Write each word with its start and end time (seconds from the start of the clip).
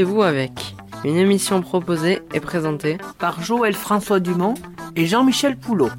Rendez-vous 0.00 0.22
avec 0.22 0.76
une 1.04 1.16
émission 1.16 1.60
proposée 1.60 2.22
et 2.32 2.40
présentée 2.40 2.96
par 3.18 3.42
Joël 3.42 3.74
François 3.74 4.18
Dumont 4.18 4.54
et 4.96 5.04
Jean-Michel 5.04 5.58
Poulot. 5.58 5.90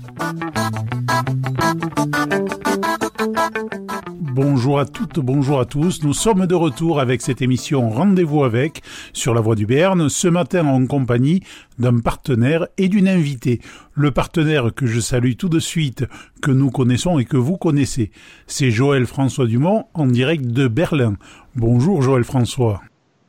Bonjour 4.18 4.80
à 4.80 4.86
toutes, 4.86 5.20
bonjour 5.20 5.59
à 5.59 5.66
tous. 5.66 6.02
Nous 6.02 6.14
sommes 6.14 6.48
de 6.48 6.55
retour 6.55 7.00
avec 7.00 7.22
cette 7.22 7.44
émission 7.44 7.91
Rendez-vous 7.91 8.44
avec 8.44 8.82
sur 9.14 9.36
la 9.36 9.41
voie 9.41 9.54
du 9.54 9.68
Béarn, 9.68 10.09
ce 10.09 10.27
matin 10.27 10.66
en 10.66 10.88
compagnie 10.88 11.44
d'un 11.77 11.99
partenaire 11.99 12.66
et 12.80 12.88
d'une 12.88 13.08
invitée. 13.08 13.62
Le 13.94 14.09
partenaire 14.09 14.73
que 14.73 14.88
je 14.88 14.99
salue 14.99 15.34
tout 15.38 15.49
de 15.49 15.59
suite, 15.59 16.05
que 16.41 16.49
nous 16.49 16.72
connaissons 16.72 17.20
et 17.20 17.26
que 17.26 17.38
vous 17.38 17.58
connaissez, 17.58 18.09
c'est 18.48 18.72
Joël 18.72 19.05
François 19.05 19.45
Dumont 19.45 19.86
en 19.94 20.08
direct 20.08 20.48
de 20.48 20.68
Berlin. 20.68 21.18
Bonjour 21.55 22.02
Joël 22.02 22.23
François. 22.23 22.81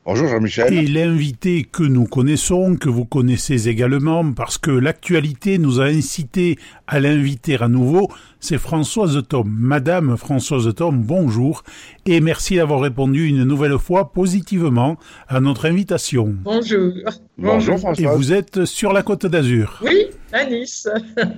Bonjour 0.04 0.26
Jean-Michel. 0.26 0.74
Et 0.74 0.86
l'invité 0.88 1.62
que 1.62 1.84
nous 1.84 2.06
connaissons, 2.06 2.74
que 2.74 2.88
vous 2.88 3.04
connaissez 3.04 3.68
également, 3.68 4.32
parce 4.32 4.58
que 4.58 4.72
l'actualité 4.72 5.58
nous 5.58 5.80
a 5.80 5.84
incité 5.84 6.58
à 6.88 6.98
l'inviter 6.98 7.56
à 7.62 7.68
nouveau, 7.68 8.10
c'est 8.40 8.58
Françoise 8.58 9.22
Tom. 9.28 9.48
Madame 9.56 10.16
Françoise 10.16 10.74
Tom, 10.74 11.00
bonjour, 11.00 11.62
et 12.04 12.20
merci 12.20 12.56
d'avoir 12.56 12.80
répondu 12.80 13.28
une 13.28 13.44
nouvelle 13.44 13.78
fois 13.78 14.12
positivement 14.12 14.98
à 15.28 15.38
notre 15.38 15.68
invitation. 15.68 16.34
Bonjour. 16.42 16.94
Bonjour 17.38 17.78
Françoise. 17.78 18.12
Et 18.12 18.16
vous 18.16 18.32
êtes 18.32 18.64
sur 18.64 18.92
la 18.92 19.04
côte 19.04 19.26
d'Azur. 19.26 19.80
Oui, 19.84 20.06
à 20.32 20.44
Nice. 20.46 20.88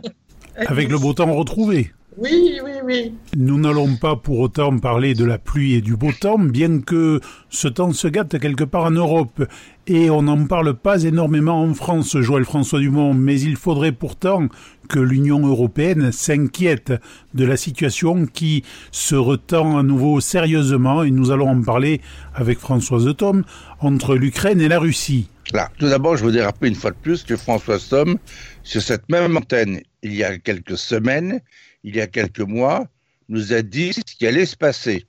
Avec 0.56 0.88
le 0.88 0.98
beau 0.98 1.12
temps 1.12 1.30
retrouvé. 1.34 1.92
Oui, 2.16 2.60
oui, 2.62 2.70
oui. 2.84 3.14
Nous 3.36 3.58
n'allons 3.58 3.96
pas 3.96 4.14
pour 4.14 4.38
autant 4.38 4.78
parler 4.78 5.14
de 5.14 5.24
la 5.24 5.36
pluie 5.36 5.74
et 5.74 5.80
du 5.80 5.96
beau 5.96 6.12
temps, 6.12 6.38
bien 6.38 6.80
que 6.80 7.20
ce 7.50 7.66
temps 7.66 7.92
se 7.92 8.06
gâte 8.06 8.38
quelque 8.38 8.62
part 8.62 8.84
en 8.84 8.92
Europe. 8.92 9.44
Et 9.88 10.10
on 10.10 10.22
n'en 10.22 10.46
parle 10.46 10.74
pas 10.74 11.02
énormément 11.02 11.60
en 11.60 11.74
France, 11.74 12.16
Joël 12.20 12.44
François 12.44 12.78
Dumont, 12.78 13.14
mais 13.14 13.40
il 13.40 13.56
faudrait 13.56 13.90
pourtant 13.90 14.46
que 14.88 15.00
l'Union 15.00 15.44
européenne 15.44 16.12
s'inquiète 16.12 16.92
de 17.34 17.44
la 17.44 17.56
situation 17.56 18.26
qui 18.26 18.62
se 18.92 19.16
retend 19.16 19.76
à 19.76 19.82
nouveau 19.82 20.20
sérieusement, 20.20 21.02
et 21.02 21.10
nous 21.10 21.32
allons 21.32 21.48
en 21.48 21.62
parler 21.62 22.00
avec 22.32 22.60
Françoise 22.60 23.12
Tom, 23.16 23.42
entre 23.80 24.14
l'Ukraine 24.14 24.60
et 24.60 24.68
la 24.68 24.78
Russie. 24.78 25.28
Là, 25.52 25.68
tout 25.78 25.88
d'abord, 25.88 26.16
je 26.16 26.22
voudrais 26.22 26.44
rappeler 26.44 26.68
une 26.68 26.76
fois 26.76 26.92
de 26.92 26.96
plus 26.96 27.24
que 27.24 27.36
Françoise 27.36 27.88
Tom, 27.88 28.18
sur 28.62 28.82
cette 28.82 29.08
même 29.08 29.36
antenne, 29.36 29.80
il 30.04 30.14
y 30.14 30.22
a 30.22 30.38
quelques 30.38 30.78
semaines, 30.78 31.40
il 31.84 31.96
y 31.96 32.00
a 32.00 32.06
quelques 32.06 32.40
mois, 32.40 32.88
nous 33.28 33.52
a 33.52 33.62
dit 33.62 33.92
ce 33.92 34.14
qui 34.16 34.26
allait 34.26 34.46
se 34.46 34.56
passer. 34.56 35.06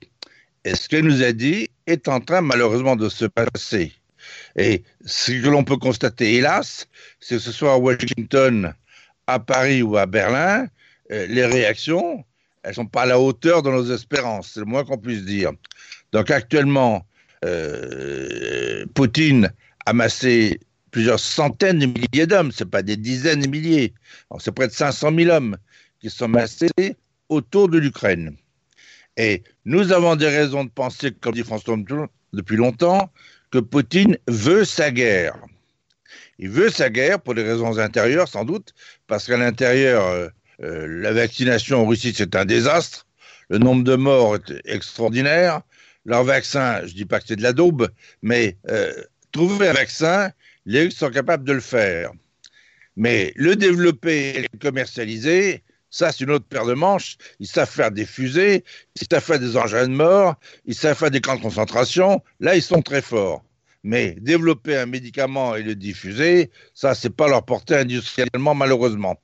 Et 0.64 0.74
ce 0.74 0.88
qu'elle 0.88 1.04
nous 1.04 1.22
a 1.22 1.32
dit 1.32 1.70
est 1.86 2.06
en 2.08 2.20
train 2.20 2.42
malheureusement 2.42 2.96
de 2.96 3.08
se 3.08 3.24
passer. 3.24 3.92
Et 4.56 4.82
ce 5.04 5.32
que 5.32 5.48
l'on 5.48 5.64
peut 5.64 5.76
constater, 5.76 6.34
hélas, 6.34 6.86
c'est 7.20 7.36
que 7.36 7.40
ce 7.40 7.52
soit 7.52 7.74
à 7.74 7.78
Washington, 7.78 8.74
à 9.26 9.38
Paris 9.38 9.82
ou 9.82 9.96
à 9.96 10.06
Berlin, 10.06 10.68
euh, 11.12 11.26
les 11.28 11.46
réactions, 11.46 12.24
elles 12.62 12.74
sont 12.74 12.86
pas 12.86 13.02
à 13.02 13.06
la 13.06 13.20
hauteur 13.20 13.62
de 13.62 13.70
nos 13.70 13.92
espérances, 13.92 14.52
c'est 14.54 14.60
le 14.60 14.66
moins 14.66 14.84
qu'on 14.84 14.98
puisse 14.98 15.24
dire. 15.24 15.52
Donc 16.12 16.30
actuellement, 16.30 17.06
euh, 17.44 18.84
Poutine 18.94 19.52
a 19.84 19.90
amassé 19.90 20.58
plusieurs 20.90 21.20
centaines 21.20 21.78
de 21.78 21.86
milliers 21.86 22.26
d'hommes, 22.26 22.50
c'est 22.50 22.68
pas 22.68 22.82
des 22.82 22.96
dizaines 22.96 23.40
de 23.40 23.48
milliers, 23.48 23.92
c'est 24.38 24.52
près 24.52 24.66
de 24.66 24.72
500 24.72 25.14
000 25.16 25.30
hommes 25.30 25.56
sont 26.10 26.28
massés 26.28 26.96
autour 27.28 27.68
de 27.68 27.78
l'Ukraine. 27.78 28.36
Et 29.16 29.42
nous 29.64 29.92
avons 29.92 30.16
des 30.16 30.28
raisons 30.28 30.64
de 30.64 30.70
penser, 30.70 31.12
comme 31.12 31.34
dit 31.34 31.42
François 31.42 31.76
depuis 32.32 32.56
longtemps, 32.56 33.10
que 33.50 33.58
Poutine 33.58 34.18
veut 34.28 34.64
sa 34.64 34.90
guerre. 34.90 35.36
Il 36.38 36.50
veut 36.50 36.68
sa 36.68 36.90
guerre 36.90 37.20
pour 37.20 37.34
des 37.34 37.42
raisons 37.42 37.78
intérieures, 37.78 38.28
sans 38.28 38.44
doute, 38.44 38.74
parce 39.06 39.26
qu'à 39.26 39.38
l'intérieur, 39.38 40.06
euh, 40.06 40.28
euh, 40.62 40.86
la 40.86 41.12
vaccination 41.12 41.82
en 41.82 41.86
Russie, 41.86 42.12
c'est 42.14 42.36
un 42.36 42.44
désastre. 42.44 43.06
Le 43.48 43.58
nombre 43.58 43.84
de 43.84 43.96
morts 43.96 44.36
est 44.36 44.60
extraordinaire. 44.64 45.62
Leur 46.04 46.24
vaccin, 46.24 46.80
je 46.80 46.92
ne 46.92 46.96
dis 46.96 47.04
pas 47.04 47.20
que 47.20 47.26
c'est 47.28 47.36
de 47.36 47.42
la 47.42 47.52
daube, 47.52 47.88
mais 48.22 48.56
euh, 48.68 48.92
trouver 49.32 49.68
un 49.68 49.72
vaccin, 49.72 50.30
les 50.66 50.82
Russes 50.82 50.96
sont 50.96 51.10
capables 51.10 51.44
de 51.44 51.52
le 51.52 51.60
faire. 51.60 52.10
Mais 52.96 53.32
le 53.36 53.56
développer 53.56 54.36
et 54.36 54.42
le 54.42 54.58
commercialiser, 54.58 55.62
ça, 55.90 56.12
c'est 56.12 56.24
une 56.24 56.30
autre 56.30 56.46
paire 56.46 56.66
de 56.66 56.74
manches. 56.74 57.16
Ils 57.40 57.46
savent 57.46 57.70
faire 57.70 57.90
des 57.90 58.06
fusées, 58.06 58.64
ils 59.00 59.06
savent 59.10 59.22
faire 59.22 59.38
des 59.38 59.56
engins 59.56 59.88
de 59.88 59.94
mort, 59.94 60.34
ils 60.64 60.74
savent 60.74 60.96
faire 60.96 61.10
des 61.10 61.20
camps 61.20 61.36
de 61.36 61.42
concentration. 61.42 62.22
Là, 62.40 62.56
ils 62.56 62.62
sont 62.62 62.82
très 62.82 63.02
forts. 63.02 63.44
Mais 63.82 64.16
développer 64.20 64.76
un 64.76 64.86
médicament 64.86 65.54
et 65.54 65.62
le 65.62 65.76
diffuser, 65.76 66.50
ça, 66.74 66.94
c'est 66.94 67.14
pas 67.14 67.28
leur 67.28 67.44
portée 67.44 67.76
industriellement, 67.76 68.54
malheureusement. 68.54 69.16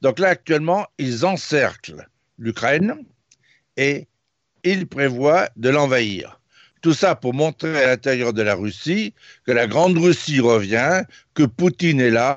Donc 0.00 0.18
là, 0.18 0.28
actuellement, 0.28 0.86
ils 0.98 1.26
encerclent 1.26 2.08
l'Ukraine 2.38 2.96
et 3.76 4.08
ils 4.64 4.86
prévoient 4.86 5.48
de 5.56 5.68
l'envahir. 5.68 6.40
Tout 6.82 6.94
ça 6.94 7.14
pour 7.14 7.34
montrer 7.34 7.82
à 7.82 7.88
l'intérieur 7.88 8.32
de 8.32 8.42
la 8.42 8.54
Russie 8.54 9.14
que 9.44 9.52
la 9.52 9.66
Grande 9.66 9.98
Russie 9.98 10.40
revient, 10.40 11.02
que 11.34 11.42
Poutine 11.42 12.00
est 12.00 12.10
là, 12.10 12.36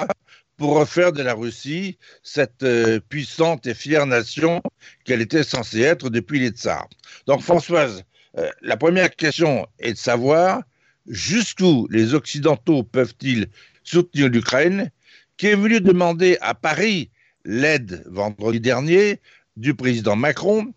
pour 0.60 0.76
refaire 0.76 1.14
de 1.14 1.24
la 1.24 1.34
Russie 1.34 1.98
cette 2.22 2.64
euh, 2.64 3.00
puissante 3.00 3.66
et 3.66 3.74
fière 3.74 4.06
nation 4.06 4.62
qu'elle 5.06 5.22
était 5.22 5.44
censée 5.44 5.82
être 5.82 6.10
depuis 6.10 6.40
les 6.40 6.50
tsars. 6.50 6.90
Donc 7.26 7.42
Françoise, 7.42 8.04
euh, 8.38 8.50
la 8.62 8.76
première 8.76 9.16
question 9.16 9.66
est 9.80 9.94
de 9.94 9.98
savoir 9.98 10.62
jusqu'où 11.08 11.88
les 11.90 12.14
Occidentaux 12.14 12.84
peuvent-ils 12.84 13.48
soutenir 13.84 14.28
l'Ukraine, 14.28 14.92
qui 15.38 15.48
est 15.48 15.56
venu 15.56 15.80
demander 15.80 16.38
à 16.42 16.54
Paris 16.54 17.10
l'aide 17.46 18.04
vendredi 18.08 18.60
dernier 18.60 19.22
du 19.56 19.74
président 19.74 20.18
Macron, 20.18 20.74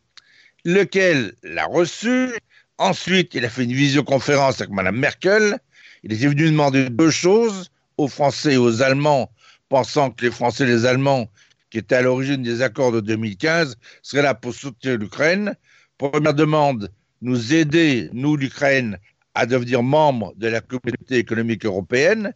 lequel 0.65 1.35
l'a 1.43 1.67
reçu. 1.67 2.31
Ensuite, 2.79 3.35
il 3.35 3.45
a 3.45 3.51
fait 3.51 3.65
une 3.65 3.73
visioconférence 3.73 4.61
avec 4.61 4.73
Mme 4.73 4.97
Merkel. 4.97 5.59
Il 6.05 6.13
était 6.13 6.29
venu 6.29 6.47
demander 6.47 6.89
deux 6.89 7.11
choses 7.11 7.71
aux 7.97 8.09
Français 8.09 8.55
et 8.55 8.57
aux 8.57 8.81
Allemands 8.81 9.29
pensant 9.73 10.11
que 10.11 10.27
les 10.27 10.31
Français 10.31 10.65
et 10.65 10.67
les 10.67 10.85
Allemands, 10.85 11.31
qui 11.71 11.79
étaient 11.79 11.95
à 11.95 12.03
l'origine 12.03 12.43
des 12.43 12.61
accords 12.61 12.93
de 12.93 13.01
2015, 13.01 13.79
seraient 14.03 14.21
là 14.21 14.35
pour 14.35 14.53
soutenir 14.53 14.99
l'Ukraine. 14.99 15.57
Première 15.97 16.35
demande, 16.35 16.93
nous 17.23 17.55
aider, 17.55 18.11
nous, 18.13 18.37
l'Ukraine, 18.37 18.99
à 19.35 19.47
devenir 19.47 19.83
membre 19.83 20.35
de 20.37 20.49
la 20.49 20.61
communauté 20.61 21.17
économique 21.17 21.65
européenne. 21.65 22.35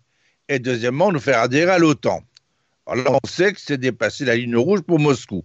Et 0.48 0.58
deuxièmement, 0.58 1.12
nous 1.12 1.20
faire 1.20 1.40
adhérer 1.40 1.72
à 1.72 1.78
l'OTAN. 1.78 2.22
Alors 2.86 3.20
on 3.22 3.28
sait 3.28 3.52
que 3.52 3.60
c'est 3.60 3.76
dépassé 3.76 4.24
la 4.24 4.36
ligne 4.36 4.56
rouge 4.56 4.80
pour 4.80 4.98
Moscou. 4.98 5.44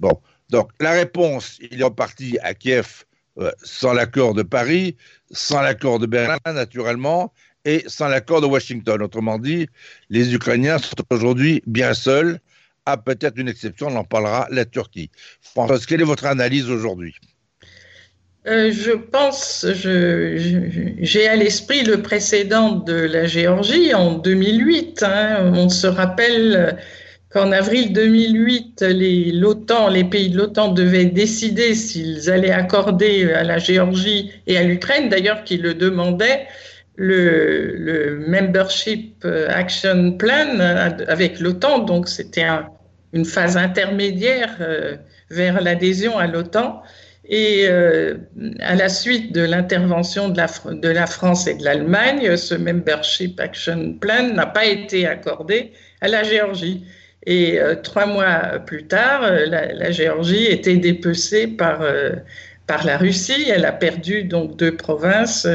Bon, 0.00 0.20
donc 0.50 0.72
la 0.80 0.90
réponse, 0.90 1.58
il 1.70 1.80
est 1.80 1.84
reparti 1.84 2.36
à 2.42 2.52
Kiev 2.52 3.04
euh, 3.38 3.52
sans 3.62 3.92
l'accord 3.92 4.34
de 4.34 4.42
Paris, 4.42 4.96
sans 5.30 5.60
l'accord 5.60 6.00
de 6.00 6.06
Berlin, 6.06 6.38
naturellement, 6.46 7.32
et 7.68 7.84
sans 7.86 8.08
l'accord 8.08 8.40
de 8.40 8.46
Washington. 8.46 9.02
Autrement 9.02 9.38
dit, 9.38 9.68
les 10.08 10.34
Ukrainiens 10.34 10.78
sont 10.78 11.04
aujourd'hui 11.10 11.62
bien 11.66 11.92
seuls, 11.92 12.40
à 12.86 12.96
peut-être 12.96 13.36
une 13.36 13.48
exception, 13.48 13.88
on 13.88 13.96
en 13.96 14.04
parlera, 14.04 14.48
la 14.50 14.64
Turquie. 14.64 15.10
Françoise, 15.42 15.84
quelle 15.84 16.00
est 16.00 16.04
votre 16.04 16.24
analyse 16.24 16.70
aujourd'hui? 16.70 17.14
Euh, 18.46 18.72
je 18.72 18.92
pense, 18.92 19.66
j'ai 19.74 21.28
à 21.28 21.36
l'esprit 21.36 21.82
le 21.82 22.00
précédent 22.00 22.76
de 22.76 22.94
la 22.94 23.26
Géorgie 23.26 23.92
en 23.92 24.14
2008. 24.14 25.02
Hein. 25.02 25.52
on 25.54 25.68
se 25.68 25.86
rappelle 25.86 26.78
qu'en 27.28 27.52
avril 27.52 27.92
2008, 27.92 28.82
l'OTAN, 29.34 29.88
les 29.88 30.04
pays 30.04 30.30
de 30.30 30.38
l'OTAN 30.38 30.68
devaient 30.68 31.04
décider 31.04 31.74
s'ils 31.74 32.30
allaient 32.30 32.50
accorder 32.50 33.30
à 33.34 33.44
la 33.44 33.58
Géorgie 33.58 34.32
et 34.46 34.56
à 34.56 34.62
l'Ukraine, 34.62 35.10
d'ailleurs, 35.10 35.44
qui 35.44 35.58
le 35.58 35.74
demandaient, 35.74 36.46
le, 36.98 38.24
Membership 38.26 39.24
Action 39.48 40.12
Plan 40.12 40.58
avec 41.06 41.40
l'OTAN, 41.40 41.80
donc 41.80 42.08
c'était 42.08 42.46
une 43.12 43.24
phase 43.24 43.56
intermédiaire 43.56 44.56
euh, 44.60 44.96
vers 45.30 45.60
l'adhésion 45.60 46.18
à 46.18 46.26
l'OTAN. 46.26 46.82
Et 47.30 47.66
euh, 47.68 48.14
à 48.60 48.74
la 48.74 48.88
suite 48.88 49.34
de 49.34 49.42
l'intervention 49.42 50.30
de 50.30 50.36
la, 50.38 51.06
France 51.06 51.46
et 51.46 51.54
de 51.54 51.64
l'Allemagne, 51.64 52.36
ce 52.36 52.54
Membership 52.54 53.38
Action 53.38 53.94
Plan 54.00 54.32
n'a 54.32 54.46
pas 54.46 54.64
été 54.64 55.06
accordé 55.06 55.72
à 56.00 56.08
la 56.08 56.22
Géorgie. 56.22 56.84
Et 57.26 57.60
euh, 57.60 57.74
trois 57.74 58.06
mois 58.06 58.58
plus 58.64 58.86
tard, 58.86 59.30
la, 59.46 59.90
Géorgie 59.90 60.46
était 60.46 60.78
dépecée 60.78 61.46
par, 61.48 61.82
par 62.66 62.86
la 62.86 62.96
Russie. 62.96 63.46
Elle 63.50 63.66
a 63.66 63.72
perdu 63.72 64.24
donc 64.24 64.56
deux 64.56 64.74
provinces 64.74 65.46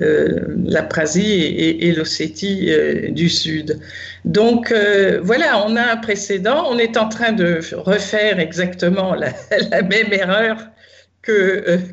euh, 0.00 0.46
la 0.64 0.84
Prasie 0.84 1.42
et, 1.42 1.92
l'Ossétie 1.92 2.72
euh, 2.72 3.10
du 3.10 3.28
Sud. 3.28 3.80
Donc 4.24 4.70
euh, 4.70 5.18
voilà, 5.20 5.66
on 5.66 5.74
a 5.74 5.82
un 5.82 5.96
précédent. 5.96 6.64
On 6.70 6.78
est 6.78 6.96
en 6.96 7.08
train 7.08 7.32
de 7.32 7.58
refaire 7.72 8.38
exactement 8.38 9.16
la, 9.16 9.32
même 9.82 10.12
erreur 10.12 10.68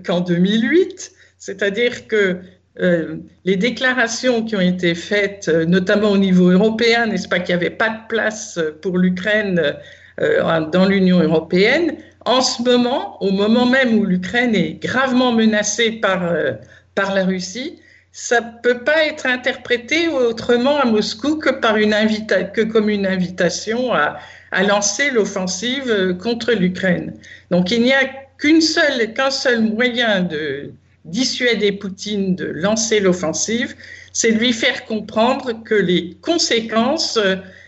qu'en 0.05 0.21
2008, 0.21 1.11
c'est-à-dire 1.39 2.07
que 2.07 2.38
les 3.44 3.55
déclarations 3.55 4.44
qui 4.44 4.55
ont 4.55 4.61
été 4.61 4.94
faites, 4.94 5.47
notamment 5.47 6.11
au 6.11 6.17
niveau 6.17 6.51
européen, 6.51 7.07
n'est-ce 7.07 7.27
pas, 7.27 7.39
qu'il 7.39 7.55
n'y 7.55 7.61
avait 7.61 7.75
pas 7.75 7.89
de 7.89 8.07
place 8.07 8.59
pour 8.83 8.99
l'Ukraine 8.99 9.73
dans 10.19 10.85
l'Union 10.88 11.19
européenne, 11.19 11.95
en 12.25 12.41
ce 12.41 12.61
moment, 12.61 13.21
au 13.21 13.31
moment 13.31 13.65
même 13.65 13.97
où 13.97 14.05
l'Ukraine 14.05 14.53
est 14.55 14.73
gravement 14.73 15.33
menacée 15.33 15.91
par 15.91 16.23
la 16.95 17.25
Russie, 17.25 17.79
ça 18.19 18.42
ne 18.42 18.50
peut 18.64 18.84
pas 18.84 19.06
être 19.06 19.28
interprété 19.28 20.08
autrement 20.08 20.80
à 20.80 20.86
Moscou 20.86 21.36
que, 21.38 21.52
par 21.52 21.78
une 21.78 21.94
que 22.52 22.62
comme 22.64 22.90
une 22.90 23.06
invitation 23.06 23.94
à, 23.94 24.18
lancer 24.64 25.12
l'offensive 25.12 26.18
contre 26.19 26.52
l'Ukraine. 26.54 27.14
Donc 27.52 27.69
il 27.69 27.84
n'y 27.84 27.94
a 27.94 28.06
qu'un 28.40 29.30
seul 29.30 29.62
moyen 29.62 30.22
de 30.22 30.72
dissuader 31.06 31.74
Poutine 31.74 32.36
de 32.36 32.46
lancer 32.46 33.00
l'offensive, 33.00 33.75
c'est 34.14 34.31
de 34.31 34.40
lui 34.40 34.52
faire 34.52 34.86
comprendre 34.86 35.64
que 35.64 35.75
les 35.75 36.18
conséquences, 36.24 37.19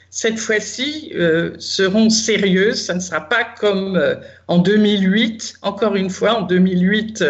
cette 0.10 0.40
fois-ci, 0.40 1.12
euh, 1.14 1.52
seront 1.60 2.10
sérieuses. 2.10 2.86
Ça 2.86 2.96
ne 2.96 3.00
sera 3.00 3.30
pas 3.30 3.44
comme 3.44 3.96
euh, 3.96 4.16
en 4.48 4.58
2008. 4.58 5.60
Encore 5.62 5.96
une 5.96 6.10
fois, 6.10 6.40
en 6.40 6.42
2008, 6.42 7.24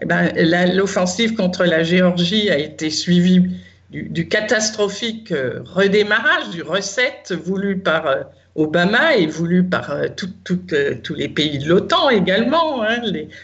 eh 0.00 0.04
ben, 0.04 0.30
l'offensive 0.74 1.34
contre 1.34 1.64
la 1.64 1.82
Géorgie 1.82 2.50
a 2.50 2.58
été 2.58 2.90
suivie 2.90 3.48
du, 3.90 4.28
catastrophique 4.28 5.32
euh, 5.32 5.60
redémarrage, 5.64 6.50
du 6.50 6.62
recette 6.62 7.32
voulu 7.32 7.78
par 7.78 8.06
euh, 8.06 8.22
Obama 8.54 9.16
et 9.16 9.26
voulu 9.26 9.64
par 9.64 9.90
euh, 9.90 10.08
tous 10.14 11.14
les 11.14 11.28
pays 11.28 11.58
de 11.58 11.68
l'OTAN 11.68 12.10
également, 12.10 12.82
hein, 12.82 13.00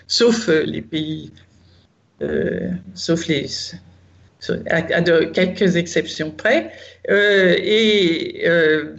sauf 0.07 0.49
les 0.49 0.83
pays, 0.83 1.33
sauf 2.95 3.27
les, 3.27 3.47
à, 4.71 4.83
quelques 4.83 5.77
exceptions 5.77 6.31
près. 6.31 6.71
Euh, 7.11 7.55
et 7.59 8.43
euh, 8.47 8.95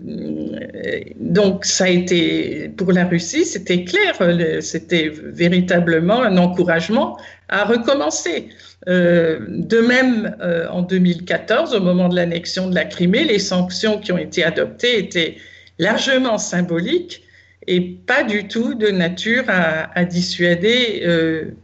donc, 1.17 1.65
ça 1.65 1.85
a 1.85 1.89
été, 1.89 2.69
pour 2.77 2.91
la 2.91 3.05
Russie, 3.05 3.45
c'était 3.45 3.83
clair, 3.83 4.15
c'était 4.61 5.11
véritablement 5.13 6.21
un 6.21 6.37
encouragement 6.37 7.17
à 7.49 7.65
recommencer. 7.65 8.49
Euh, 8.89 9.39
de 9.47 9.79
même, 9.79 10.35
en 10.69 10.81
2014, 10.81 11.75
au 11.75 11.81
moment 11.81 12.09
de 12.09 12.15
l'annexion 12.15 12.69
de 12.69 12.75
la 12.75 12.85
Crimée, 12.85 13.23
les 13.23 13.39
sanctions 13.39 13.99
qui 13.99 14.11
ont 14.11 14.17
été 14.17 14.43
adoptées 14.43 14.99
étaient 14.99 15.37
largement 15.79 16.37
symboliques 16.37 17.23
et 17.65 17.79
pas 17.79 18.23
du 18.23 18.49
tout 18.49 18.73
de 18.75 18.87
nature 18.87 19.45
à, 19.47 20.03
dissuader 20.03 21.07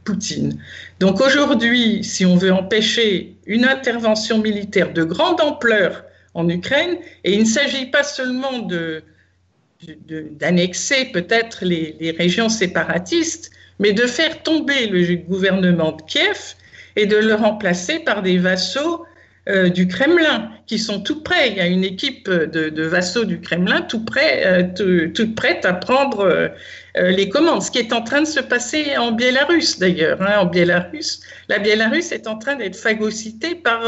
Poutine. 0.05 0.57
Donc 0.99 1.21
aujourd'hui, 1.21 2.03
si 2.03 2.25
on 2.25 2.35
veut 2.35 2.51
empêcher 2.51 3.37
une 3.45 3.65
intervention 3.65 4.39
militaire 4.39 4.91
de 4.91 5.03
grande 5.03 5.39
ampleur 5.39 6.03
en 6.33 6.47
Ukraine, 6.49 6.97
et 7.23 7.33
il 7.33 7.41
ne 7.41 7.45
s'agit 7.45 7.85
pas 7.85 8.03
seulement 8.03 8.67
d'annexer 10.07 11.05
peut-être 11.05 11.63
les, 11.63 12.15
régions 12.17 12.49
séparatistes, 12.49 13.49
mais 13.79 13.93
de 13.93 14.05
faire 14.05 14.43
tomber 14.43 14.87
le 14.87 15.15
gouvernement 15.15 15.93
de 15.93 16.01
Kiev 16.01 16.55
et 16.97 17.05
de 17.05 17.15
le 17.15 17.33
remplacer 17.33 17.99
par 17.99 18.21
des 18.21 18.37
vassaux 18.37 19.05
euh, 19.49 19.69
du 19.69 19.87
Kremlin 19.87 20.51
qui 20.67 20.77
sont 20.77 21.01
tout 21.01 21.23
prêts. 21.23 21.49
Il 21.49 21.57
y 21.57 21.59
a 21.59 21.67
une 21.67 21.83
équipe 21.83 22.29
de, 22.29 22.83
vassaux 22.83 23.25
du 23.25 23.41
Kremlin 23.41 23.81
tout 23.81 24.05
prêt, 24.05 24.43
euh, 24.45 25.09
toute 25.09 25.35
prête 25.35 25.65
à 25.65 25.73
prendre 25.73 26.19
euh, 26.19 26.47
les 26.95 27.29
commandes. 27.29 27.63
Ce 27.63 27.71
qui 27.71 27.79
est 27.79 27.91
en 27.91 28.01
train 28.01 28.21
de 28.21 28.27
se 28.27 28.39
passer 28.39 28.95
en 28.97 29.11
Biélarus 29.11 29.79
d'ailleurs. 29.79 30.21
Hein. 30.21 30.39
en 30.39 30.45
Biélarus, 30.45 31.21
la 31.47 31.59
Biélarus 31.59 32.11
est 32.11 32.27
en 32.27 32.37
train 32.37 32.55
d'être 32.55 32.75
phagocytée 32.75 33.55
par 33.55 33.81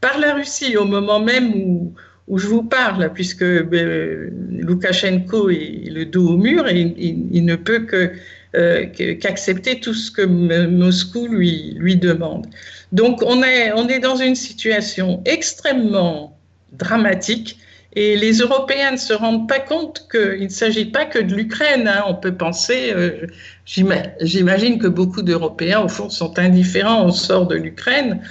par 0.00 0.18
la 0.18 0.34
Russie 0.34 0.76
au 0.76 0.84
moment 0.84 1.20
même 1.20 1.54
où 1.54 1.94
où 2.30 2.38
je 2.38 2.46
vous 2.46 2.62
parle, 2.62 3.12
puisque 3.12 3.42
Loukachenko 3.42 5.50
est 5.50 5.90
le 5.90 6.04
dos 6.04 6.28
au 6.28 6.36
mur 6.36 6.68
et 6.68 6.80
il, 6.80 7.44
ne 7.44 7.56
peut 7.56 7.80
que 7.80 8.12
qu'accepter 8.52 9.80
tout 9.80 9.94
ce 9.94 10.10
que 10.10 10.22
Moscou 10.22 11.28
lui, 11.28 11.74
lui 11.78 11.96
demande. 11.96 12.46
Donc 12.92 13.22
on 13.22 13.42
est, 13.42 13.72
on 13.72 13.88
est 13.88 14.00
dans 14.00 14.16
une 14.16 14.34
situation 14.34 15.22
extrêmement 15.24 16.36
dramatique 16.72 17.58
et 17.94 18.16
les 18.16 18.38
Européens 18.38 18.92
ne 18.92 18.96
se 18.96 19.12
rendent 19.12 19.48
pas 19.48 19.58
compte 19.58 20.06
qu'il 20.10 20.44
ne 20.44 20.48
s'agit 20.48 20.84
pas 20.84 21.04
que 21.04 21.18
de 21.18 21.34
l'Ukraine. 21.34 21.88
Hein. 21.88 22.04
On 22.06 22.14
peut 22.14 22.34
penser, 22.34 22.92
euh, 22.94 23.26
j'imagine 23.66 24.78
que 24.78 24.86
beaucoup 24.86 25.22
d'Européens, 25.22 25.80
au 25.80 25.88
fond, 25.88 26.08
sont 26.08 26.38
indifférents 26.38 27.06
au 27.06 27.10
sort 27.10 27.48
de 27.48 27.56
l'Ukraine. 27.56 28.22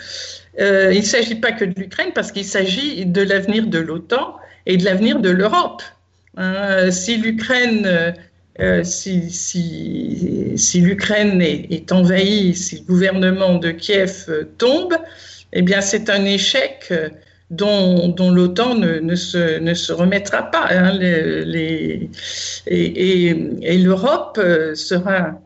Euh, 0.61 0.91
il 0.93 1.01
ne 1.01 1.05
s'agit 1.05 1.35
pas 1.35 1.51
que 1.51 1.65
de 1.65 1.73
l'Ukraine 1.77 2.11
parce 2.15 2.31
qu'il 2.31 2.45
s'agit 2.45 3.05
de 3.05 3.21
l'avenir 3.21 3.67
de 3.67 3.79
l'OTAN 3.79 4.37
et 4.65 4.77
de 4.77 4.85
l'avenir 4.85 5.19
de 5.19 5.29
l'Europe. 5.29 5.83
Hein. 6.37 6.89
Si 6.89 7.17
l'Ukraine 7.17 8.13
euh, 8.61 8.83
si, 8.83 9.21
l'Ukraine 10.75 11.41
est, 11.41 11.91
envahie, 11.91 12.53
si 12.55 12.79
le 12.79 12.81
gouvernement 12.85 13.55
de 13.55 13.71
Kiev 13.71 14.25
euh, 14.27 14.43
tombe, 14.57 14.95
eh 15.53 15.61
bien 15.61 15.79
c'est 15.81 16.09
un 16.09 16.25
échec 16.25 16.87
euh, 16.91 17.09
dont, 17.51 18.13
l'OTAN 18.19 18.75
ne, 18.75 19.15
se, 19.15 19.91
remettra 19.93 20.51
pas. 20.51 20.67
Hein. 20.71 20.99
Et, 22.67 23.33
l'Europe 23.77 24.39
sera 24.75 25.41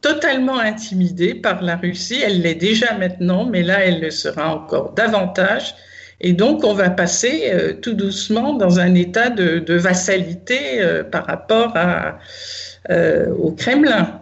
totalement 0.00 0.58
intimidée 0.58 1.34
par 1.34 1.62
la 1.62 1.76
Russie. 1.76 2.20
Elle 2.24 2.40
l'est 2.40 2.54
déjà 2.54 2.96
maintenant, 2.98 3.44
mais 3.44 3.62
là, 3.62 3.84
elle 3.84 4.00
le 4.00 4.10
sera 4.10 4.54
encore 4.54 4.92
davantage. 4.94 5.74
Et 6.22 6.32
donc, 6.32 6.64
on 6.64 6.72
va 6.72 6.88
passer 6.88 7.50
euh, 7.52 7.72
tout 7.74 7.94
doucement 7.94 8.54
dans 8.54 8.78
un 8.78 8.94
état 8.94 9.28
de, 9.28 9.74
vassalité 9.74 10.80
euh, 10.80 11.02
par 11.02 11.26
rapport 11.26 11.74
euh, 12.90 13.26
au 13.34 13.50
Kremlin. 13.50 14.20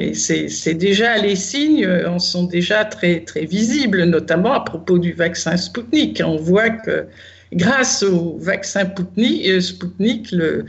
Et 0.00 0.14
c'est 0.14 0.74
déjà 0.74 1.18
les 1.18 1.36
signes 1.36 1.86
en 2.06 2.18
sont 2.18 2.44
déjà 2.44 2.86
très 2.86 3.20
très 3.20 3.44
visibles, 3.44 4.04
notamment 4.04 4.54
à 4.54 4.60
propos 4.60 4.98
du 4.98 5.12
vaccin 5.12 5.58
Sputnik. 5.58 6.22
On 6.24 6.36
voit 6.36 6.70
que 6.70 7.06
grâce 7.52 8.02
au 8.02 8.38
vaccin 8.38 8.86
Sputnik, 8.86 10.30
le, 10.30 10.64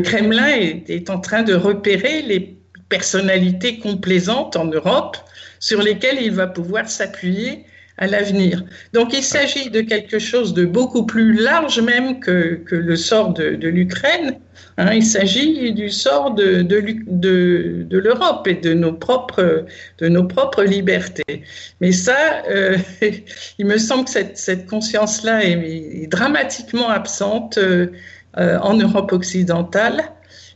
Kremlin 0.00 0.48
est, 0.88 1.10
en 1.10 1.18
train 1.18 1.42
de 1.42 1.52
repérer 1.52 2.22
les 2.22 2.56
personnalités 2.88 3.80
complaisantes 3.80 4.56
en 4.56 4.66
Europe 4.66 5.18
sur 5.58 5.82
lesquelles 5.82 6.22
il 6.22 6.32
va 6.32 6.46
pouvoir 6.46 6.88
s'appuyer 6.88 7.66
à 7.98 8.06
l'avenir. 8.06 8.64
Donc 8.92 9.12
il 9.12 9.22
s'agit 9.22 9.70
de 9.70 9.80
quelque 9.80 10.18
chose 10.18 10.54
de 10.54 10.64
beaucoup 10.64 11.04
plus 11.04 11.34
large 11.34 11.80
même 11.80 12.20
que, 12.20 12.60
que 12.64 12.76
le 12.76 12.96
sort 12.96 13.34
de, 13.34 13.50
de 13.56 13.68
l'Ukraine. 13.68 14.38
Hein. 14.76 14.92
il 14.94 15.04
s'agit 15.04 15.72
du 15.72 15.90
sort 15.90 16.34
de, 16.34 16.62
de, 16.62 16.80
de, 17.08 17.98
l'Europe 17.98 18.46
et 18.46 18.54
de 18.54 18.74
nos, 18.74 18.92
propres, 18.92 19.66
de 19.98 20.08
nos 20.08 20.24
propres 20.24 20.62
libertés. 20.62 21.42
Mais 21.80 21.90
ça, 21.90 22.44
euh, 22.48 22.76
il 23.58 23.66
me 23.66 23.78
semble 23.78 24.04
que 24.04 24.10
cette, 24.10 24.38
cette 24.38 24.66
conscience-là 24.66 25.44
est, 25.44 26.06
dramatiquement 26.08 26.88
absente 26.88 27.58
euh, 27.58 27.88
en 28.34 28.74
Europe 28.74 29.12
occidentale. 29.12 30.04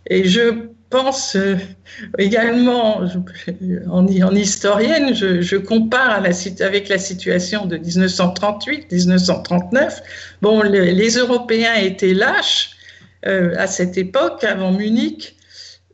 Et 0.07 0.25
je 0.25 0.72
pense 0.93 1.35
euh, 1.35 1.57
également, 2.19 3.01
en, 3.91 4.07
en, 4.07 4.35
historienne, 4.35 5.13
je, 5.15 5.57
compare 5.57 6.23
avec 6.61 6.89
la 6.89 6.99
situation 6.99 7.67
de 7.67 7.77
1938-1939. 7.79 10.03
Bon, 10.43 10.63
les 10.63 11.17
Européens 11.17 11.75
étaient 11.75 12.15
lâches 12.15 12.77
euh, 13.27 13.55
à 13.57 13.67
cette 13.67 13.99
époque, 13.99 14.45
avant 14.45 14.71
Munich, 14.73 15.35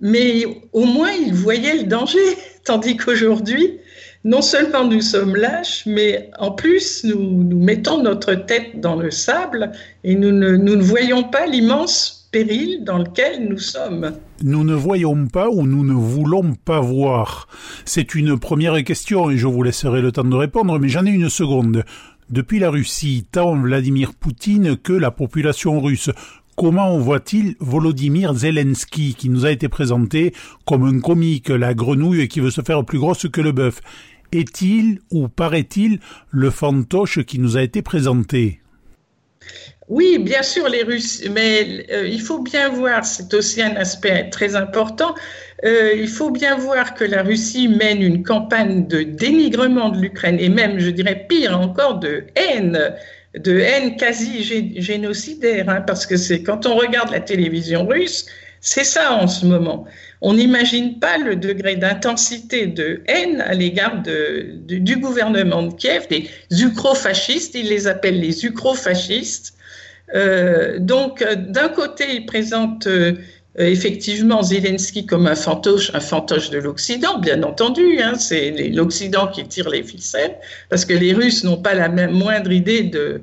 mais 0.01 0.45
au 0.73 0.85
moins 0.85 1.13
ils 1.13 1.33
voyaient 1.33 1.77
le 1.77 1.85
danger, 1.85 2.19
tandis 2.65 2.97
qu'aujourd'hui, 2.97 3.79
non 4.25 4.43
seulement 4.43 4.85
nous 4.85 5.01
sommes 5.01 5.37
lâches, 5.37 5.85
mais 5.87 6.29
en 6.39 6.51
plus 6.51 7.05
nous, 7.05 7.45
nous 7.45 7.63
mettons 7.63 8.03
notre 8.03 8.35
tête 8.35 8.81
dans 8.81 8.97
le 8.97 9.13
sable 9.13 9.71
et 10.05 10.17
nous 10.17 10.33
ne, 10.33 10.57
nous 10.57 10.77
ne 10.77 10.83
voyons 10.83 11.23
pas 11.23 11.47
l'immense 11.47 12.18
péril 12.31 12.85
dans 12.85 12.99
lequel 12.99 13.49
nous 13.49 13.59
sommes. 13.59 14.13
Nous 14.43 14.65
ne 14.65 14.75
voyons 14.75 15.27
pas 15.27 15.49
ou 15.49 15.67
nous 15.67 15.85
ne 15.85 15.95
voulons 15.95 16.55
pas 16.55 16.81
voir. 16.81 17.49
C'est 17.85 18.15
une 18.15 18.39
première 18.39 18.83
question 18.85 19.31
et 19.31 19.39
je 19.39 19.47
vous 19.47 19.63
laisserai 19.63 20.01
le 20.03 20.13
temps 20.13 20.25
de 20.25 20.35
répondre, 20.35 20.79
mais 20.79 20.89
j'en 20.89 21.07
ai 21.07 21.11
une 21.11 21.31
seconde. 21.31 21.85
Depuis 22.31 22.59
la 22.59 22.71
Russie, 22.71 23.27
tant 23.31 23.57
Vladimir 23.57 24.13
Poutine 24.13 24.77
que 24.77 24.93
la 24.93 25.11
population 25.11 25.81
russe, 25.81 26.11
comment 26.57 26.99
voit-il 26.99 27.57
Volodymyr 27.61 28.35
Zelensky, 28.35 29.15
qui 29.15 29.31
nous 29.31 29.47
a 29.47 29.51
été 29.51 29.69
présenté 29.69 30.35
comme 30.67 30.85
un 30.85 31.01
comique, 31.01 31.49
la 31.49 31.73
grenouille 31.73 32.29
qui 32.29 32.41
veut 32.41 32.51
se 32.51 32.61
faire 32.61 32.85
plus 32.85 32.99
grosse 32.99 33.27
que 33.29 33.41
le 33.41 33.53
bœuf? 33.53 33.81
Est-il, 34.31 35.01
ou 35.11 35.29
paraît-il, 35.29 36.01
le 36.31 36.51
fantoche 36.51 37.25
qui 37.25 37.39
nous 37.39 37.57
a 37.57 37.63
été 37.63 37.81
présenté? 37.81 38.61
Oui, 39.89 40.19
bien 40.19 40.43
sûr, 40.43 40.69
les 40.69 40.83
Russes, 40.83 41.23
mais 41.31 41.87
euh, 41.91 42.07
il 42.07 42.21
faut 42.21 42.41
bien 42.41 42.69
voir, 42.69 43.07
c'est 43.07 43.33
aussi 43.33 43.63
un 43.63 43.75
aspect 43.77 44.29
très 44.29 44.55
important, 44.55 45.15
euh, 45.65 45.95
il 45.97 46.09
faut 46.09 46.31
bien 46.31 46.57
voir 46.57 46.93
que 46.93 47.05
la 47.05 47.23
Russie 47.23 47.69
mène 47.69 48.03
une 48.03 48.23
campagne 48.23 48.87
de 48.87 49.03
dénigrement 49.03 49.89
de 49.89 49.99
l'Ukraine 49.99 50.37
et 50.41 50.51
même, 50.51 50.79
je 50.79 50.91
dirais 50.91 51.25
pire 51.27 51.59
encore, 51.59 52.01
de 52.01 52.25
haine, 52.37 52.79
de 53.35 53.59
haine 53.61 53.97
quasi 53.97 54.43
génocidaire, 54.79 55.71
hein, 55.71 55.81
parce 55.81 56.05
que 56.05 56.19
c'est 56.19 56.43
quand 56.43 56.67
on 56.67 56.77
regarde 56.77 57.11
la 57.11 57.21
télévision 57.21 57.87
russe, 57.87 58.27
c'est 58.61 58.85
ça 58.85 59.15
en 59.15 59.27
ce 59.27 59.47
moment. 59.47 59.87
On 60.21 60.35
n'imagine 60.35 60.99
pas 60.99 61.17
le 61.17 61.35
degré 61.35 61.77
d'intensité 61.77 62.67
de 62.67 63.03
haine 63.07 63.41
à 63.41 63.55
l'égard 63.55 64.03
du 64.03 64.97
gouvernement 64.97 65.63
de 65.63 65.73
Kiev, 65.73 66.09
des 66.11 66.29
ukro-fascistes, 66.51 67.55
ils 67.55 67.69
les 67.69 67.87
appellent 67.87 68.21
les 68.21 68.45
ukro-fascistes. 68.45 69.55
Euh, 70.15 70.79
donc, 70.79 71.25
d'un 71.37 71.69
côté, 71.69 72.05
ils 72.15 72.27
présentent 72.27 72.87
euh, 72.87 73.15
effectivement 73.57 74.43
Zelensky 74.43 75.07
comme 75.07 75.27
un 75.27 75.35
fantoche, 75.35 75.91
un 75.95 76.01
fantoche 76.01 76.51
de 76.51 76.59
l'Occident, 76.59 77.19
bien 77.19 77.43
entendu. 77.43 78.01
Hein, 78.01 78.15
c'est 78.17 78.51
l'Occident 78.71 79.29
qui 79.29 79.47
tire 79.47 79.69
les 79.69 79.83
ficelles, 79.83 80.37
parce 80.71 80.85
que 80.85 80.95
les 80.95 81.13
Russes 81.13 81.45
n'ont 81.45 81.61
pas 81.61 81.75
la 81.75 81.89
moindre 81.89 82.53
idée 82.53 82.83
de, 82.83 83.23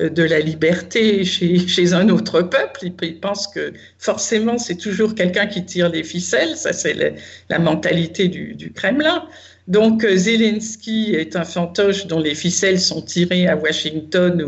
euh, 0.00 0.08
de 0.08 0.22
la 0.22 0.40
liberté 0.40 1.22
chez, 1.24 1.92
un 1.92 2.08
autre 2.08 2.40
peuple. 2.40 2.80
Ils, 3.02 3.20
pensent 3.20 3.46
que 3.46 3.74
forcément 3.98 4.56
c'est 4.56 4.76
toujours 4.76 5.14
quelqu'un 5.14 5.46
qui 5.46 5.66
tire 5.66 5.90
les 5.90 6.02
ficelles. 6.02 6.56
Ça, 6.56 6.72
c'est 6.72 7.14
la 7.50 7.58
mentalité 7.58 8.28
du, 8.28 8.72
Kremlin. 8.72 9.26
Donc 9.68 10.04
euh, 10.04 10.16
Zelensky 10.16 11.14
est 11.14 11.36
un 11.36 11.44
fantoche 11.44 12.06
dont 12.06 12.18
les 12.18 12.34
ficelles 12.34 12.80
sont 12.80 13.00
tirées 13.00 13.46
à 13.46 13.56
Washington 13.56 14.42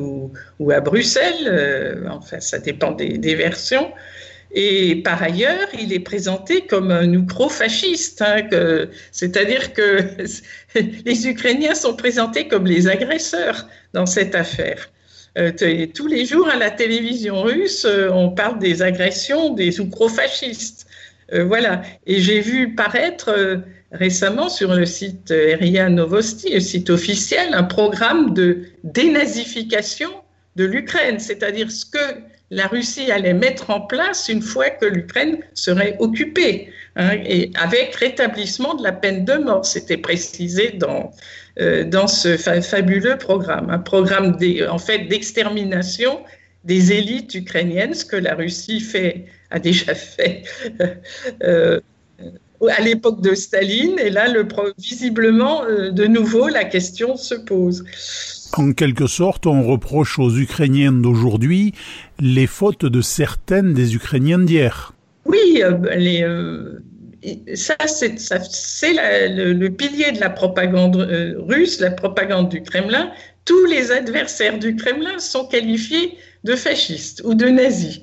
ou, 0.59 0.71
à 0.71 0.81
Bruxelles. 0.81 1.47
Euh, 1.47 2.09
enfin, 2.11 2.41
ça 2.41 2.59
dépend 2.59 2.91
des, 2.93 3.35
versions. 3.35 3.93
Et 4.53 4.97
par 4.97 5.23
ailleurs, 5.23 5.69
il 5.79 5.93
est 5.93 6.01
présenté 6.01 6.63
comme 6.63 6.91
un 6.91 7.13
ukro-fasciste, 7.13 8.23
hein, 8.23 8.43
c'est-à-dire 9.11 9.73
que 9.73 10.01
les 11.05 11.29
Ukrainiens 11.29 11.75
sont 11.75 11.95
présentés 11.95 12.47
comme 12.47 12.67
les 12.67 12.87
agresseurs 12.87 13.67
dans 13.95 14.07
cette 14.07 14.35
affaire. 14.35 14.91
Euh, 15.37 15.51
tous 15.93 16.07
les 16.07 16.25
jours 16.25 16.49
à 16.49 16.57
la 16.57 16.71
télévision 16.71 17.43
russe, 17.43 17.85
on 18.13 18.31
parle 18.31 18.61
des 18.61 18.83
agressions 18.83 19.55
des 19.55 19.79
ukro-fascistes. 19.79 20.87
Voilà. 21.33 21.83
Et 22.07 22.21
j'ai 22.21 22.41
vu 22.41 22.77
paraître 22.77 23.65
récemment 23.95 24.49
sur 24.49 24.75
le 24.75 24.87
site 24.87 25.33
RIA 25.33 25.89
Novosti, 25.89 26.53
le 26.53 26.61
site 26.61 26.91
officiel, 26.91 27.55
un 27.55 27.65
programme 27.65 28.35
de 28.35 28.65
dénazification 28.83 30.11
de 30.57 30.65
l'Ukraine, 30.65 31.19
c'est-à-dire 31.19 31.71
ce 31.71 31.87
que 31.87 32.23
la 32.51 32.67
Russie 32.67 33.11
allait 33.11 33.35
mettre 33.35 33.71
en 33.71 33.81
place 33.81 34.29
une 34.29 34.43
fois 34.43 34.71
que 34.71 34.85
l'Ukraine 34.85 35.39
serait 35.55 35.97
occupée, 35.99 36.71
hein, 36.97 37.13
et 37.25 37.51
avec 37.55 37.95
rétablissement 37.97 38.75
de 38.75 38.83
la 38.83 38.93
peine 38.93 39.25
de 39.25 39.35
mort. 39.35 39.65
C'était 39.65 39.97
précisé 39.97 40.71
dans, 40.71 41.11
euh, 41.61 41.85
dans 41.85 42.07
ce 42.07 42.37
fabuleux 42.37 43.17
programme, 43.17 43.71
un 43.71 43.79
programme 43.79 44.39
en 44.69 44.79
fait 44.79 45.07
d'extermination 45.09 46.21
des 46.65 46.93
élites 46.93 47.35
ukrainiennes, 47.35 47.95
ce 47.95 48.05
que 48.05 48.17
la 48.17 48.35
Russie 48.35 48.81
fait, 48.81 49.27
a 49.51 49.59
déjà 49.59 49.95
fait 49.95 50.43
euh, 51.43 51.81
à 52.69 52.81
l'époque 52.81 53.21
de 53.21 53.35
Staline. 53.35 53.99
Et 53.99 54.11
là, 54.11 54.29
le, 54.29 54.47
visiblement, 54.79 55.65
euh, 55.65 55.91
de 55.91 56.07
nouveau, 56.07 56.49
la 56.49 56.65
question 56.65 57.17
se 57.17 57.35
pose. 57.35 57.85
En 58.53 58.73
quelque 58.73 59.07
sorte, 59.07 59.47
on 59.47 59.63
reproche 59.63 60.19
aux 60.19 60.37
Ukrainiens 60.37 60.93
d'aujourd'hui 60.93 61.73
les 62.21 62.47
fautes 62.47 62.85
de 62.85 63.01
certaines 63.01 63.75
des 63.75 63.95
Ukrainiens 63.95 64.39
d'hier. 64.39 64.93
Oui, 65.25 65.63
les, 65.97 66.23
ça, 67.55 67.75
c'est 67.87 68.15
le, 68.93 69.53
le, 69.53 69.71
pilier 69.71 70.13
de 70.13 70.21
la 70.21 70.31
propagande 70.31 70.97
euh, 70.97 71.35
russe, 71.39 71.81
la 71.81 71.91
propagande 71.91 72.49
du 72.51 72.63
Kremlin. 72.63 73.11
Tous 73.45 73.65
les 73.67 73.91
adversaires 73.93 74.59
du 74.59 74.77
Kremlin 74.77 75.19
sont 75.19 75.47
qualifiés 75.47 76.17
de 76.45 76.55
fascistes 76.55 77.23
ou 77.25 77.35
de 77.35 77.47
nazis. 77.47 78.01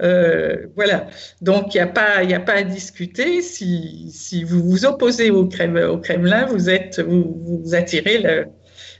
Euh, 0.00 0.66
voilà. 0.76 1.08
Donc, 1.40 1.74
il 1.74 1.78
n'y 1.78 1.82
a, 1.82 1.86
pas, 1.86 2.18
a 2.18 2.40
pas 2.40 2.52
à 2.52 2.62
discuter. 2.62 3.42
Si, 3.42 4.10
si 4.12 4.44
vous 4.44 4.62
vous 4.62 4.84
opposez 4.84 5.30
au 5.30 5.46
Kremlin, 5.46 6.46
vous, 6.46 6.70
êtes, 6.70 7.00
vous, 7.00 7.62
vous 7.62 7.74
attirez 7.74 8.46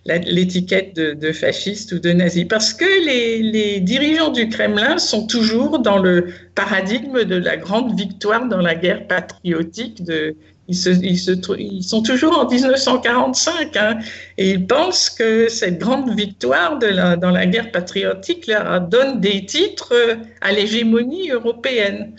l'étiquette 0.05 0.97
de, 0.97 1.33
fasciste 1.33 1.93
ou 1.93 1.99
de 1.99 2.11
nazi. 2.13 2.45
Parce 2.45 2.75
que 2.75 2.85
les, 2.85 3.81
dirigeants 3.81 4.33
du 4.33 4.49
Kremlin 4.49 4.99
sont 4.99 5.27
toujours 5.27 5.79
dans 5.79 5.99
le 5.99 6.29
paradigme 6.55 7.25
de 7.25 7.37
la 7.37 7.57
grande 7.57 7.97
victoire 7.97 8.49
dans 8.49 8.61
la 8.61 8.75
guerre 8.75 9.07
patriotique. 9.07 10.03
De, 10.05 10.37
ils, 10.69 11.83
sont 11.83 12.03
toujours 12.03 12.39
en 12.39 12.49
1945 12.49 13.77
hein, 13.77 13.99
et 14.37 14.51
ils 14.51 14.67
pensent 14.67 15.09
que 15.09 15.49
cette 15.49 15.79
grande 15.79 16.15
victoire 16.15 16.79
dans 16.79 17.31
la 17.31 17.47
guerre 17.47 17.73
patriotique 17.73 18.47
leur 18.47 18.81
donne 18.83 19.21
des 19.21 19.47
titres 19.47 19.95
à 20.41 20.53
l'hégémonie 20.53 21.31
européenne. 21.31 22.15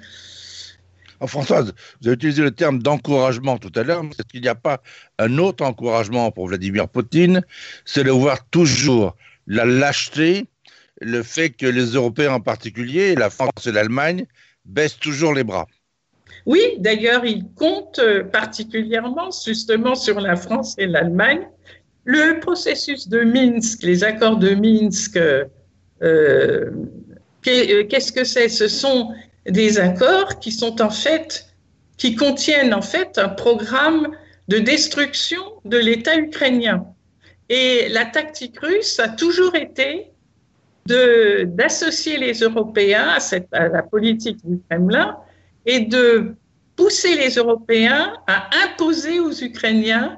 Françoise, 1.27 1.73
vous 2.01 2.07
avez 2.07 2.15
utilisé 2.15 2.41
le 2.41 2.51
terme 2.51 2.81
d'encouragement 2.81 3.57
tout 3.57 3.71
à 3.75 3.83
l'heure, 3.83 4.03
mais 4.03 4.11
est-ce 4.11 4.27
qu'il 4.27 4.41
n'y 4.41 4.47
a 4.47 4.55
pas 4.55 4.81
un 5.17 5.37
autre 5.37 5.65
encouragement 5.65 6.31
pour 6.31 6.47
Vladimir 6.47 6.87
Poutine? 6.87 7.41
C'est 7.85 8.05
de 8.05 8.11
voir 8.11 8.47
toujours 8.49 9.15
la 9.45 9.65
lâcheté, 9.65 10.45
le 11.01 11.21
fait 11.21 11.49
que 11.49 11.65
les 11.65 11.87
Européens 11.93 12.35
en 12.35 12.39
particulier, 12.39 13.15
la 13.15 13.29
France 13.29 13.67
et 13.67 13.71
l'Allemagne, 13.71 14.25
baissent 14.65 14.97
toujours 14.97 15.33
les 15.33 15.43
bras. 15.43 15.67
Oui, 16.49 16.77
d'ailleurs, 16.79 17.25
il 17.25 17.45
compte 17.53 17.99
euh, 17.99 18.23
particulièrement 18.23 19.29
justement 19.29 19.93
sur 19.93 20.19
la 20.19 20.35
France 20.35 20.73
et 20.79 20.87
l'Allemagne. 20.87 21.47
Le 22.05 22.39
processus 22.39 23.07
de 23.07 23.21
Minsk, 23.21 23.83
les 23.83 24.03
accords 24.03 24.37
de 24.37 24.55
Minsk, 24.55 25.15
euh, 25.15 25.45
euh, 26.01 26.71
qu'est-ce 27.43 28.11
que 28.11 28.23
c'est? 28.23 28.49
Ce 28.49 28.67
sont 28.67 29.13
des 29.45 29.79
accords 29.79 30.39
qui 30.39 30.51
sont 30.51 30.81
en 30.81 30.89
fait, 30.89 31.45
qui 31.97 32.15
contiennent 32.15 32.73
en 32.73 32.81
fait 32.81 33.19
un 33.19 33.29
programme 33.29 34.07
de 34.47 34.57
destruction 34.57 35.43
de 35.65 35.77
l'État 35.77 36.17
ukrainien. 36.17 36.83
Et 37.49 37.89
la 37.89 38.05
tactique 38.05 38.57
russe 38.59 38.99
a 38.99 39.07
toujours 39.07 39.55
été 39.55 40.07
d'associer 40.87 42.17
les 42.17 42.39
Européens 42.39 43.09
à, 43.09 43.19
cette, 43.19 43.53
à 43.53 43.67
la 43.67 43.83
politique 43.83 44.39
du 44.43 44.59
Kremlin 44.67 45.15
et 45.67 45.81
de 45.81 46.33
pousser 46.79 47.15
les 47.17 47.35
Européens 47.35 48.13
à 48.25 48.49
imposer 48.63 49.19
aux 49.19 49.33
Ukrainiens 49.33 50.17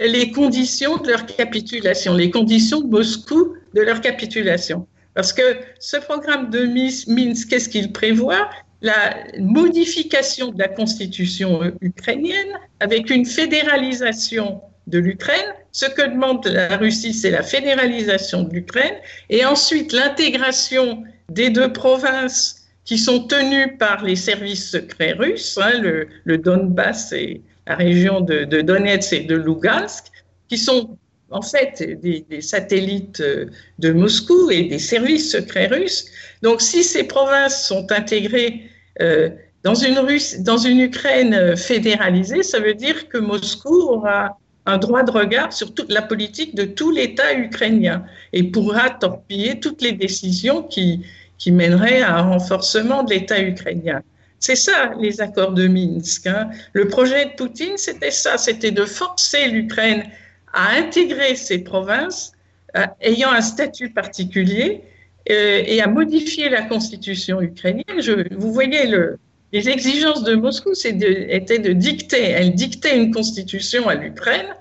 les 0.00 0.32
conditions 0.32 0.96
de 0.96 1.08
leur 1.08 1.24
capitulation, 1.24 2.14
les 2.14 2.30
conditions 2.30 2.80
de 2.80 2.88
Moscou 2.88 3.54
de 3.74 3.80
leur 3.80 4.00
capitulation. 4.00 4.88
Parce 5.14 5.32
que 5.32 5.42
ce 5.78 5.98
programme 5.98 6.50
de 6.50 6.64
Minsk, 6.64 7.48
qu'est-ce 7.48 7.68
qu'il 7.68 7.92
prévoit? 7.92 8.50
La 8.82 9.14
modification 9.38 10.50
de 10.50 10.58
la 10.58 10.68
constitution 10.68 11.60
ukrainienne 11.80 12.58
avec 12.80 13.08
une 13.10 13.26
fédéralisation 13.26 14.62
de 14.88 14.98
l'Ukraine. 14.98 15.54
Ce 15.70 15.86
que 15.86 16.02
demande 16.02 16.44
la 16.46 16.76
Russie, 16.76 17.14
c'est 17.14 17.30
la 17.30 17.44
fédéralisation 17.44 18.42
de 18.42 18.52
l'Ukraine 18.54 18.96
et 19.28 19.44
ensuite 19.44 19.92
l'intégration 19.92 21.04
des 21.28 21.50
deux 21.50 21.72
provinces 21.72 22.59
qui 22.90 22.98
sont 22.98 23.20
tenues 23.20 23.76
par 23.76 24.02
les 24.02 24.16
services 24.16 24.68
secrets 24.68 25.12
russes, 25.12 25.56
hein, 25.62 25.80
le, 26.24 26.38
Donbass 26.38 27.12
et 27.12 27.40
la 27.68 27.76
région 27.76 28.20
de, 28.20 28.62
Donetsk 28.62 29.12
et 29.12 29.20
de 29.20 29.36
Lugansk, 29.36 30.06
qui 30.48 30.58
sont 30.58 30.98
en 31.30 31.40
fait 31.40 32.00
des, 32.02 32.40
satellites 32.40 33.20
euh, 33.20 33.46
de 33.78 33.92
Moscou 33.92 34.50
et 34.50 34.64
des 34.64 34.80
services 34.80 35.30
secrets 35.30 35.68
russes. 35.68 36.06
Donc 36.42 36.60
si 36.60 36.82
ces 36.82 37.04
provinces 37.04 37.64
sont 37.64 37.92
intégrées 37.92 38.64
euh, 39.00 39.28
dans, 39.62 39.76
une 39.76 40.04
dans 40.40 40.58
une 40.58 40.80
Ukraine 40.80 41.34
euh, 41.34 41.54
fédéralisée, 41.54 42.42
ça 42.42 42.58
veut 42.58 42.74
dire 42.74 43.08
que 43.08 43.18
Moscou 43.18 43.82
aura 43.82 44.36
un 44.66 44.78
droit 44.78 45.04
de 45.04 45.12
regard 45.12 45.52
sur 45.52 45.74
toute 45.74 45.92
la 45.92 46.02
politique 46.02 46.56
de 46.56 46.64
tout 46.64 46.90
l'État 46.90 47.34
ukrainien 47.34 48.04
et 48.32 48.42
pourra 48.42 48.90
torpiller 48.90 49.60
toutes 49.60 49.80
les 49.80 49.92
décisions 49.92 50.64
qui, 50.64 51.04
qui 51.40 51.50
mèneraient 51.50 52.02
à 52.02 52.18
un 52.18 52.22
renforcement 52.22 53.02
de 53.02 53.14
l'État 53.14 53.40
ukrainien. 53.40 54.02
C'est 54.38 54.56
ça, 54.56 54.92
les 55.00 55.20
accords 55.20 55.52
de 55.52 55.66
Minsk. 55.66 56.26
Hein. 56.26 56.50
Le 56.74 56.86
projet 56.86 57.24
de 57.26 57.30
Poutine, 57.30 57.76
c'était 57.76 58.10
ça, 58.10 58.38
c'était 58.38 58.70
de 58.70 58.84
forcer 58.84 59.48
l'Ukraine 59.48 60.04
à 60.52 60.72
intégrer 60.76 61.34
ces 61.34 61.58
provinces 61.58 62.32
euh, 62.76 62.86
ayant 63.00 63.32
un 63.32 63.40
statut 63.40 63.90
particulier 63.90 64.82
euh, 65.30 65.62
et 65.66 65.80
à 65.80 65.86
modifier 65.86 66.50
la 66.50 66.62
constitution 66.62 67.40
ukrainienne. 67.40 68.00
Vous 68.36 68.52
voyez, 68.52 68.86
le, 68.86 69.18
les 69.52 69.68
exigences 69.68 70.22
de 70.22 70.34
Moscou 70.34 70.70
de, 70.70 71.62
de 71.62 71.72
dicter, 71.72 72.22
elle 72.22 72.54
dictait 72.54 72.96
une 72.96 73.12
constitution 73.12 73.88
à 73.88 73.94
l'Ukraine 73.94 74.54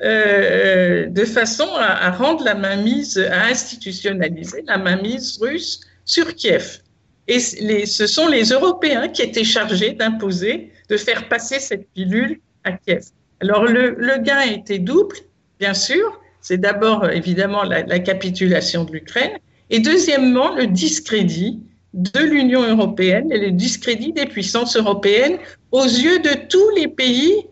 de 0.00 1.24
façon 1.24 1.68
à, 1.76 2.10
rendre 2.10 2.42
la 2.44 2.56
mainmise, 2.56 3.18
à 3.18 3.44
institutionnaliser 3.44 4.64
la 4.66 4.76
mainmise 4.76 5.38
russe 5.40 5.80
sur 6.12 6.34
Kiev. 6.34 6.82
Et 7.26 7.38
ce 7.38 8.06
sont 8.06 8.28
les 8.28 8.44
Européens 8.50 9.08
qui 9.08 9.22
étaient 9.22 9.44
chargés 9.44 9.92
d'imposer, 9.92 10.70
de 10.90 10.96
faire 10.98 11.28
passer 11.28 11.58
cette 11.58 11.88
pilule 11.94 12.38
à 12.64 12.72
Kiev. 12.72 13.04
Alors 13.40 13.64
le, 13.64 13.94
le 13.98 14.18
gain 14.18 14.42
était 14.42 14.78
double, 14.78 15.16
bien 15.58 15.72
sûr. 15.72 16.20
C'est 16.42 16.58
d'abord 16.58 17.08
évidemment 17.08 17.62
la, 17.62 17.82
la, 17.84 17.98
capitulation 17.98 18.84
de 18.84 18.92
l'Ukraine 18.92 19.38
et 19.70 19.78
deuxièmement 19.78 20.54
le 20.54 20.66
discrédit 20.66 21.60
de 21.94 22.20
l'Union 22.20 22.62
européenne 22.62 23.30
et 23.32 23.38
le 23.38 23.52
discrédit 23.52 24.12
des 24.12 24.26
puissances 24.26 24.76
européennes 24.76 25.38
aux 25.70 25.84
yeux 25.84 26.18
de 26.18 26.34
tous 26.48 26.70
les 26.76 26.88
pays 26.88 27.46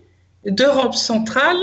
d'Europe 0.45 0.95
centrale 0.95 1.63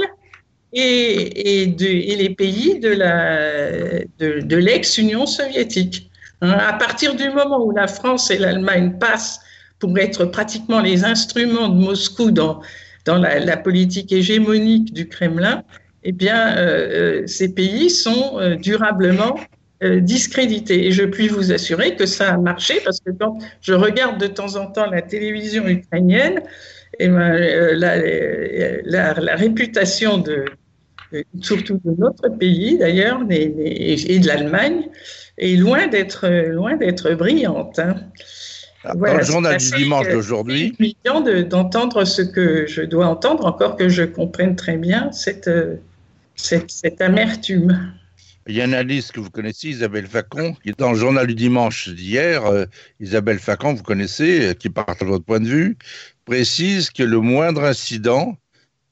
et, 0.74 1.66
les 1.76 2.30
pays 2.30 2.80
de 2.80 4.56
l'ex-Union 4.56 5.26
soviétique. 5.26 6.07
À 6.42 6.74
partir 6.74 7.16
du 7.16 7.30
moment 7.30 7.66
où 7.66 7.72
la 7.72 7.88
France 7.88 8.30
et 8.30 8.38
l'Allemagne 8.38 8.98
passent 9.00 9.40
pour 9.80 9.98
être 9.98 10.26
pratiquement 10.26 10.82
les 10.82 11.04
instruments 11.04 11.70
de 11.70 11.80
Moscou 11.84 12.32
dans, 12.32 12.62
dans 13.06 13.18
la, 13.18 13.58
politique 13.58 14.12
hégémonique 14.12 14.94
du 14.94 15.08
Kremlin, 15.08 15.64
eh 16.04 16.12
bien, 16.12 16.56
euh, 16.58 17.22
euh 17.22 17.28
ces 17.28 17.54
pays 17.54 17.90
sont 17.90 18.40
euh, 18.40 18.56
durablement 18.56 19.40
discrédités. 19.82 20.88
Et 20.88 20.92
je 20.92 21.04
puis 21.04 21.28
vous 21.28 21.52
assurer 21.52 21.96
que 21.96 22.08
ça 22.08 22.34
a 22.34 22.38
marché 22.38 22.82
parce 22.84 23.00
que 23.00 23.12
quand 23.12 23.38
je 23.62 23.74
regarde 23.74 24.20
de 24.20 24.26
temps 24.26 24.56
en 24.56 24.66
temps 24.72 24.90
la 24.90 25.04
télévision 25.04 25.68
ukrainienne, 25.68 26.42
eh 26.98 27.08
ben, 27.08 27.38
la, 27.76 29.36
réputation 29.36 30.18
de, 30.18 30.46
surtout 31.42 31.80
de 31.84 31.96
notre 31.98 32.30
pays 32.30 32.78
d'ailleurs 32.78 33.22
et 33.30 34.20
de 34.20 34.28
l'Allemagne 34.28 34.90
est 35.38 35.56
loin 35.56 35.88
d'être 35.88 36.28
loin 36.28 36.76
d'être 36.76 37.12
brillante. 37.14 37.80
Hein. 37.80 37.96
Ah, 38.84 38.94
voilà, 38.96 39.16
Dans 39.16 39.20
le 39.20 39.26
journal 39.26 39.58
du 39.58 39.72
dimanche 39.72 40.10
d'aujourd'hui. 40.10 40.76
C'est 40.80 41.50
d'entendre 41.50 42.06
ce 42.06 42.22
que 42.22 42.66
je 42.68 42.82
dois 42.82 43.08
entendre, 43.08 43.46
encore 43.46 43.76
que 43.76 43.90
je 43.90 44.04
comprenne 44.04 44.56
très 44.56 44.78
bien 44.78 45.12
cette, 45.12 45.50
cette, 46.36 46.72
cette 46.72 47.02
amertume. 47.02 47.94
Il 48.48 48.56
y 48.56 48.62
a 48.62 48.66
une 48.66 48.74
analyste 48.74 49.12
que 49.12 49.20
vous 49.20 49.30
connaissez, 49.30 49.68
Isabelle 49.70 50.08
Facon, 50.08 50.54
qui 50.64 50.70
est 50.70 50.80
dans 50.80 50.94
le 50.94 50.98
journal 50.98 51.28
du 51.28 51.36
dimanche 51.36 51.90
d'hier. 51.90 52.46
Euh, 52.46 52.66
Isabelle 53.02 53.40
Facon, 53.40 53.74
vous 53.74 53.84
connaissez, 53.84 54.50
euh, 54.50 54.54
qui 54.54 54.70
partage 54.70 55.06
votre 55.06 55.26
point 55.26 55.42
de 55.42 55.48
vue, 55.48 55.78
précise 56.24 56.90
que 56.90 57.04
le 57.04 57.20
moindre 57.20 57.66
incident, 57.66 58.38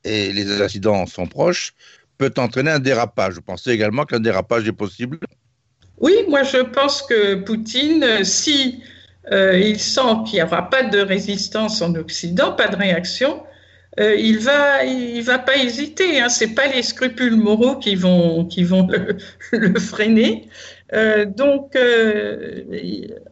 et 0.03 0.33
les 0.33 0.61
incidents 0.61 1.05
sont 1.05 1.25
proches, 1.25 1.73
peut 2.17 2.33
entraîner 2.37 2.71
un 2.71 2.79
dérapage. 2.79 3.35
Vous 3.35 3.41
pensez 3.41 3.71
également 3.71 4.05
qu'un 4.05 4.19
dérapage 4.19 4.67
est 4.67 4.73
possible? 4.73 5.19
Oui, 5.99 6.13
moi 6.27 6.43
je 6.43 6.57
pense 6.57 7.01
que 7.01 7.35
Poutine, 7.35 8.23
si 8.23 8.81
euh, 9.31 9.57
il 9.57 9.79
sent 9.79 10.23
qu'il 10.25 10.35
n'y 10.35 10.43
aura 10.43 10.69
pas 10.69 10.83
de 10.83 10.99
résistance 10.99 11.81
en 11.81 11.95
Occident, 11.95 12.51
pas 12.51 12.67
de 12.67 12.75
réaction, 12.75 13.43
euh, 13.99 14.15
il 14.15 14.39
va, 14.39 14.83
il 14.83 15.21
va 15.23 15.39
pas 15.39 15.55
hésiter. 15.55 16.19
Hein. 16.19 16.29
C'est 16.29 16.53
pas 16.53 16.67
les 16.67 16.83
scrupules 16.83 17.37
moraux 17.37 17.77
qui 17.77 17.95
vont, 17.95 18.45
qui 18.45 18.63
vont 18.63 18.87
le, 19.51 19.79
freiner. 19.79 20.49
Euh, 20.93 21.25
donc, 21.25 21.75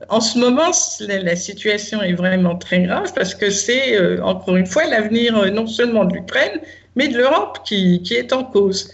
en 0.09 0.21
ce 0.21 0.39
moment, 0.39 0.71
la, 1.01 1.35
situation 1.35 2.01
est 2.01 2.13
vraiment 2.13 2.55
très 2.55 2.83
grave 2.83 3.11
parce 3.13 3.35
que 3.35 3.49
c'est 3.49 4.19
encore 4.21 4.55
une 4.55 4.65
fois 4.65 4.85
l'avenir 4.85 5.51
non 5.51 5.67
seulement 5.67 6.05
de 6.05 6.15
l'Ukraine, 6.15 6.61
mais 6.95 7.07
de 7.07 7.17
l'Europe 7.17 7.59
qui, 7.65 8.01
qui, 8.03 8.13
est 8.13 8.33
en 8.33 8.43
cause. 8.43 8.91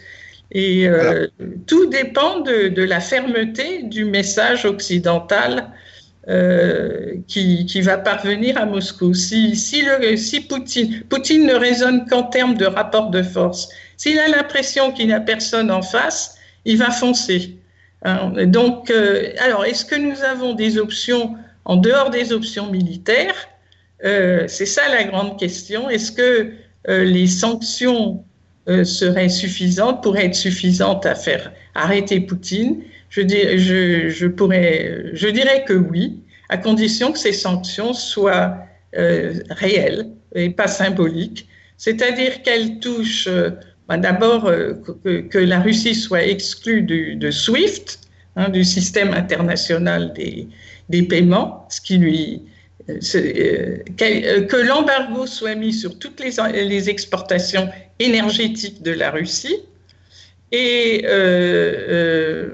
Et 0.51 0.87
euh, 0.87 1.27
tout 1.67 1.87
dépend 1.87 2.39
de, 2.39 2.69
de, 2.69 2.83
la 2.83 2.99
fermeté 2.99 3.83
du 3.83 4.05
message 4.05 4.65
occidental 4.65 5.69
euh, 6.27 7.15
qui, 7.27 7.65
qui, 7.65 7.81
va 7.81 7.97
parvenir 7.97 8.57
à 8.57 8.65
Moscou. 8.65 9.13
Si, 9.13 9.55
si, 9.55 9.83
le, 9.83 10.15
si 10.15 10.41
Poutine, 10.41 11.03
Poutine 11.07 11.45
ne 11.45 11.53
raisonne 11.53 12.07
qu'en 12.07 12.23
termes 12.23 12.55
de 12.55 12.65
rapport 12.65 13.09
de 13.09 13.21
force, 13.21 13.69
s'il 13.97 14.17
a 14.17 14.27
l'impression 14.27 14.91
qu'il 14.91 15.09
n'a 15.09 15.19
personne 15.19 15.69
en 15.69 15.81
face, 15.81 16.37
il 16.65 16.77
va 16.77 16.89
foncer. 16.89 17.55
Hein. 18.03 18.45
Donc, 18.45 18.89
euh, 18.89 19.31
alors, 19.39 19.65
est-ce 19.65 19.85
que 19.85 19.95
nous 19.95 20.23
avons 20.23 20.53
des 20.53 20.77
options 20.79 21.35
en 21.65 21.75
dehors 21.75 22.09
des 22.09 22.33
options 22.33 22.71
militaires? 22.71 23.35
C'est 24.01 24.65
ça 24.65 24.87
la 24.87 25.03
grande 25.03 25.37
question. 25.37 25.89
Est-ce 25.89 26.13
que 26.13 26.53
les 26.87 27.27
sanctions 27.27 28.23
euh, 28.69 28.83
seraient 28.83 29.29
suffisantes, 29.29 30.03
pourraient 30.03 30.25
être 30.25 30.35
suffisantes 30.35 31.05
à 31.05 31.15
faire 31.15 31.51
arrêter 31.73 32.19
Poutine. 32.19 32.81
Je, 33.09 33.21
dirais 33.21 33.55
que 35.65 35.73
oui, 35.73 36.19
à 36.49 36.57
condition 36.57 37.11
que 37.11 37.17
ces 37.17 37.33
sanctions 37.33 37.93
soient 37.93 38.57
euh, 38.95 39.33
réelles 39.49 40.09
et 40.35 40.51
pas 40.51 40.67
symboliques, 40.67 41.47
c'est-à-dire 41.77 42.43
qu'elles 42.43 42.79
touchent 42.79 43.27
euh, 43.27 43.49
bah, 43.87 43.97
d'abord 43.97 44.45
euh, 44.45 44.73
que, 45.03 45.39
la 45.39 45.61
Russie 45.61 45.95
soit 45.95 46.23
exclue 46.23 46.83
du, 46.83 47.15
de 47.15 47.31
SWIFT, 47.31 47.99
hein, 48.35 48.49
du 48.49 48.63
système 48.63 49.15
international 49.15 50.13
des, 50.13 50.47
des, 50.89 51.01
paiements, 51.01 51.65
ce 51.69 51.81
qui 51.81 51.97
lui 51.97 52.35
euh, 52.35 52.37
euh, 52.37 52.41
que 53.97 54.55
l'embargo 54.55 55.25
soit 55.25 55.55
mis 55.55 55.73
sur 55.73 55.99
toutes 55.99 56.19
les, 56.19 56.89
exportations 56.89 57.69
énergétiques 57.99 58.81
de 58.81 58.91
la 58.91 59.11
Russie 59.11 59.57
et 60.51 61.05
euh, 61.05 62.49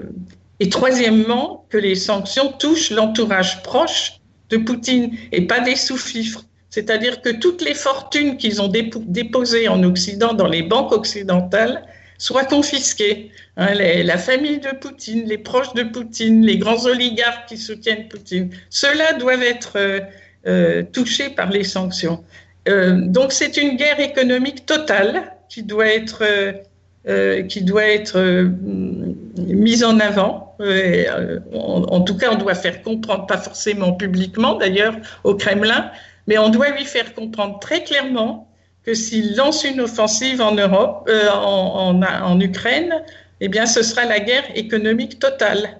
et 0.60 0.68
troisièmement, 0.68 1.66
que 1.68 1.76
les 1.76 1.94
sanctions 1.94 2.52
touchent 2.52 2.90
l'entourage 2.90 3.62
proche 3.62 4.20
de 4.48 4.56
Poutine 4.56 5.16
et 5.32 5.42
pas 5.42 5.60
des 5.60 5.76
sous-fifres. 5.76 6.44
C'est-à-dire 6.70 7.20
que 7.20 7.30
toutes 7.30 7.62
les 7.62 7.74
fortunes 7.74 8.36
qu'ils 8.36 8.60
ont 8.62 8.68
déposées 8.68 9.68
en 9.68 9.82
Occident, 9.82 10.34
dans 10.34 10.46
les 10.46 10.62
banques 10.62 10.92
occidentales, 10.92 11.86
soient 12.18 12.44
confisquées. 12.44 13.30
Hein, 13.56 13.74
la 13.74 14.18
famille 14.18 14.58
de 14.58 14.70
Poutine, 14.76 15.26
les 15.26 15.38
proches 15.38 15.74
de 15.74 15.82
Poutine, 15.82 16.44
les 16.44 16.58
grands 16.58 16.86
oligarques 16.86 17.48
qui 17.48 17.58
soutiennent 17.58 18.08
Poutine, 18.08 18.50
ceux-là 18.70 19.14
doivent 19.14 19.42
être 19.42 19.72
euh, 19.76 20.00
euh, 20.46 20.82
touchés 20.92 21.30
par 21.30 21.50
les 21.50 21.64
sanctions. 21.64 22.24
Euh, 22.68 22.96
donc 23.00 23.32
c'est 23.32 23.56
une 23.56 23.76
guerre 23.76 24.00
économique 24.00 24.66
totale 24.66 25.32
qui 25.48 25.62
doit 25.62 25.86
être 25.86 26.22
euh, 26.22 26.52
euh, 27.08 27.42
qui 27.42 27.62
doit 27.62 27.86
être 27.86 28.20
mise 29.36 29.84
en 29.84 30.00
avant. 30.00 30.56
En, 31.52 32.00
tout 32.00 32.16
cas, 32.16 32.30
on 32.32 32.36
doit 32.36 32.54
faire 32.54 32.82
comprendre, 32.82 33.26
pas 33.26 33.36
forcément 33.36 33.92
publiquement 33.92 34.54
d'ailleurs, 34.54 34.96
au 35.22 35.34
Kremlin, 35.34 35.90
mais 36.26 36.38
on 36.38 36.48
doit 36.48 36.70
lui 36.70 36.84
faire 36.84 37.14
comprendre 37.14 37.60
très 37.60 37.84
clairement 37.84 38.48
que 38.84 38.94
s'il 38.94 39.36
lance 39.36 39.64
une 39.64 39.82
offensive 39.82 40.40
en 40.40 40.52
Europe, 40.52 41.08
en, 41.32 42.40
Ukraine, 42.40 42.94
eh 43.40 43.48
bien, 43.48 43.66
ce 43.66 43.82
sera 43.82 44.04
la 44.06 44.18
guerre 44.18 44.46
économique 44.56 45.20
totale 45.20 45.78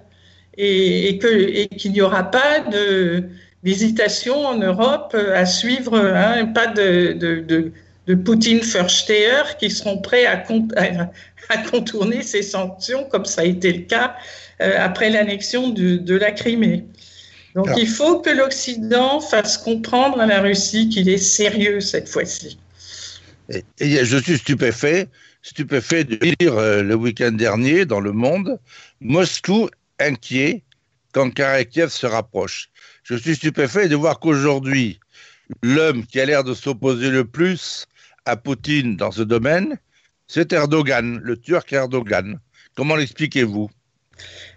et, 0.57 1.19
qu'il 1.19 1.91
n'y 1.91 2.01
aura 2.01 2.23
pas 2.31 2.59
de 2.59 3.27
d'hésitation 3.67 4.45
en 4.45 4.57
Europe 4.57 5.15
à 5.15 5.45
suivre, 5.45 5.97
hein, 5.97 6.45
pas 6.45 6.67
de, 6.67 7.13
de, 7.13 7.41
de 7.41 7.71
de 8.07 8.15
Poutine 8.15 8.59
Versteher 8.59 9.57
qui 9.59 9.69
seront 9.69 9.97
prêts 9.99 10.25
à, 10.25 10.43
à, 10.77 11.11
à, 11.49 11.57
contourner 11.69 12.23
ces 12.23 12.41
sanctions, 12.41 13.03
comme 13.05 13.25
ça 13.25 13.41
a 13.41 13.43
été 13.43 13.71
le 13.73 13.81
cas 13.81 14.15
euh, 14.61 14.75
après 14.79 15.09
l'annexion 15.09 15.69
de, 15.69 15.97
de, 15.97 16.15
la 16.15 16.31
Crimée. 16.31 16.85
Donc 17.53 17.67
Alors. 17.67 17.79
il 17.79 17.87
faut 17.87 18.19
que 18.19 18.29
l'Occident 18.29 19.19
fasse 19.19 19.57
comprendre 19.57 20.19
à 20.19 20.25
la 20.25 20.41
Russie 20.41 20.89
qu'il 20.89 21.09
est 21.09 21.17
sérieux 21.17 21.81
cette 21.81 22.07
fois-ci. 22.07 22.57
Et, 23.49 23.63
et, 23.79 24.05
je 24.05 24.17
suis 24.17 24.37
stupéfait, 24.37 25.07
stupéfait 25.41 26.03
de 26.05 26.17
lire 26.21 26.57
euh, 26.57 26.83
le 26.83 26.95
week-end 26.95 27.31
dernier 27.31 27.85
dans 27.85 27.99
Le 27.99 28.13
Monde, 28.13 28.57
Moscou 29.01 29.69
inquiet 29.99 30.63
quand 31.13 31.31
Kiev 31.31 31.89
se 31.89 32.05
rapproche. 32.05 32.69
Je 33.03 33.15
suis 33.15 33.35
stupéfait 33.35 33.87
de 33.87 33.95
voir 33.95 34.19
qu'aujourd'hui, 34.19 34.99
l'homme 35.63 36.05
qui 36.05 36.19
a 36.19 36.25
l'air 36.25 36.43
de 36.43 36.53
s'opposer 36.53 37.09
le 37.09 37.25
plus 37.25 37.85
à 38.25 38.35
Poutine 38.35 38.97
dans 38.97 39.11
ce 39.11 39.21
domaine, 39.21 39.77
c'est 40.27 40.51
Erdogan, 40.51 41.19
le 41.23 41.37
Turc 41.37 41.71
Erdogan. 41.71 42.39
Comment 42.75 42.95
l'expliquez-vous? 42.95 43.69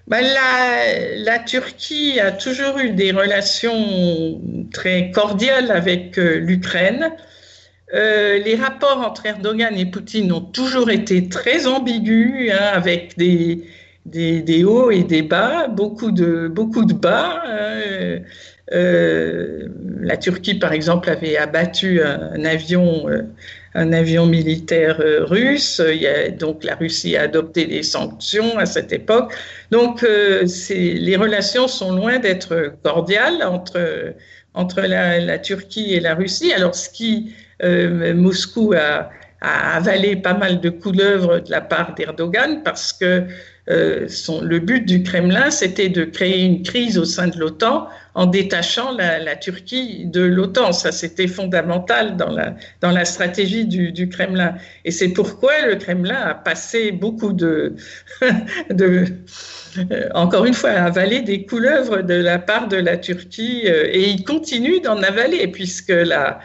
Ben 0.08 0.22
la, 0.22 1.16
la, 1.16 1.38
Turquie 1.38 2.18
a 2.18 2.32
toujours 2.32 2.78
eu 2.78 2.90
des 2.90 3.12
relations 3.12 4.40
très 4.72 5.10
cordiales 5.12 5.70
avec 5.70 6.18
euh, 6.18 6.38
l'Ukraine. 6.38 7.12
Euh, 7.94 8.38
les 8.38 8.56
rapports 8.56 8.98
entre 8.98 9.26
Erdogan 9.26 9.76
et 9.76 9.86
Poutine 9.86 10.32
ont 10.32 10.40
toujours 10.40 10.90
été 10.90 11.28
très 11.28 11.66
ambigus, 11.66 12.50
hein, 12.50 12.70
avec 12.72 13.16
des, 13.18 13.64
des, 14.06 14.64
hauts 14.64 14.90
et 14.90 15.04
des 15.04 15.22
bas, 15.22 15.68
beaucoup 15.68 16.10
de, 16.10 16.48
beaucoup 16.48 16.84
de 16.84 16.94
bas. 16.94 17.42
Hein. 17.46 18.20
Euh, 18.72 19.68
la 20.00 20.16
Turquie, 20.16 20.54
par 20.54 20.72
exemple, 20.72 21.10
avait 21.10 21.36
abattu 21.36 22.02
un, 22.02 22.44
avion, 22.44 23.08
euh, 23.08 23.22
un 23.74 23.92
avion 23.92 24.26
militaire 24.26 25.00
euh, 25.00 25.24
russe. 25.24 25.82
Donc 26.38 26.64
la 26.64 26.76
Russie 26.76 27.16
a 27.16 27.22
adopté 27.22 27.66
des 27.66 27.82
sanctions 27.82 28.58
à 28.58 28.66
cette 28.66 28.92
époque. 28.92 29.34
Donc 29.70 30.02
les 30.02 31.16
relations 31.16 31.68
sont 31.68 31.94
loin 31.94 32.18
d'être 32.18 32.74
cordiales 32.82 33.42
entre, 33.42 34.14
entre 34.54 34.82
la, 34.82 35.38
Turquie 35.38 35.94
et 35.94 36.00
la 36.00 36.14
Russie. 36.14 36.52
Alors 36.52 36.74
ce 36.74 36.88
qui 36.88 37.34
Moscou 37.62 38.72
a, 38.74 39.10
a 39.40 39.76
avalé 39.76 40.16
pas 40.16 40.34
mal 40.34 40.60
de 40.60 40.70
couleuvres 40.70 41.40
de 41.40 41.50
la 41.50 41.60
part 41.60 41.94
d'Erdogan 41.94 42.62
parce 42.64 42.92
que 42.92 43.24
euh, 43.70 44.08
le 44.42 44.58
but 44.58 44.84
du 44.84 45.02
Kremlin, 45.02 45.50
c'était 45.50 45.88
de 45.88 46.04
créer 46.04 46.44
une 46.44 46.62
crise 46.62 46.98
au 46.98 47.04
sein 47.04 47.28
de 47.28 47.38
l'OTAN 47.38 47.88
en 48.14 48.26
détachant 48.26 48.96
la, 48.96 49.36
Turquie 49.36 50.06
de 50.06 50.22
l'OTAN. 50.22 50.72
Ça, 50.72 50.90
c'était 50.90 51.28
fondamental 51.28 52.16
dans 52.16 52.90
la, 52.90 53.04
stratégie 53.04 53.66
du, 53.66 54.08
Kremlin. 54.08 54.56
Et 54.84 54.90
c'est 54.90 55.10
pourquoi 55.10 55.52
le 55.66 55.76
Kremlin 55.76 56.20
a 56.20 56.34
passé 56.34 56.90
beaucoup 56.90 57.32
de... 57.32 57.74
euh, 58.22 59.06
encore 60.14 60.46
une 60.46 60.54
fois, 60.54 60.70
avaler 60.70 61.22
des 61.22 61.46
couleuvres 61.46 62.02
de 62.02 62.14
la 62.14 62.40
part 62.40 62.66
de 62.66 62.76
la 62.76 62.96
Turquie 62.96 63.62
euh, 63.66 63.86
et 63.92 64.10
il 64.10 64.24
continue 64.24 64.80
d'en 64.80 65.00
avaler 65.02 65.46
puisque 65.48 65.92
la 65.92 66.40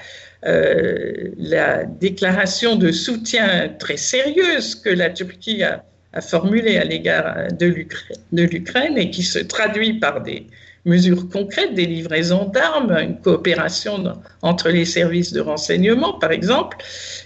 déclaration 1.85 2.75
de 2.75 2.91
soutien 2.91 3.69
très 3.79 3.97
sérieuse 3.97 4.75
que 4.75 4.91
la 4.91 5.09
Turquie 5.09 5.63
a, 5.63 5.83
a 6.15 6.21
formulé 6.21 6.77
à 6.77 6.83
l'égard 6.83 7.35
de 7.51 8.43
l'Ukraine 8.43 8.97
et 8.97 9.11
qui 9.11 9.23
se 9.23 9.39
traduit 9.39 9.99
par 9.99 10.21
des 10.21 10.47
mesures 10.85 11.27
concrètes, 11.29 11.73
des 11.73 11.85
livraisons 11.85 12.45
d'armes, 12.45 12.91
une 12.91 13.19
coopération 13.19 14.03
entre 14.41 14.69
les 14.69 14.85
services 14.85 15.33
de 15.33 15.41
renseignement, 15.41 16.13
par 16.13 16.31
exemple, 16.31 16.77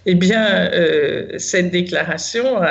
eh 0.05 0.15
bien, 0.15 0.71
euh, 0.73 1.37
cette 1.37 1.69
déclaration, 1.71 2.61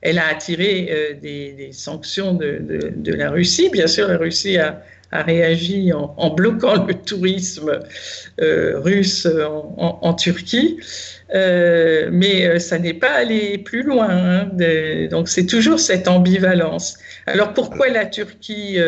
elle 0.00 0.18
a 0.18 0.28
attiré 0.28 0.88
euh, 0.90 1.14
des, 1.20 1.70
sanctions 1.72 2.34
de, 2.34 3.12
la 3.12 3.30
Russie. 3.30 3.68
Bien 3.70 3.86
sûr, 3.86 4.08
la 4.08 4.18
Russie 4.18 4.58
a, 4.58 4.82
réagi 5.20 5.92
en, 5.92 6.30
bloquant 6.30 6.86
le 6.86 6.94
tourisme 6.94 7.80
euh, 8.40 8.80
russe 8.80 9.28
en 9.76 10.14
Turquie. 10.14 10.78
Euh, 11.34 12.08
mais 12.12 12.46
euh, 12.46 12.58
ça 12.58 12.78
n'est 12.78 12.94
pas 12.94 13.10
allé 13.10 13.58
plus 13.58 13.82
loin. 13.82 14.08
Hein, 14.08 14.50
donc 15.10 15.28
c'est 15.28 15.46
toujours 15.46 15.78
cette 15.78 16.08
ambivalence. 16.08 16.98
Alors 17.26 17.52
pourquoi 17.52 17.88
la 17.88 18.06
Turquie 18.06 18.78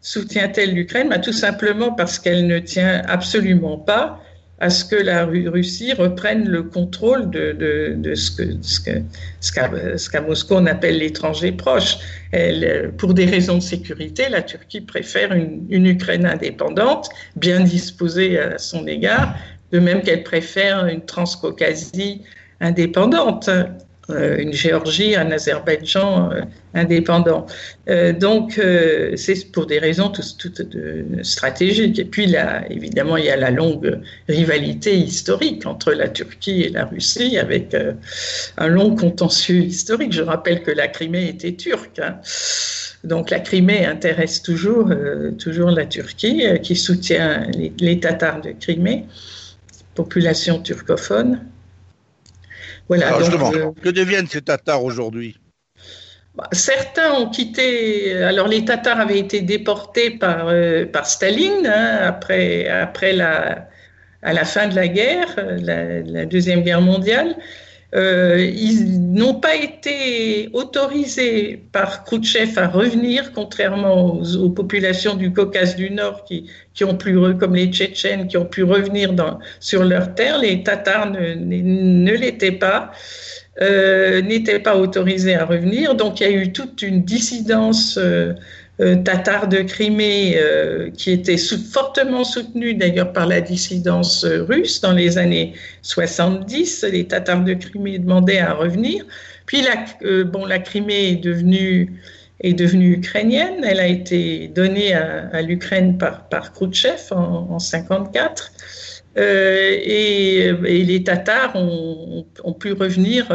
soutient-elle 0.00 0.74
l'Ukraine? 0.74 1.08
Bah, 1.08 1.18
Tout 1.18 1.32
simplement 1.32 1.92
parce 1.92 2.18
qu'elle 2.18 2.46
ne 2.46 2.58
tient 2.58 3.02
absolument 3.06 3.78
pas 3.78 4.20
à 4.60 4.68
ce 4.68 4.84
que 4.84 4.96
la 4.96 5.24
Russie 5.24 5.94
reprenne 5.94 6.46
le 6.46 6.62
contrôle 6.62 7.30
de, 7.30 7.52
de, 7.52 7.94
de 7.96 8.14
ce 8.14 8.30
qu'à 8.36 8.52
ce 9.40 9.96
ce 9.96 10.10
qu'à 10.10 10.20
Moscou 10.20 10.54
on 10.54 10.66
appelle 10.66 10.98
l'étranger 10.98 11.52
proche. 11.52 11.96
Elle, 12.32 12.92
pour 12.98 13.14
des 13.14 13.24
raisons 13.24 13.56
de 13.56 13.62
sécurité, 13.62 14.28
la 14.28 14.42
Turquie 14.42 14.82
préfère 14.82 15.32
une, 15.32 15.66
une 15.70 15.86
Ukraine 15.86 16.26
indépendante, 16.26 17.08
bien 17.36 17.60
disposée 17.60 18.38
à 18.38 18.58
son 18.58 18.86
égard, 18.86 19.34
de 19.72 19.78
même 19.78 20.02
qu'elle 20.02 20.22
préfère 20.22 20.86
une 20.86 21.04
Transcaucasie 21.04 22.22
indépendante, 22.60 23.48
euh, 24.10 24.38
une 24.38 24.52
Géorgie, 24.52 25.14
un 25.16 25.30
Azerbaïdjan 25.30 26.32
euh, 26.32 26.40
indépendant. 26.74 27.46
Euh, 27.88 28.12
donc, 28.12 28.60
c'est 29.16 29.52
pour 29.52 29.66
des 29.66 29.78
raisons 29.78 30.10
toutes, 30.10 30.62
stratégiques. 31.22 31.98
Et 31.98 32.04
puis, 32.04 32.26
là, 32.26 32.64
évidemment, 32.70 33.16
il 33.16 33.24
y 33.24 33.30
a 33.30 33.36
la 33.36 33.50
longue 33.50 34.00
rivalité 34.28 34.96
historique 34.96 35.66
entre 35.66 35.92
la 35.92 36.08
Turquie 36.08 36.62
et 36.62 36.68
la 36.68 36.84
Russie, 36.84 37.38
avec 37.38 37.76
un 38.56 38.68
long 38.68 38.94
contentieux 38.94 39.62
historique. 39.62 40.12
Je 40.12 40.22
rappelle 40.22 40.62
que 40.62 40.70
la 40.70 40.88
Crimée 40.88 41.28
était 41.28 41.54
turque. 41.54 41.98
Hein. 41.98 42.20
Donc 43.02 43.30
la 43.30 43.40
Crimée 43.40 43.86
intéresse 43.86 44.42
toujours, 44.42 44.92
toujours 45.38 45.70
la 45.70 45.86
Turquie, 45.86 46.44
qui 46.62 46.76
soutient 46.76 47.46
les, 47.56 47.72
les 47.80 47.98
Tatars 47.98 48.42
de 48.42 48.52
Crimée 48.52 49.06
population 49.94 50.60
turcophone. 50.62 51.40
Voilà, 52.90 53.14
euh, 53.14 53.70
que 53.80 53.88
deviennent 53.88 54.26
ces 54.26 54.42
Tatars 54.42 54.82
aujourd'hui? 54.82 55.36
Bah, 56.34 56.48
Certains 56.50 57.12
ont 57.12 57.30
quitté. 57.30 58.20
Alors, 58.20 58.48
les 58.48 58.64
Tatars 58.64 58.98
avaient 58.98 59.20
été 59.20 59.42
déportés 59.42 60.10
par, 60.10 60.48
euh, 60.48 60.86
par 60.86 61.06
Staline 61.06 61.68
hein, 61.68 62.00
après, 62.02 62.66
après 62.66 63.12
la, 63.12 63.68
à 64.22 64.32
la 64.32 64.44
fin 64.44 64.66
de 64.66 64.74
la 64.74 64.88
guerre, 64.88 65.28
la 65.60 66.26
Deuxième 66.26 66.62
Guerre 66.62 66.80
mondiale. 66.80 67.36
Euh, 67.94 68.38
ils 68.40 69.12
n'ont 69.12 69.34
pas 69.34 69.56
été 69.56 70.48
autorisés 70.52 71.60
par 71.72 72.04
Khrouchtchev 72.04 72.56
à 72.56 72.68
revenir, 72.68 73.32
contrairement 73.32 74.20
aux, 74.20 74.50
populations 74.50 75.16
du 75.16 75.32
Caucase 75.32 75.74
du 75.74 75.90
Nord 75.90 76.24
qui, 76.24 76.48
ont 76.84 76.96
pu, 76.96 77.18
comme 77.38 77.56
les 77.56 77.66
Tchétchènes, 77.66 78.28
qui 78.28 78.36
ont 78.36 78.44
pu 78.44 78.62
revenir 78.62 79.12
sur 79.58 79.84
leur 79.84 80.14
terre. 80.14 80.38
Les 80.38 80.62
Tatars 80.62 81.10
ne, 81.10 82.12
l'étaient 82.12 82.52
pas, 82.52 82.92
euh, 83.60 84.22
n'étaient 84.22 84.60
pas 84.60 84.76
autorisés 84.76 85.34
à 85.34 85.44
revenir. 85.44 85.96
Donc 85.96 86.20
il 86.20 86.22
y 86.22 86.26
a 86.26 86.32
eu 86.32 86.52
toute 86.52 86.82
une 86.82 87.02
dissidence. 87.02 87.98
Euh, 88.00 88.34
tatars 89.04 89.46
de 89.48 89.58
Crimée, 89.58 90.38
euh, 90.38 90.90
qui 90.90 91.10
était 91.10 91.36
fortement 91.36 92.24
soutenu 92.24 92.72
d'ailleurs 92.74 93.12
par 93.12 93.26
la 93.26 93.42
dissidence 93.42 94.24
euh, 94.24 94.42
russe 94.42 94.80
dans 94.80 94.92
les 94.92 95.18
années 95.18 95.52
70. 95.82 96.84
Les 96.90 97.06
Tatars 97.06 97.44
de 97.44 97.52
Crimée 97.54 97.98
demandaient 97.98 98.38
à 98.38 98.54
revenir. 98.54 99.04
Puis 99.44 99.62
la, 99.62 100.24
bon, 100.24 100.46
la 100.46 100.58
Crimée 100.60 101.10
est 101.10 101.16
devenue, 101.16 101.92
ukrainienne. 102.42 103.64
Elle 103.64 103.80
a 103.80 103.86
été 103.86 104.48
donnée 104.48 104.94
à, 104.94 105.42
l'Ukraine 105.42 105.98
par, 105.98 106.28
par 106.28 106.52
Khrouchtchev 106.52 107.12
en 107.12 107.42
1954. 107.42 108.52
et, 109.16 110.52
les 110.62 111.04
Tatars 111.04 111.54
ont 111.56 112.52
pu 112.58 112.72
revenir 112.72 113.28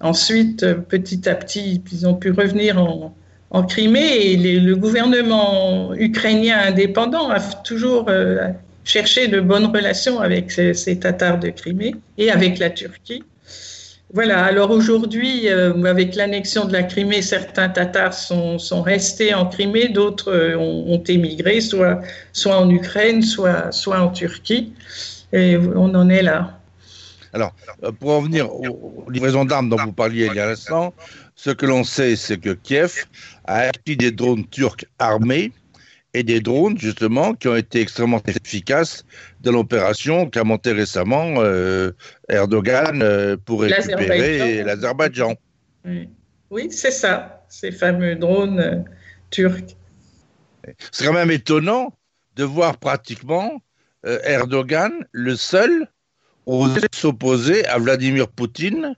ensuite, 0.00 0.64
petit 0.88 1.28
à 1.28 1.34
petit, 1.34 1.82
ils 1.92 2.06
ont 2.06 2.14
pu 2.14 2.30
revenir 2.30 2.78
en, 2.78 3.14
en 3.54 3.62
Crimée 3.62 4.32
et 4.32 4.36
le 4.36 4.74
gouvernement 4.74 5.94
ukrainien 5.94 6.58
indépendant 6.66 7.30
a 7.30 7.38
toujours 7.38 8.06
euh, 8.08 8.48
cherché 8.84 9.28
de 9.28 9.40
bonnes 9.40 9.66
relations 9.66 10.18
avec 10.18 10.50
ces, 10.50 10.98
Tatars 10.98 11.38
de 11.38 11.50
Crimée 11.50 11.94
et 12.18 12.32
avec 12.32 12.58
la 12.58 12.70
Turquie. 12.70 13.22
Voilà, 14.12 14.44
alors 14.44 14.72
aujourd'hui, 14.72 15.48
euh, 15.48 15.84
avec 15.84 16.16
l'annexion 16.16 16.64
de 16.64 16.72
la 16.72 16.82
Crimée, 16.82 17.22
certains 17.22 17.68
Tatars 17.68 18.14
sont, 18.14 18.82
restés 18.82 19.34
en 19.34 19.46
Crimée, 19.46 19.88
d'autres 19.88 20.32
euh, 20.32 20.56
ont, 20.56 21.02
émigré, 21.04 21.60
soit, 21.60 22.00
en 22.46 22.68
Ukraine, 22.68 23.22
soit 23.22 23.70
en 24.00 24.08
Turquie. 24.08 24.72
Et 25.32 25.56
on 25.56 25.94
en 25.94 26.08
est 26.08 26.22
là. 26.22 26.58
Alors, 27.32 27.52
pour 27.98 28.10
en 28.12 28.20
venir 28.20 28.48
aux 28.54 29.10
livraisons 29.10 29.44
d'armes 29.44 29.68
dont 29.68 29.76
vous 29.76 29.92
parliez 29.92 30.26
il 30.26 30.34
y 30.34 30.40
a 30.40 30.46
un 30.46 30.52
instant, 30.52 30.94
ce 31.36 31.50
que 31.50 31.66
l'on 31.66 31.84
sait, 31.84 32.16
c'est 32.16 32.38
que 32.38 32.50
Kiev 32.50 33.06
a 33.44 33.68
acquis 33.68 33.96
des 33.96 34.12
drones 34.12 34.46
turcs 34.48 34.84
armés 34.98 35.52
et 36.14 36.22
des 36.22 36.40
drones, 36.40 36.78
justement, 36.78 37.34
qui 37.34 37.48
ont 37.48 37.56
été 37.56 37.80
extrêmement 37.80 38.22
efficaces 38.26 39.04
dans 39.40 39.50
l'opération 39.52 40.30
qu'a 40.30 40.44
montée 40.44 40.72
récemment 40.72 41.34
euh, 41.38 41.90
Erdogan 42.28 43.02
euh, 43.02 43.36
pour 43.36 43.62
récupérer 43.62 44.62
l'Azerbaïdjan. 44.62 45.34
Oui, 46.50 46.70
c'est 46.70 46.92
ça, 46.92 47.44
ces 47.48 47.72
fameux 47.72 48.14
drones 48.14 48.60
euh, 48.60 48.78
turcs. 49.30 49.76
C'est 50.92 51.04
quand 51.04 51.12
même 51.12 51.32
étonnant 51.32 51.92
de 52.36 52.44
voir 52.44 52.78
pratiquement 52.78 53.60
Erdogan, 54.04 54.92
le 55.12 55.34
seul, 55.34 55.88
oser 56.46 56.86
s'opposer 56.94 57.66
à 57.66 57.78
Vladimir 57.78 58.28
Poutine, 58.28 58.94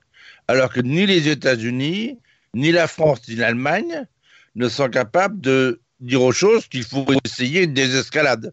alors 0.48 0.72
que 0.72 0.80
ni 0.80 1.06
les 1.06 1.28
États-Unis, 1.28 2.18
ni 2.56 2.72
la 2.72 2.88
France, 2.88 3.20
ni 3.28 3.36
l'Allemagne 3.36 4.06
ne 4.54 4.68
sont 4.68 4.88
capables 4.88 5.40
de 5.40 5.80
dire 6.00 6.22
aux 6.22 6.32
choses 6.32 6.66
qu'il 6.66 6.84
faut 6.84 7.06
essayer 7.24 7.64
une 7.64 7.74
désescalade. 7.74 8.52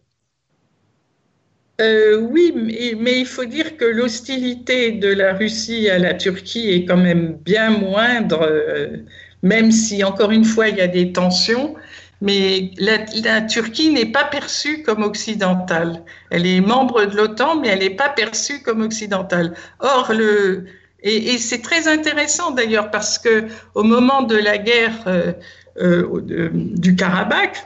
Euh, 1.80 2.18
oui, 2.18 2.52
mais, 2.54 3.18
il 3.18 3.26
faut 3.26 3.46
dire 3.46 3.76
que 3.76 3.84
l'hostilité 3.84 4.92
de 4.92 5.08
la 5.08 5.32
Russie 5.32 5.88
à 5.88 5.98
la 5.98 6.14
Turquie 6.14 6.70
est 6.70 6.84
quand 6.84 6.98
même 6.98 7.36
bien 7.44 7.70
moindre, 7.70 8.42
euh, 8.42 8.98
même 9.42 9.72
si, 9.72 10.04
encore 10.04 10.30
une 10.30 10.44
fois, 10.44 10.68
il 10.68 10.76
y 10.76 10.82
a 10.82 10.86
des 10.86 11.10
tensions. 11.12 11.74
Mais 12.20 12.70
la, 12.78 13.40
Turquie 13.42 13.90
n'est 13.90 14.12
pas 14.12 14.24
perçue 14.24 14.82
comme 14.82 15.02
occidentale. 15.02 16.02
Elle 16.30 16.46
est 16.46 16.60
membre 16.60 17.06
de 17.06 17.16
l'OTAN, 17.16 17.60
mais 17.60 17.68
elle 17.68 17.80
n'est 17.80 17.90
pas 17.90 18.08
perçue 18.10 18.62
comme 18.62 18.82
occidentale. 18.82 19.54
Or, 19.80 20.12
le, 20.12 20.66
et, 21.04 21.38
c'est 21.38 21.60
très 21.60 21.86
intéressant 21.86 22.50
d'ailleurs 22.50 22.90
parce 22.90 23.18
que 23.18 23.44
au 23.74 23.82
moment 23.82 24.22
de 24.22 24.36
la 24.36 24.58
guerre, 24.58 25.04
euh, 25.06 26.08
du 26.74 26.96
Karabakh, 26.96 27.62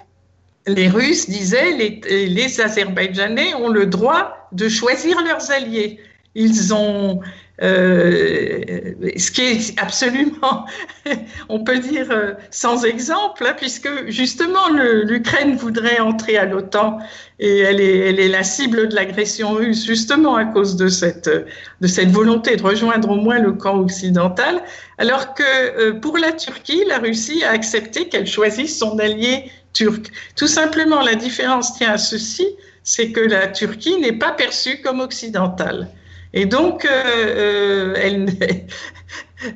les 0.66 0.88
Russes 0.88 1.30
disaient 1.30 1.72
les, 1.72 2.26
les 2.26 2.60
Azerbaïdjanais 2.60 3.54
ont 3.54 3.68
le 3.68 3.86
droit 3.86 4.48
de 4.52 4.68
choisir 4.68 5.16
leurs 5.22 5.50
alliés. 5.50 6.00
Ils 6.34 6.74
ont 6.74 7.20
euh, 7.60 8.92
ce 9.16 9.30
qui 9.32 9.42
est 9.42 9.80
absolument, 9.80 10.66
on 11.48 11.64
peut 11.64 11.78
dire, 11.78 12.06
euh, 12.10 12.34
sans 12.50 12.84
exemple, 12.84 13.44
hein, 13.44 13.54
puisque 13.56 13.88
justement 14.08 14.68
l'Ukraine 14.70 15.56
voudrait 15.56 15.98
entrer 15.98 16.36
à 16.36 16.44
l'OTAN 16.44 16.98
et 17.40 17.58
elle 17.58 17.80
est, 17.80 18.28
la 18.28 18.44
cible 18.44 18.88
de 18.88 18.94
l'agression 18.94 19.52
russe 19.52 19.84
justement 19.84 20.36
à 20.36 20.44
cause 20.44 20.76
de 20.76 20.88
cette, 20.88 21.28
de 21.28 21.86
cette 21.86 22.10
volonté 22.10 22.56
de 22.56 22.62
rejoindre 22.62 23.10
au 23.10 23.16
moins 23.16 23.40
le 23.40 23.52
camp 23.52 23.78
occidental, 23.78 24.62
alors 24.98 25.34
que 25.34 25.42
euh, 25.42 25.92
pour 25.94 26.16
la 26.18 26.32
Turquie, 26.32 26.84
la 26.86 26.98
Russie 26.98 27.42
a 27.44 27.50
accepté 27.50 28.08
qu'elle 28.08 28.26
choisisse 28.26 28.78
son 28.78 28.98
allié 28.98 29.50
turc. 29.72 30.10
Tout 30.36 30.48
simplement, 30.48 31.02
la 31.02 31.16
différence 31.16 31.76
tient 31.76 31.92
à 31.92 31.98
ceci, 31.98 32.46
c'est 32.84 33.10
que 33.10 33.20
la 33.20 33.48
Turquie 33.48 33.98
n'est 33.98 34.12
pas 34.12 34.30
perçue 34.30 34.80
comme 34.80 35.00
occidentale. 35.00 35.88
Et 36.34 36.46
donc, 36.46 36.84
euh, 36.84 37.94
euh, 37.96 38.26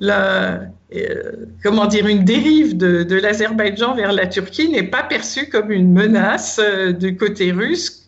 la, 0.00 0.60
euh, 0.94 1.32
comment 1.62 1.86
dire, 1.86 2.06
une 2.06 2.24
dérive 2.24 2.76
de, 2.76 3.14
l'Azerbaïdjan 3.14 3.94
vers 3.94 4.12
la 4.12 4.26
Turquie 4.26 4.68
n'est 4.68 4.84
pas 4.84 5.02
perçue 5.02 5.48
comme 5.48 5.70
une 5.70 5.92
menace 5.92 6.60
du 6.98 7.16
côté 7.16 7.50
russe, 7.50 8.06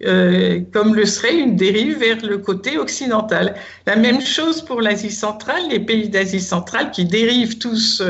comme 0.00 0.94
le 0.94 1.06
serait 1.06 1.38
une 1.38 1.56
dérive 1.56 1.98
vers 1.98 2.24
le 2.24 2.38
côté 2.38 2.78
occidental. 2.78 3.54
La 3.86 3.96
même 3.96 4.20
chose 4.20 4.62
pour 4.62 4.80
l'Asie 4.82 5.10
centrale, 5.10 5.62
les 5.70 5.80
pays 5.80 6.08
d'Asie 6.08 6.40
centrale 6.40 6.90
qui 6.90 7.04
dérivent 7.04 7.58
tous 7.58 8.02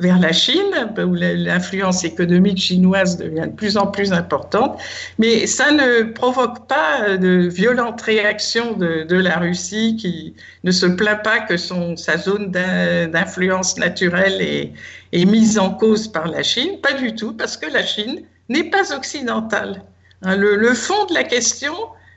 vers 0.00 0.18
la 0.18 0.32
Chine, 0.32 0.92
où 0.98 1.14
l'influence 1.14 2.04
économique 2.04 2.58
chinoise 2.58 3.16
devient 3.16 3.46
de 3.46 3.56
plus 3.56 3.76
en 3.76 3.86
plus 3.86 4.12
importante, 4.12 4.80
mais 5.18 5.46
ça 5.46 5.70
ne 5.70 6.02
provoque 6.12 6.66
pas 6.66 7.16
de 7.16 7.48
violentes 7.48 8.00
réactions 8.02 8.72
de, 8.74 9.18
la 9.18 9.38
Russie 9.38 9.96
qui 9.98 10.34
ne 10.64 10.70
se 10.70 10.86
plaint 10.86 11.22
pas 11.22 11.40
que 11.40 11.56
son, 11.56 11.96
sa 11.96 12.16
zone 12.16 12.50
d'influence 12.50 13.78
naturelle 13.78 14.40
est, 14.40 14.72
est 15.12 15.24
mise 15.24 15.58
en 15.58 15.70
cause 15.70 16.08
par 16.08 16.28
la 16.28 16.42
Chine, 16.42 16.80
pas 16.80 16.92
du 16.92 17.14
tout, 17.14 17.32
parce 17.32 17.56
que 17.56 17.70
la 17.70 17.84
Chine 17.84 18.22
n'est 18.48 18.70
pas 18.70 18.94
occidentale. 18.94 19.82
Hein, 20.22 20.36
le, 20.36 20.74
fond 20.74 21.06
de 21.06 21.14
la 21.14 21.24
question, 21.24 21.74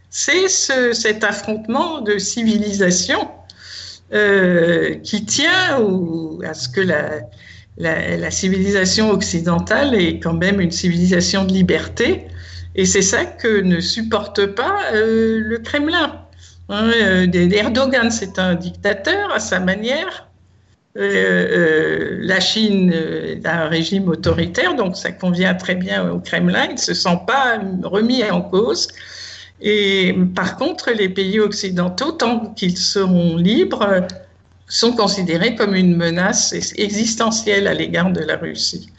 c'est 0.09 0.47
ce, 0.47 0.93
cet 0.93 1.23
affrontement 1.23 2.01
de 2.01 2.17
civilisation 2.17 3.29
euh, 4.13 4.95
qui 4.95 5.25
tient 5.25 5.79
à 6.43 6.53
ce 6.53 6.67
que 6.67 6.81
la, 6.81 7.21
la, 7.81 8.31
civilisation 8.31 9.11
occidentale 9.11 9.95
est 9.95 10.19
quand 10.19 10.33
même 10.33 10.61
une 10.61 10.71
civilisation 10.71 11.45
de 11.45 11.51
liberté, 11.51 12.27
et 12.75 12.85
c'est 12.85 13.01
ça 13.01 13.25
que 13.25 13.61
ne 13.61 13.79
supporte 13.79 14.45
pas 14.47 14.79
euh, 14.93 15.39
le 15.39 15.57
Kremlin. 15.57 16.21
Hein, 16.69 16.91
euh, 16.95 17.49
Erdogan, 17.51 18.11
c'est 18.11 18.39
un 18.39 18.55
dictateur 18.55 19.31
à 19.33 19.39
sa 19.39 19.59
manière. 19.59 20.29
Euh, 20.97 22.17
la 22.21 22.39
Chine 22.39 22.93
a 23.43 23.63
un 23.65 23.67
régime 23.67 24.09
autoritaire, 24.09 24.75
donc 24.75 24.95
ça 24.95 25.11
convient 25.11 25.53
très 25.53 25.75
bien 25.75 26.09
au 26.09 26.19
Kremlin. 26.19 26.65
Il 26.69 26.75
ne 26.75 26.79
se 26.79 26.93
sent 26.93 27.19
pas 27.27 27.59
remis 27.83 28.23
en 28.29 28.41
cause. 28.41 28.87
Et 29.61 30.15
par 30.35 30.57
contre, 30.57 30.91
les 30.91 31.09
pays 31.09 31.39
occidentaux, 31.39 32.13
tant 32.13 32.53
qu'ils 32.55 32.77
seront 32.77 33.37
libres, 33.37 34.07
sont 34.71 34.93
considérés 34.93 35.55
comme 35.55 35.75
une 35.75 35.95
menace 35.97 36.53
existentielle 36.77 37.67
à 37.67 37.73
l'égard 37.73 38.09
de 38.11 38.21
la 38.21 38.37
Russie. 38.37 38.89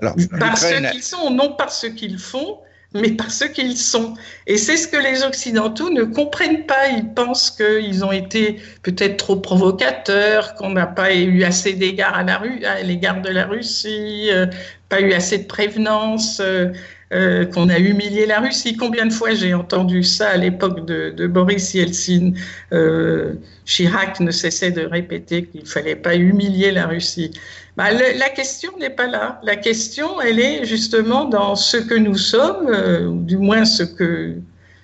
Alors, 0.00 0.14
parce 0.38 0.66
qu'ils 0.66 1.02
sont, 1.02 1.30
non 1.30 1.54
par 1.54 1.72
ce 1.72 1.86
qu'ils 1.86 2.18
font, 2.18 2.58
mais 2.92 3.10
par 3.12 3.30
ce 3.30 3.44
qu'ils 3.44 3.78
sont. 3.78 4.14
Et 4.46 4.58
c'est 4.58 4.76
ce 4.76 4.88
que 4.88 4.98
les 4.98 5.22
Occidentaux 5.22 5.88
ne 5.90 6.02
comprennent 6.02 6.66
pas. 6.66 6.88
Ils 6.88 7.14
pensent 7.14 7.50
qu'ils 7.50 8.04
ont 8.04 8.12
été 8.12 8.60
peut-être 8.82 9.16
trop 9.16 9.36
provocateurs, 9.36 10.54
qu'on 10.54 10.70
n'a 10.70 10.86
pas 10.86 11.14
eu 11.14 11.44
assez 11.44 11.72
d'égards 11.72 12.16
à 12.16 12.82
l'égard 12.82 13.22
de 13.22 13.30
la 13.30 13.46
Russie, 13.46 14.28
euh, 14.30 14.46
pas 14.90 15.00
eu 15.00 15.12
assez 15.14 15.38
de 15.38 15.46
prévenance. 15.46 16.40
Euh, 16.40 16.72
euh, 17.12 17.44
qu'on 17.44 17.68
a 17.68 17.78
humilié 17.78 18.24
la 18.24 18.38
Russie. 18.38 18.76
Combien 18.76 19.04
de 19.06 19.12
fois 19.12 19.34
j'ai 19.34 19.52
entendu 19.52 20.04
ça 20.04 20.28
à 20.28 20.36
l'époque 20.36 20.86
de, 20.86 21.26
Boris 21.26 21.74
Yeltsin 21.74 22.34
euh, 22.72 23.34
Chirac 23.64 24.20
ne 24.20 24.30
cessait 24.30 24.70
de 24.70 24.82
répéter 24.82 25.46
qu'il 25.46 25.62
ne 25.62 25.66
fallait 25.66 25.96
pas 25.96 26.14
humilier 26.14 26.70
la 26.70 26.86
Russie. 26.86 27.32
Bah, 27.76 27.90
la 27.90 28.28
question 28.28 28.70
n'est 28.78 28.90
pas 28.90 29.08
là. 29.08 29.40
La 29.42 29.56
question, 29.56 30.20
elle 30.20 30.38
est 30.38 30.64
justement 30.64 31.24
dans 31.24 31.56
ce 31.56 31.78
que 31.78 31.94
nous 31.94 32.16
sommes, 32.16 32.68
euh, 32.68 33.06
ou 33.06 33.22
du 33.22 33.38
moins 33.38 33.64
ce 33.64 33.82
que 33.82 34.36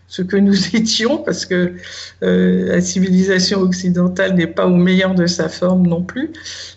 ce 0.08 0.22
que 0.22 0.36
nous 0.36 0.54
étions, 0.76 1.18
parce 1.18 1.46
que 1.46 1.74
euh, 2.22 2.66
la 2.66 2.80
civilisation 2.80 3.60
occidentale 3.60 4.34
n'est 4.34 4.46
pas 4.46 4.66
au 4.66 4.76
meilleur 4.76 5.14
de 5.14 5.26
sa 5.26 5.48
forme 5.48 5.86
non 5.86 6.02
plus. 6.02 6.32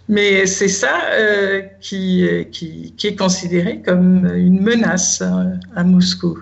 Mais 0.08 0.46
c'est 0.46 0.68
ça 0.68 1.02
euh, 1.14 1.62
qui, 1.82 2.28
qui, 2.52 2.94
est 3.04 3.16
considéré 3.16 3.82
comme 3.82 4.26
une 4.36 4.62
menace 4.62 5.22
hein, 5.22 5.54
à 5.76 5.84
Moscou, 5.84 6.40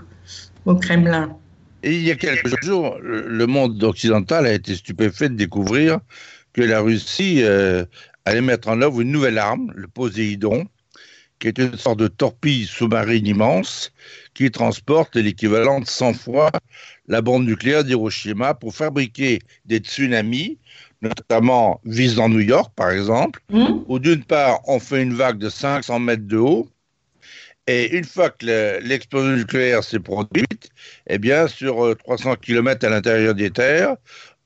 au 0.65 0.75
Kremlin. 0.75 1.35
Et 1.83 1.95
il 1.95 2.03
y 2.03 2.11
a 2.11 2.15
quelques 2.15 2.63
jours, 2.63 2.97
le 3.01 3.45
monde 3.45 3.81
occidental 3.83 4.45
a 4.45 4.53
été 4.53 4.75
stupéfait 4.75 5.29
de 5.29 5.35
découvrir 5.35 5.99
que 6.53 6.63
la 6.63 6.81
Russie 6.81 7.43
euh, 7.43 7.85
allait 8.25 8.41
mettre 8.41 8.67
en 8.67 8.81
œuvre 8.81 9.01
une 9.01 9.11
nouvelle 9.11 9.37
arme, 9.37 9.71
le 9.75 9.87
Poséidon, 9.87 10.65
qui 11.39 11.47
est 11.47 11.57
une 11.57 11.77
sorte 11.77 11.99
de 11.99 12.07
torpille 12.07 12.65
sous-marine 12.65 13.27
immense 13.27 13.91
qui 14.33 14.49
transporte 14.51 15.15
l'équivalent 15.15 15.79
de 15.79 15.87
100 15.87 16.13
fois 16.13 16.51
la 17.07 17.21
bombe 17.21 17.45
nucléaire 17.45 17.83
d'Hiroshima 17.83 18.53
pour 18.53 18.75
fabriquer 18.75 19.39
des 19.65 19.77
tsunamis, 19.77 20.57
notamment 21.01 21.79
visant 21.85 22.29
New 22.29 22.39
York, 22.39 22.71
par 22.75 22.91
exemple, 22.91 23.39
mmh. 23.49 23.67
où 23.87 23.99
d'une 23.99 24.23
part, 24.23 24.59
on 24.67 24.79
fait 24.79 25.01
une 25.01 25.13
vague 25.13 25.37
de 25.37 25.49
500 25.49 25.99
mètres 25.99 26.27
de 26.27 26.37
haut, 26.37 26.67
et 27.67 27.97
une 27.97 28.05
fois 28.05 28.29
que 28.29 28.79
l'explosion 28.81 29.35
nucléaire 29.35 29.83
s'est 29.83 29.99
produite, 29.99 30.69
eh 31.07 31.17
bien, 31.17 31.47
sur 31.47 31.95
300 31.97 32.31
euh, 32.31 32.35
km 32.35 32.85
à 32.85 32.89
l'intérieur 32.89 33.35
des 33.35 33.51
terres, 33.51 33.97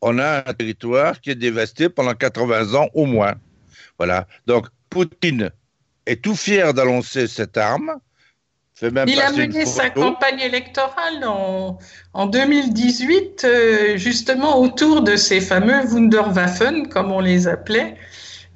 on 0.02 0.18
a 0.18 0.50
un 0.50 0.54
territoire 0.54 1.22
qui 1.22 1.30
est 1.30 1.36
dévasté 1.36 1.88
pendant 1.88 2.16
80 2.16 2.74
ans 2.74 2.90
au 2.96 3.06
moins. 3.06 3.36
Voilà. 4.00 4.28
Donc, 4.48 4.68
Poutine 4.90 5.52
est 6.06 6.24
tout 6.24 6.36
fier 6.36 6.74
d'annoncer 6.74 7.28
cette 7.28 7.58
arme, 7.58 8.00
il 8.82 9.22
a 9.22 9.32
mené 9.32 9.66
sa 9.66 9.90
campagne 9.92 10.40
électorale 10.40 11.24
en, 12.14 12.26
2018, 12.26 13.44
euh, 13.44 13.98
justement 13.98 14.60
autour 14.60 15.04
de 15.04 15.16
ces 15.16 15.40
fameux 15.40 15.86
Wunderwaffen, 15.86 16.90
comme 16.90 17.12
on 17.12 17.20
les 17.20 17.48
appelait, 17.48 17.96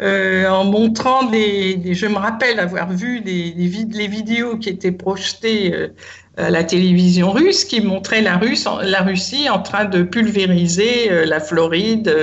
euh, 0.01 0.47
en 0.49 0.65
montrant 0.65 1.23
des, 1.23 1.93
Je 1.93 2.05
me 2.07 2.17
rappelle 2.17 2.59
avoir 2.59 2.91
vu 2.91 3.21
des, 3.21 3.53
les 3.55 4.07
vidéos 4.07 4.57
qui 4.57 4.69
étaient 4.69 4.91
projetées 4.91 5.73
euh, 5.73 5.87
à 6.37 6.49
la 6.49 6.65
télévision 6.65 7.31
russe 7.31 7.63
qui 7.63 7.79
montraient 7.79 8.21
la, 8.21 8.39
la 8.83 9.01
Russie 9.01 9.49
en 9.49 9.61
train 9.61 9.85
de 9.85 10.03
pulvériser 10.03 11.25
la 11.25 11.39
Floride, 11.39 12.13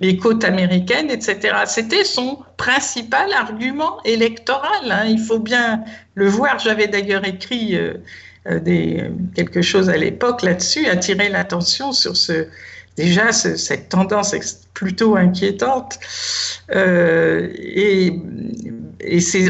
les 0.00 0.16
côtes 0.16 0.42
américaines, 0.42 1.10
etc. 1.10 1.54
C'était 1.66 2.02
son 2.02 2.40
principal 2.56 3.32
argument 3.32 4.02
électoral. 4.04 4.90
Hein. 4.90 5.04
Il 5.06 5.20
faut 5.20 5.38
bien 5.38 5.84
le 6.14 6.26
voir. 6.26 6.58
J'avais 6.58 6.88
d'ailleurs 6.88 7.24
écrit 7.24 7.76
euh, 7.76 7.94
euh, 8.46 8.60
des, 8.60 9.10
quelque 9.34 9.62
chose 9.62 9.88
à 9.88 9.96
l'époque 9.96 10.42
là-dessus, 10.42 10.86
attirer 10.86 11.28
l'attention 11.28 11.92
sur 11.92 12.16
ce, 12.16 12.46
déjà 12.96 13.32
cette 13.32 13.88
tendance 13.88 14.34
plutôt 14.74 15.16
inquiétante. 15.16 15.98
Euh, 16.74 17.48
et, 17.56 18.20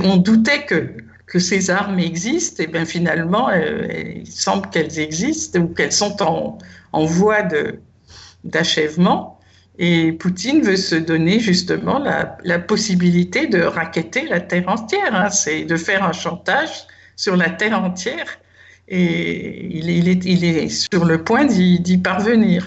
on 0.02 0.16
doutait 0.16 0.64
que, 0.64 0.90
que 1.26 1.38
ces 1.38 1.70
armes 1.70 1.98
existent, 1.98 2.62
et 2.62 2.66
bien 2.66 2.84
finalement, 2.84 3.50
il 3.50 4.30
semble 4.30 4.70
qu'elles 4.70 4.98
existent 4.98 5.60
ou 5.60 5.68
qu'elles 5.68 5.92
sont 5.92 6.22
en, 6.22 6.58
en 6.92 7.04
voie 7.04 7.42
d'achèvement. 8.44 9.40
Et 9.78 10.12
Poutine 10.12 10.60
veut 10.60 10.76
se 10.76 10.94
donner 10.94 11.40
justement 11.40 11.98
la, 11.98 12.58
possibilité 12.58 13.46
de 13.46 13.62
raqueter 13.62 14.26
la 14.28 14.40
terre 14.40 14.68
entière. 14.68 15.14
Hein. 15.14 15.30
C'est 15.30 15.64
de 15.64 15.76
faire 15.76 16.04
un 16.04 16.12
chantage 16.12 16.86
sur 17.16 17.36
la 17.36 17.50
terre 17.50 17.82
entière. 17.82 18.38
Et 18.88 19.78
est, 19.78 19.88
il 19.88 20.08
est, 20.08 20.24
il 20.24 20.44
est 20.44 20.68
sur 20.68 21.04
le 21.04 21.24
point 21.24 21.46
d'y 21.46 21.98
parvenir. 21.98 22.66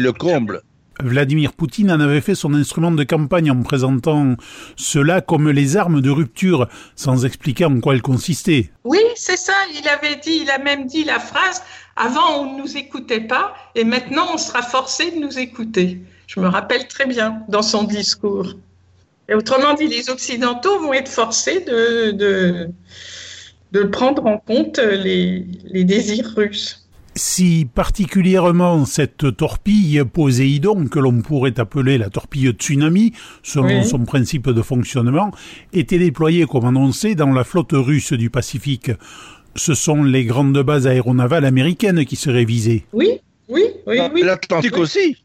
Le 0.00 0.12
comble. 0.12 0.62
Vladimir 1.02 1.52
Poutine 1.52 1.90
en 1.90 1.98
avait 1.98 2.20
fait 2.20 2.36
son 2.36 2.54
instrument 2.54 2.92
de 2.92 3.02
campagne 3.02 3.50
en 3.50 3.62
présentant 3.62 4.36
cela 4.76 5.20
comme 5.20 5.50
les 5.50 5.76
armes 5.76 6.00
de 6.00 6.10
rupture, 6.10 6.68
sans 6.94 7.24
expliquer 7.24 7.64
en 7.64 7.80
quoi 7.80 7.94
elles 7.94 8.02
consistaient. 8.02 8.70
Oui, 8.84 9.00
c'est 9.16 9.36
ça. 9.36 9.54
Il 9.74 9.88
avait 9.88 10.14
dit, 10.16 10.40
il 10.42 10.50
a 10.50 10.58
même 10.58 10.86
dit 10.86 11.02
la 11.02 11.18
phrase 11.18 11.62
avant, 11.96 12.42
on 12.42 12.54
ne 12.54 12.62
nous 12.62 12.76
écoutait 12.76 13.22
pas 13.22 13.54
et 13.74 13.82
maintenant, 13.82 14.26
on 14.34 14.38
sera 14.38 14.62
forcé 14.62 15.10
de 15.10 15.18
nous 15.18 15.36
écouter. 15.36 16.00
Je 16.28 16.38
me 16.38 16.46
rappelle 16.46 16.86
très 16.86 17.06
bien 17.06 17.42
dans 17.48 17.62
son 17.62 17.82
discours. 17.82 18.54
Et 19.28 19.34
autrement 19.34 19.74
dit, 19.74 19.88
les 19.88 20.10
Occidentaux 20.10 20.78
vont 20.78 20.92
être 20.92 21.08
forcés 21.08 21.60
de, 21.60 22.12
de, 22.12 22.68
de 23.72 23.82
prendre 23.82 24.24
en 24.26 24.38
compte 24.38 24.78
les, 24.78 25.44
les 25.64 25.82
désirs 25.82 26.34
russes. 26.36 26.87
Si 27.18 27.66
particulièrement 27.74 28.84
cette 28.84 29.36
torpille 29.36 30.04
Poséidon, 30.04 30.86
que 30.86 31.00
l'on 31.00 31.20
pourrait 31.20 31.58
appeler 31.58 31.98
la 31.98 32.10
torpille 32.10 32.50
tsunami, 32.50 33.12
selon 33.42 33.82
son 33.82 34.04
principe 34.04 34.48
de 34.50 34.62
fonctionnement, 34.62 35.32
était 35.72 35.98
déployée 35.98 36.46
comme 36.46 36.66
annoncé 36.66 37.16
dans 37.16 37.32
la 37.32 37.42
flotte 37.42 37.72
russe 37.72 38.12
du 38.12 38.30
Pacifique, 38.30 38.92
ce 39.56 39.74
sont 39.74 40.04
les 40.04 40.26
grandes 40.26 40.62
bases 40.62 40.86
aéronavales 40.86 41.44
américaines 41.44 42.04
qui 42.04 42.14
seraient 42.14 42.44
visées. 42.44 42.86
Oui, 42.92 43.18
oui, 43.48 43.64
oui. 43.88 43.98
oui. 44.14 44.22
L'Atlantique 44.22 44.78
aussi. 44.78 45.16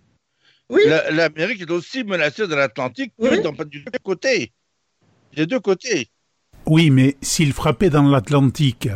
Oui. 0.71 0.81
L'Amérique 1.11 1.61
est 1.61 1.71
aussi 1.71 2.03
menacée 2.03 2.47
de 2.47 2.55
l'Atlantique, 2.55 3.13
oui. 3.19 3.39
du 3.69 3.83
deux 3.83 3.99
côtés. 4.01 4.51
Des 5.35 5.45
deux 5.45 5.59
côtés. 5.59 6.07
Oui, 6.65 6.89
mais 6.89 7.17
s'il 7.21 7.53
frappait 7.53 7.89
dans 7.89 8.09
l'Atlantique, 8.09 8.89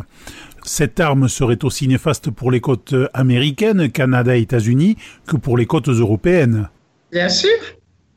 cette 0.67 0.99
arme 0.99 1.27
serait 1.29 1.63
aussi 1.63 1.87
néfaste 1.87 2.29
pour 2.29 2.51
les 2.51 2.61
côtes 2.61 2.93
américaines, 3.13 3.91
Canada 3.91 4.37
et 4.37 4.41
États-Unis, 4.41 4.97
que 5.27 5.37
pour 5.37 5.57
les 5.57 5.65
côtes 5.65 5.89
européennes. 5.89 6.69
Bien 7.11 7.29
sûr, 7.29 7.57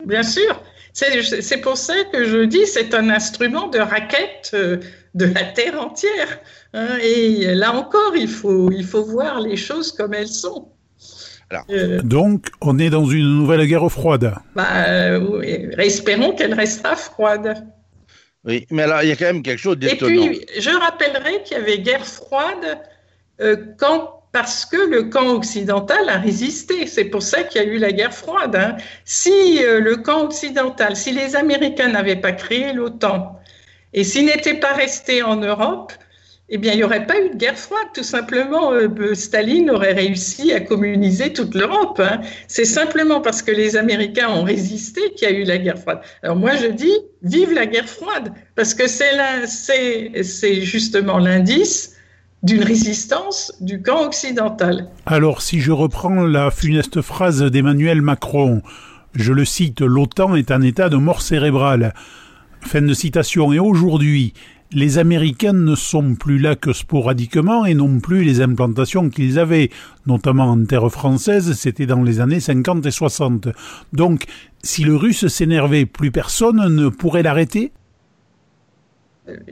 bien 0.05 0.23
sûr. 0.23 0.61
C'est 0.93 1.61
pour 1.61 1.77
ça 1.77 1.93
que 2.11 2.25
je 2.25 2.43
dis 2.43 2.67
c'est 2.67 2.93
un 2.93 3.09
instrument 3.09 3.67
de 3.67 3.79
raquette 3.79 4.51
euh, 4.53 4.77
de 5.15 5.25
la 5.25 5.43
Terre 5.43 5.79
entière. 5.79 6.39
Hein. 6.73 6.97
et 7.01 7.53
là 7.55 7.73
encore, 7.73 8.15
il 8.15 8.27
faut, 8.27 8.71
il 8.71 8.85
faut 8.85 9.03
voir 9.03 9.39
les 9.39 9.55
choses 9.55 9.91
comme 9.91 10.13
elles 10.13 10.27
sont. 10.27 10.67
Euh, 11.69 12.01
Donc, 12.01 12.47
on 12.61 12.79
est 12.79 12.89
dans 12.89 13.05
une 13.05 13.37
nouvelle 13.37 13.65
guerre 13.67 13.89
froide. 13.91 14.33
Bah, 14.55 14.67
euh, 14.87 15.41
espérons 15.77 16.33
qu'elle 16.33 16.53
restera 16.53 16.95
froide. 16.95 17.65
Oui, 18.43 18.65
mais 18.71 18.83
alors 18.83 19.03
il 19.03 19.09
y 19.09 19.11
a 19.11 19.15
quand 19.15 19.25
même 19.25 19.43
quelque 19.43 19.59
chose 19.59 19.77
d'étonnant. 19.77 20.23
Et 20.23 20.29
puis, 20.29 20.45
je 20.59 20.69
rappellerai 20.69 21.43
qu'il 21.43 21.57
y 21.57 21.59
avait 21.59 21.79
guerre 21.79 22.05
froide 22.05 22.79
euh, 23.39 23.55
quand, 23.77 24.23
parce 24.31 24.65
que 24.65 24.77
le 24.77 25.03
camp 25.03 25.35
occidental 25.35 26.09
a 26.09 26.17
résisté. 26.17 26.87
C'est 26.87 27.05
pour 27.05 27.21
ça 27.21 27.43
qu'il 27.43 27.61
y 27.61 27.65
a 27.65 27.67
eu 27.67 27.77
la 27.77 27.91
guerre 27.91 28.13
froide. 28.13 28.55
Hein. 28.55 28.77
Si 29.05 29.63
euh, 29.63 29.79
le 29.79 29.97
camp 29.97 30.23
occidental, 30.23 30.95
si 30.95 31.11
les 31.11 31.35
Américains 31.35 31.89
n'avaient 31.89 32.15
pas 32.15 32.31
créé 32.31 32.73
l'OTAN 32.73 33.39
et 33.93 34.03
s'ils 34.03 34.25
n'étaient 34.25 34.59
pas 34.59 34.73
restés 34.73 35.21
en 35.21 35.35
Europe, 35.35 35.93
eh 36.53 36.57
bien, 36.57 36.73
il 36.73 36.77
n'y 36.77 36.83
aurait 36.83 37.07
pas 37.07 37.17
eu 37.17 37.29
de 37.29 37.37
guerre 37.37 37.57
froide, 37.57 37.87
tout 37.93 38.03
simplement. 38.03 38.73
Euh, 38.73 39.15
Staline 39.15 39.71
aurait 39.71 39.93
réussi 39.93 40.51
à 40.51 40.59
communiser 40.59 41.31
toute 41.31 41.55
l'Europe. 41.55 42.01
Hein. 42.03 42.19
C'est 42.49 42.65
simplement 42.65 43.21
parce 43.21 43.41
que 43.41 43.51
les 43.51 43.77
Américains 43.77 44.27
ont 44.29 44.43
résisté 44.43 44.99
qu'il 45.15 45.29
y 45.29 45.31
a 45.31 45.33
eu 45.33 45.45
la 45.45 45.57
guerre 45.57 45.79
froide. 45.79 46.01
Alors 46.23 46.35
moi, 46.35 46.51
je 46.57 46.67
dis, 46.67 46.93
vive 47.23 47.53
la 47.53 47.65
guerre 47.65 47.87
froide, 47.87 48.33
parce 48.55 48.73
que 48.73 48.83
c'est 48.87 50.61
justement 50.61 51.19
l'indice 51.19 51.95
d'une 52.43 52.63
résistance 52.63 53.53
du 53.61 53.81
camp 53.81 54.05
occidental. 54.05 54.89
Alors, 55.05 55.41
si 55.41 55.61
je 55.61 55.71
reprends 55.71 56.25
la 56.25 56.51
funeste 56.51 57.01
phrase 57.01 57.43
d'Emmanuel 57.43 58.01
Macron, 58.01 58.61
je 59.15 59.31
le 59.31 59.45
cite, 59.45 59.79
l'OTAN 59.79 60.35
est 60.35 60.51
un 60.51 60.61
état 60.61 60.89
de 60.89 60.97
mort 60.97 61.21
cérébrale. 61.21 61.93
Fin 62.59 62.81
de 62.81 62.93
citation. 62.93 63.53
Et 63.53 63.59
aujourd'hui, 63.59 64.33
les 64.73 64.97
Américains 64.97 65.53
ne 65.53 65.75
sont 65.75 66.15
plus 66.15 66.39
là 66.39 66.55
que 66.55 66.73
sporadiquement 66.73 67.65
et 67.65 67.73
non 67.73 67.99
plus 67.99 68.23
les 68.23 68.41
implantations 68.41 69.09
qu'ils 69.09 69.37
avaient, 69.37 69.69
notamment 70.05 70.45
en 70.45 70.63
terre 70.65 70.89
française, 70.89 71.53
c'était 71.53 71.85
dans 71.85 72.03
les 72.03 72.19
années 72.19 72.39
50 72.39 72.85
et 72.85 72.91
60. 72.91 73.49
Donc, 73.93 74.23
si 74.63 74.83
le 74.83 74.95
russe 74.95 75.27
s'énervait, 75.27 75.85
plus 75.85 76.11
personne 76.11 76.73
ne 76.73 76.89
pourrait 76.89 77.23
l'arrêter? 77.23 77.71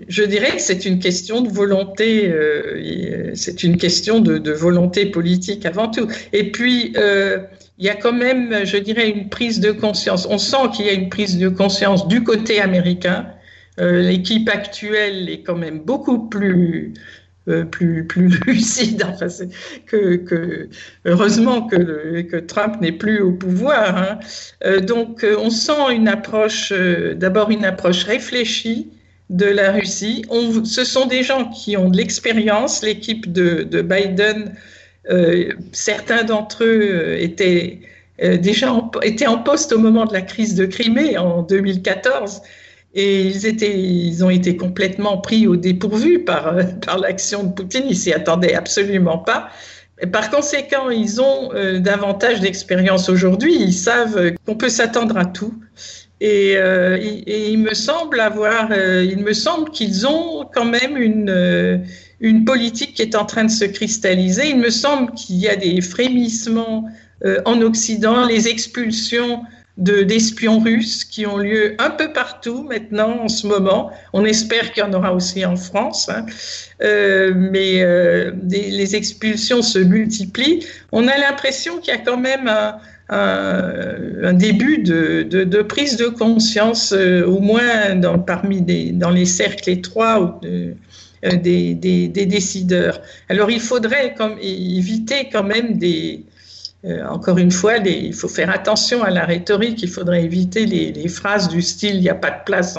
Je 0.08 0.24
dirais 0.24 0.52
que 0.52 0.62
c'est 0.62 0.86
une 0.86 1.00
question 1.00 1.42
de 1.42 1.50
volonté, 1.50 2.28
euh, 2.28 3.32
c'est 3.36 3.64
une 3.64 3.78
question 3.78 4.20
de, 4.20 4.52
volonté 4.52 5.06
politique 5.06 5.66
avant 5.66 5.90
tout. 5.90 6.08
Et 6.34 6.52
puis, 6.52 6.94
euh, 6.98 7.40
il 7.78 7.86
y 7.86 7.90
a 7.90 7.96
quand 7.96 8.12
même, 8.12 8.66
je 8.66 8.78
dirais, 8.78 9.10
une 9.10 9.30
prise 9.30 9.60
de 9.60 9.72
conscience. 9.72 10.28
On 10.30 10.38
sent 10.38 10.72
qu'il 10.74 10.86
y 10.86 10.90
a 10.90 10.94
une 10.94 11.10
prise 11.10 11.38
de 11.38 11.50
conscience 11.50 12.08
du 12.08 12.24
côté 12.24 12.60
américain 12.60 13.28
l'équipe 13.80 14.50
actuelle 14.50 15.30
est 15.30 15.42
quand 15.42 15.56
même 15.56 15.80
beaucoup 15.80 16.28
plus 16.28 16.94
euh, 17.50 17.64
plus, 17.64 18.06
plus 18.06 18.40
lucide. 18.48 19.04
Que, 19.88 20.70
heureusement 21.06 21.68
que, 21.68 22.40
Trump 22.42 22.80
n'est 22.82 22.92
plus 22.92 23.22
au 23.22 23.32
pouvoir. 23.32 23.98
Hein. 23.98 24.20
Euh, 24.66 24.80
donc, 24.80 25.26
on 25.38 25.50
sent 25.50 25.92
une 25.92 26.08
approche, 26.08 26.72
d'abord 27.16 27.50
une 27.50 27.66
approche 27.66 28.04
réfléchie 28.04 28.90
de 29.30 29.46
la 29.46 29.72
Russie. 29.72 30.26
Ce 30.64 30.84
sont 30.84 31.06
des 31.08 31.24
gens 31.24 31.50
qui 31.50 31.76
ont 31.78 31.90
de 31.90 31.98
l'expérience. 31.98 32.84
L'équipe 32.84 33.32
de, 33.32 33.64
de, 33.64 33.82
Biden, 33.82 34.56
certains 35.72 36.24
d'entre 36.24 36.64
eux 36.64 37.16
étaient 37.20 37.80
déjà 38.22 38.74
en, 38.74 38.92
étaient 39.02 39.28
en 39.28 39.38
poste 39.38 39.72
au 39.72 39.80
moment 39.80 40.06
de 40.06 40.14
la 40.14 40.22
crise 40.22 40.56
de 40.56 40.66
Crimée 40.66 41.18
en 41.18 41.42
2014. 41.42 42.42
Et 42.94 43.28
ils, 43.28 43.46
étaient, 43.46 43.80
ils 43.80 44.24
ont 44.24 44.30
été 44.30 44.58
complètement 44.58 45.18
pris 45.20 45.46
au 45.48 45.56
dépourvu 45.56 46.20
par, 46.20 46.56
par 46.86 46.98
l'action 46.98 47.44
de 47.44 47.54
Poutine. 47.54 47.84
Ils 47.88 47.96
s'y 47.96 48.14
attendaient 48.14 48.56
absolument 48.56 49.20
pas. 49.20 49.50
Par 50.12 50.30
conséquent, 50.30 50.90
ils 50.90 51.22
ont 51.22 51.54
euh, 51.54 51.80
davantage 51.80 52.40
d'expérience 52.40 53.10
aujourd'hui. 53.10 53.56
Ils 53.56 53.74
savent 53.74 54.34
qu'on 54.46 54.56
peut 54.56 54.70
s'attendre 54.70 55.18
à 55.18 55.26
tout. 55.26 55.54
Et, 56.22 56.56
euh, 56.58 56.98
il 57.28 57.60
me 57.60 57.74
semble 57.74 58.20
avoir, 58.20 58.70
euh, 58.72 59.06
il 59.10 59.20
me 59.20 59.34
semble 59.34 59.72
qu'ils 59.72 60.08
ont 60.08 60.46
quand 60.54 60.66
même 60.66 60.98
une, 60.98 61.84
une 62.22 62.46
politique 62.46 62.94
qui 62.94 63.02
est 63.02 63.16
en 63.16 63.26
train 63.26 63.44
de 63.44 63.52
se 63.52 63.66
cristalliser. 63.66 64.50
Il 64.50 64.58
me 64.58 64.70
semble 64.70 65.14
qu'il 65.14 65.36
y 65.36 65.50
a 65.50 65.56
des 65.56 65.82
frémissements 65.82 66.86
en 67.44 67.62
Occident, 67.62 68.26
les 68.26 68.48
expulsions 68.48 69.44
d'espions 69.80 70.60
russes 70.60 71.06
qui 71.06 71.26
ont 71.26 71.38
lieu 71.38 71.76
un 71.80 71.90
peu 71.90 72.12
partout 72.12 72.64
maintenant 72.64 73.22
en 73.24 73.28
ce 73.30 73.48
moment. 73.48 73.92
On 74.12 74.26
espère 74.26 74.74
qu'il 74.74 74.84
y 74.84 74.86
en 74.86 74.94
aura 74.94 75.14
aussi 75.14 75.46
en 75.46 75.56
France, 75.56 76.10
hein. 76.10 76.26
euh, 76.84 77.34
mais 77.36 77.82
euh, 77.82 78.32
les 78.50 78.96
expulsions 78.96 79.62
se 79.62 79.80
multiplient. 79.80 80.66
On 80.92 81.08
a 81.08 81.18
l'impression 81.18 81.78
qu'il 81.80 81.94
y 81.94 81.98
a 81.98 82.00
quand 82.00 82.18
même 82.18 82.48
un, 82.50 82.78
un, 83.10 84.34
début 84.34 84.80
de, 84.80 85.24
de, 85.24 85.62
prise 85.62 85.96
de 85.96 86.08
conscience, 86.08 86.92
euh, 86.92 87.26
au 87.26 87.40
moins 87.40 87.96
dans, 87.96 88.20
parmi 88.20 88.62
des, 88.62 88.92
dans 88.92 89.12
les 89.12 89.26
cercles 89.26 89.70
étroits 89.70 90.42
des, 91.24 91.74
des, 91.74 92.08
des, 92.08 92.26
décideurs. 92.26 93.02
Alors 93.30 93.50
il 93.50 93.62
faudrait 93.62 94.14
comme, 94.18 94.38
éviter 94.42 95.30
quand 95.32 95.44
même 95.44 95.78
des, 95.78 96.24
euh, 96.86 97.06
encore 97.08 97.38
une 97.38 97.52
fois, 97.52 97.78
il 97.78 98.14
faut 98.14 98.30
faire 98.30 98.50
attention 98.50 99.04
à 99.04 99.10
la 99.10 99.26
rhétorique. 99.26 99.84
Il 99.84 99.90
faudrait 99.90 100.24
éviter 100.24 100.66
les, 100.66 101.08
phrases 101.10 101.50
du 101.50 101.62
style 101.62 101.96
il 101.96 102.02
n'y 102.02 102.10
a 102.10 102.16
pas 102.16 102.32
de 102.32 102.44
place 102.46 102.78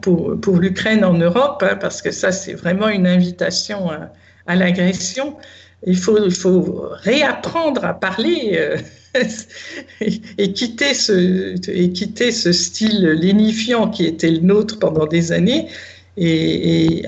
pour, 0.00 0.58
l'Ukraine 0.58 1.04
en 1.04 1.14
Europe, 1.14 1.62
hein, 1.66 1.76
parce 1.76 2.00
que 2.00 2.10
ça, 2.10 2.32
c'est 2.32 2.54
vraiment 2.54 2.88
une 2.88 3.06
invitation 3.06 3.90
à, 4.46 4.56
l'agression. 4.56 5.36
Il 5.86 5.98
faut, 5.98 6.88
réapprendre 7.02 7.84
à 7.84 7.92
parler 7.92 8.52
euh, 8.54 8.78
et, 10.00 10.52
quitter 10.52 10.94
ce, 10.94 12.52
style 12.52 13.06
lénifiant 13.10 13.90
qui 13.90 14.06
était 14.06 14.30
le 14.30 14.40
nôtre 14.40 14.78
pendant 14.78 15.06
des 15.06 15.32
années. 15.32 15.68
Et, 16.16 17.02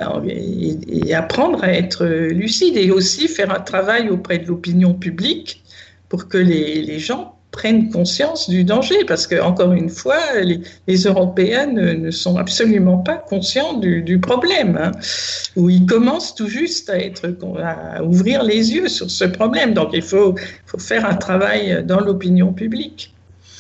apprendre 1.14 1.62
à 1.62 1.72
être 1.72 2.04
lucide 2.06 2.76
et 2.76 2.90
aussi 2.90 3.28
faire 3.28 3.54
un 3.54 3.60
travail 3.60 4.08
auprès 4.08 4.38
de 4.38 4.46
l'opinion 4.46 4.94
publique 4.94 5.62
pour 6.08 6.28
que 6.28 6.38
les, 6.38 6.98
gens 6.98 7.36
prennent 7.50 7.88
conscience 7.90 8.50
du 8.50 8.64
danger, 8.64 9.04
parce 9.06 9.28
que 9.28 9.40
encore 9.40 9.72
une 9.72 9.88
fois, 9.88 10.18
les, 10.42 10.60
les 10.88 10.96
Européens 11.04 11.66
ne, 11.66 12.10
sont 12.10 12.36
absolument 12.36 12.98
pas 12.98 13.16
conscients 13.16 13.74
du, 13.74 14.18
problème, 14.18 14.76
hein, 14.80 14.90
où 15.54 15.70
ils 15.70 15.86
commencent 15.86 16.34
tout 16.34 16.48
juste 16.48 16.90
à, 16.90 16.98
être, 16.98 17.32
à 17.62 18.02
ouvrir 18.02 18.42
les 18.42 18.74
yeux 18.74 18.88
sur 18.88 19.08
ce 19.08 19.24
problème. 19.24 19.72
Donc 19.72 19.90
il 19.92 20.02
faut, 20.02 20.34
faut 20.66 20.78
faire 20.78 21.08
un 21.08 21.14
travail 21.14 21.84
dans 21.84 22.00
l'opinion 22.00 22.52
publique. 22.52 23.13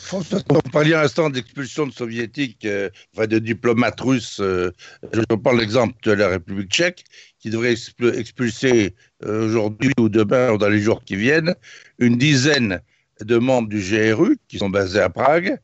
François, 0.04 0.40
on 0.50 0.60
parlait 0.68 0.92
à 0.92 1.02
l'instant 1.02 1.30
d'expulsion 1.30 1.86
de 1.86 1.92
soviétiques, 1.92 2.66
euh, 2.66 2.90
de 3.16 3.38
diplomates 3.38 3.98
russes. 4.02 4.38
Euh, 4.38 4.70
je 5.14 5.34
prends 5.34 5.54
l'exemple 5.54 5.94
de 6.02 6.12
la 6.12 6.28
République 6.28 6.70
tchèque, 6.70 7.04
qui 7.38 7.48
devrait 7.48 7.72
expulser 7.72 8.94
euh, 9.24 9.46
aujourd'hui 9.46 9.92
ou 9.98 10.10
demain 10.10 10.50
ou 10.50 10.58
dans 10.58 10.68
les 10.68 10.80
jours 10.80 11.02
qui 11.04 11.16
viennent 11.16 11.54
une 11.98 12.18
dizaine 12.18 12.80
de 13.22 13.38
membres 13.38 13.70
du 13.70 13.80
GRU 13.80 14.36
qui 14.46 14.58
sont 14.58 14.68
basés 14.68 15.00
à 15.00 15.08
Prague, 15.08 15.58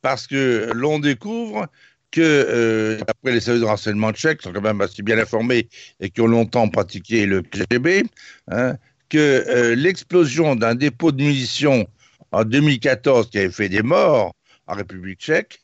parce 0.00 0.26
que 0.26 0.70
l'on 0.74 0.98
découvre 0.98 1.66
que, 2.10 2.98
après 3.06 3.32
les 3.32 3.40
services 3.40 3.60
de 3.60 3.66
renseignement 3.66 4.12
tchèques 4.12 4.40
sont 4.40 4.52
quand 4.54 4.62
même 4.62 4.80
assez 4.80 5.02
bien 5.02 5.18
informés 5.18 5.68
et 6.00 6.08
qui 6.08 6.22
ont 6.22 6.26
longtemps 6.26 6.68
pratiqué 6.70 7.26
le 7.26 7.42
KGB, 7.42 8.04
hein, 8.50 8.76
que 9.10 9.74
l'explosion 9.76 10.56
d'un 10.56 10.74
dépôt 10.74 11.12
de 11.12 11.22
munitions 11.22 11.86
en 12.32 12.44
2014 12.44 13.30
qui 13.30 13.38
avait 13.38 13.50
fait 13.50 13.68
des 13.68 13.82
morts 13.82 14.34
en 14.66 14.74
République 14.74 15.20
tchèque 15.20 15.60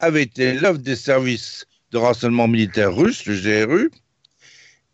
avait 0.00 0.22
été 0.22 0.54
l'œuvre 0.54 0.78
des 0.78 0.96
services 0.96 1.66
de 1.92 1.98
renseignement 1.98 2.48
militaire 2.48 2.94
russe, 2.94 3.24
le 3.26 3.36
GRU, 3.36 3.90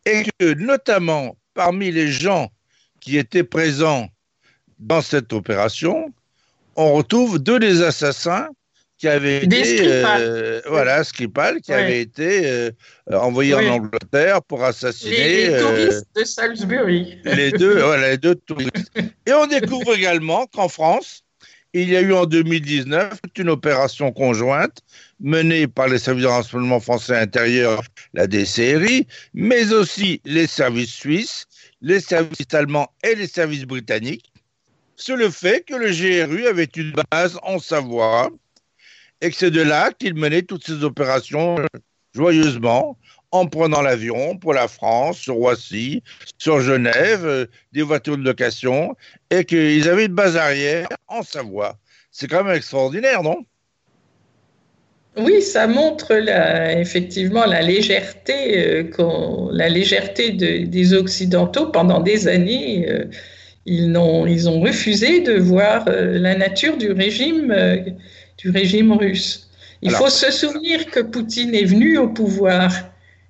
et 0.05 0.25
que 0.39 0.55
notamment 0.55 1.37
parmi 1.55 1.91
les 1.91 2.09
gens 2.09 2.51
qui 3.01 3.19
étaient 3.19 3.45
présents 3.45 4.09
dans 4.79 5.01
cette 5.01 5.33
opération, 5.33 6.13
on 6.77 6.93
retrouve 6.95 7.39
deux 7.39 7.59
des 7.59 7.83
assassins 7.83 8.49
qui 9.03 9.09
avaient 9.09 9.43
été 9.43 9.79
euh, 9.81 10.61
voilà 10.69 11.03
Skripal 11.03 11.61
qui 11.61 11.73
avait 11.73 12.03
été 12.03 12.47
euh, 12.47 12.71
envoyé 13.11 13.53
en 13.53 13.67
Angleterre 13.67 14.41
pour 14.45 14.63
assassiner 14.63 15.17
les, 15.17 15.49
les 15.49 15.59
touristes 15.59 16.07
euh, 16.17 16.21
de 16.21 16.25
Salisbury. 16.25 17.19
Les 17.25 17.51
deux, 17.51 17.81
voilà, 17.81 18.11
les 18.11 18.19
deux 18.19 18.37
touristes. 18.37 18.93
Et 19.27 19.33
on 19.33 19.49
découvre 19.49 19.97
également 19.97 20.47
qu'en 20.47 20.69
France, 20.69 21.25
il 21.73 21.89
y 21.91 21.97
a 21.97 22.01
eu 22.01 22.13
en 22.13 22.27
2019 22.27 23.19
une 23.39 23.49
opération 23.49 24.13
conjointe 24.13 24.79
menée 25.19 25.67
par 25.67 25.89
les 25.89 25.99
services 25.99 26.23
de 26.23 26.29
renseignement 26.29 26.79
français 26.79 27.17
intérieur, 27.17 27.83
la 28.15 28.29
DCRI, 28.29 29.09
mais 29.35 29.73
aussi 29.73 30.21
les 30.25 30.47
services 30.47 30.95
suisses, 30.95 31.47
les 31.81 31.99
services 31.99 32.55
allemands 32.55 32.93
et 33.03 33.17
les 33.17 33.27
services 33.27 33.65
britanniques, 33.65 34.31
sur 34.95 35.17
le 35.17 35.29
fait 35.29 35.65
que 35.67 35.75
le 35.75 35.91
GRU 35.91 36.47
avait 36.47 36.71
une 36.77 36.93
base 37.11 37.37
en 37.43 37.59
Savoie 37.59 38.31
et 39.23 39.31
que 39.31 39.37
c'est 39.37 39.51
de 39.51 39.63
là 39.63 39.93
qu'il 39.99 40.15
menait 40.15 40.43
toutes 40.43 40.67
ces 40.67 40.85
opérations 40.85 41.57
joyeusement 42.15 42.99
en 43.31 43.47
prenant 43.47 43.81
l'avion 43.81 44.37
pour 44.37 44.53
la 44.53 44.69
France, 44.69 45.17
sur 45.19 45.37
Roissy, 45.37 46.03
sur 46.37 46.61
Genève, 46.61 47.25
euh, 47.25 47.47
des 47.73 47.81
voitures 47.81 48.19
de 48.19 48.25
location, 48.25 48.95
et 49.31 49.45
qu'ils 49.45 49.89
avaient 49.89 50.05
une 50.05 50.15
base 50.15 50.37
arrière 50.37 50.87
en 51.09 51.23
Savoie. 51.23 51.79
C'est 52.11 52.29
quand 52.29 52.45
même 52.45 52.55
extraordinaire, 52.55 53.23
non? 53.23 53.39
Oui, 55.17 55.41
ça 55.41 55.67
montre 55.67 56.13
effectivement 56.77 57.47
la 57.47 57.63
légèreté, 57.63 58.85
euh, 58.99 59.49
la 59.53 59.69
légèreté 59.71 60.33
des 60.33 60.93
Occidentaux 60.95 61.67
pendant 61.67 62.01
des 62.01 62.29
années. 62.29 62.87
Euh, 62.91 63.05
ils, 63.65 63.97
ont, 63.97 64.27
ils 64.27 64.49
ont 64.49 64.61
refusé 64.61 65.21
de 65.21 65.35
voir 65.35 65.85
la 65.87 66.35
nature 66.35 66.77
du 66.77 66.91
régime, 66.91 67.55
du 68.39 68.51
régime 68.51 68.93
russe. 68.93 69.51
Il 69.83 69.91
faut 69.91 70.09
se 70.09 70.31
souvenir 70.31 70.87
que 70.87 71.01
Poutine 71.01 71.55
est 71.55 71.65
venu 71.65 71.99
au 71.99 72.09
pouvoir 72.09 72.71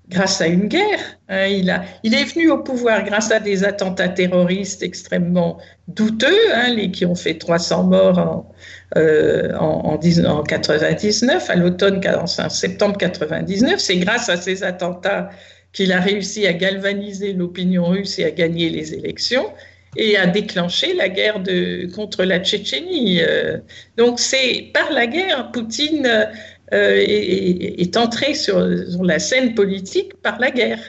grâce 0.08 0.40
à 0.42 0.46
une 0.46 0.68
guerre. 0.68 1.00
Hein, 1.28 1.46
il, 1.46 1.70
a, 1.70 1.84
il 2.02 2.14
est 2.14 2.24
venu 2.24 2.50
au 2.50 2.58
pouvoir 2.58 3.04
grâce 3.04 3.30
à 3.30 3.40
des 3.40 3.64
attentats 3.64 4.10
terroristes 4.10 4.82
extrêmement 4.82 5.58
douteux, 5.88 6.54
hein, 6.54 6.74
les, 6.74 6.90
qui 6.90 7.06
ont 7.06 7.14
fait 7.14 7.38
300 7.38 7.84
morts 7.84 8.18
en, 8.18 8.52
euh, 8.96 9.54
en, 9.56 9.98
en, 9.98 10.42
99, 10.42 11.48
à 11.48 11.56
l'automne, 11.56 12.00
en 12.06 12.26
septembre 12.26 12.98
99. 12.98 13.80
C'est 13.80 13.96
grâce 13.96 14.28
à 14.28 14.36
ces 14.36 14.62
attentats 14.62 15.30
qu'il 15.72 15.90
a 15.92 16.00
réussi 16.00 16.46
à 16.46 16.52
galvaniser 16.52 17.32
l'opinion 17.32 17.86
russe 17.86 18.18
et 18.18 18.24
à 18.24 18.30
gagner 18.30 18.68
les 18.68 18.92
élections 18.92 19.46
et 19.96 20.16
à 20.16 20.26
déclencher 20.26 20.94
la 20.94 21.08
guerre 21.08 21.42
contre 21.94 22.24
la 22.24 22.40
Tchétchénie. 22.40 23.20
Euh, 23.22 23.58
donc 23.96 24.18
c'est 24.20 24.70
par 24.72 24.90
la 24.92 25.06
guerre, 25.06 25.50
Poutine 25.52 26.06
euh, 26.72 27.04
est, 27.06 27.96
entré 27.96 28.34
sur, 28.34 28.66
la 29.02 29.18
scène 29.18 29.54
politique 29.54 30.14
par 30.22 30.38
la 30.38 30.50
guerre. 30.50 30.80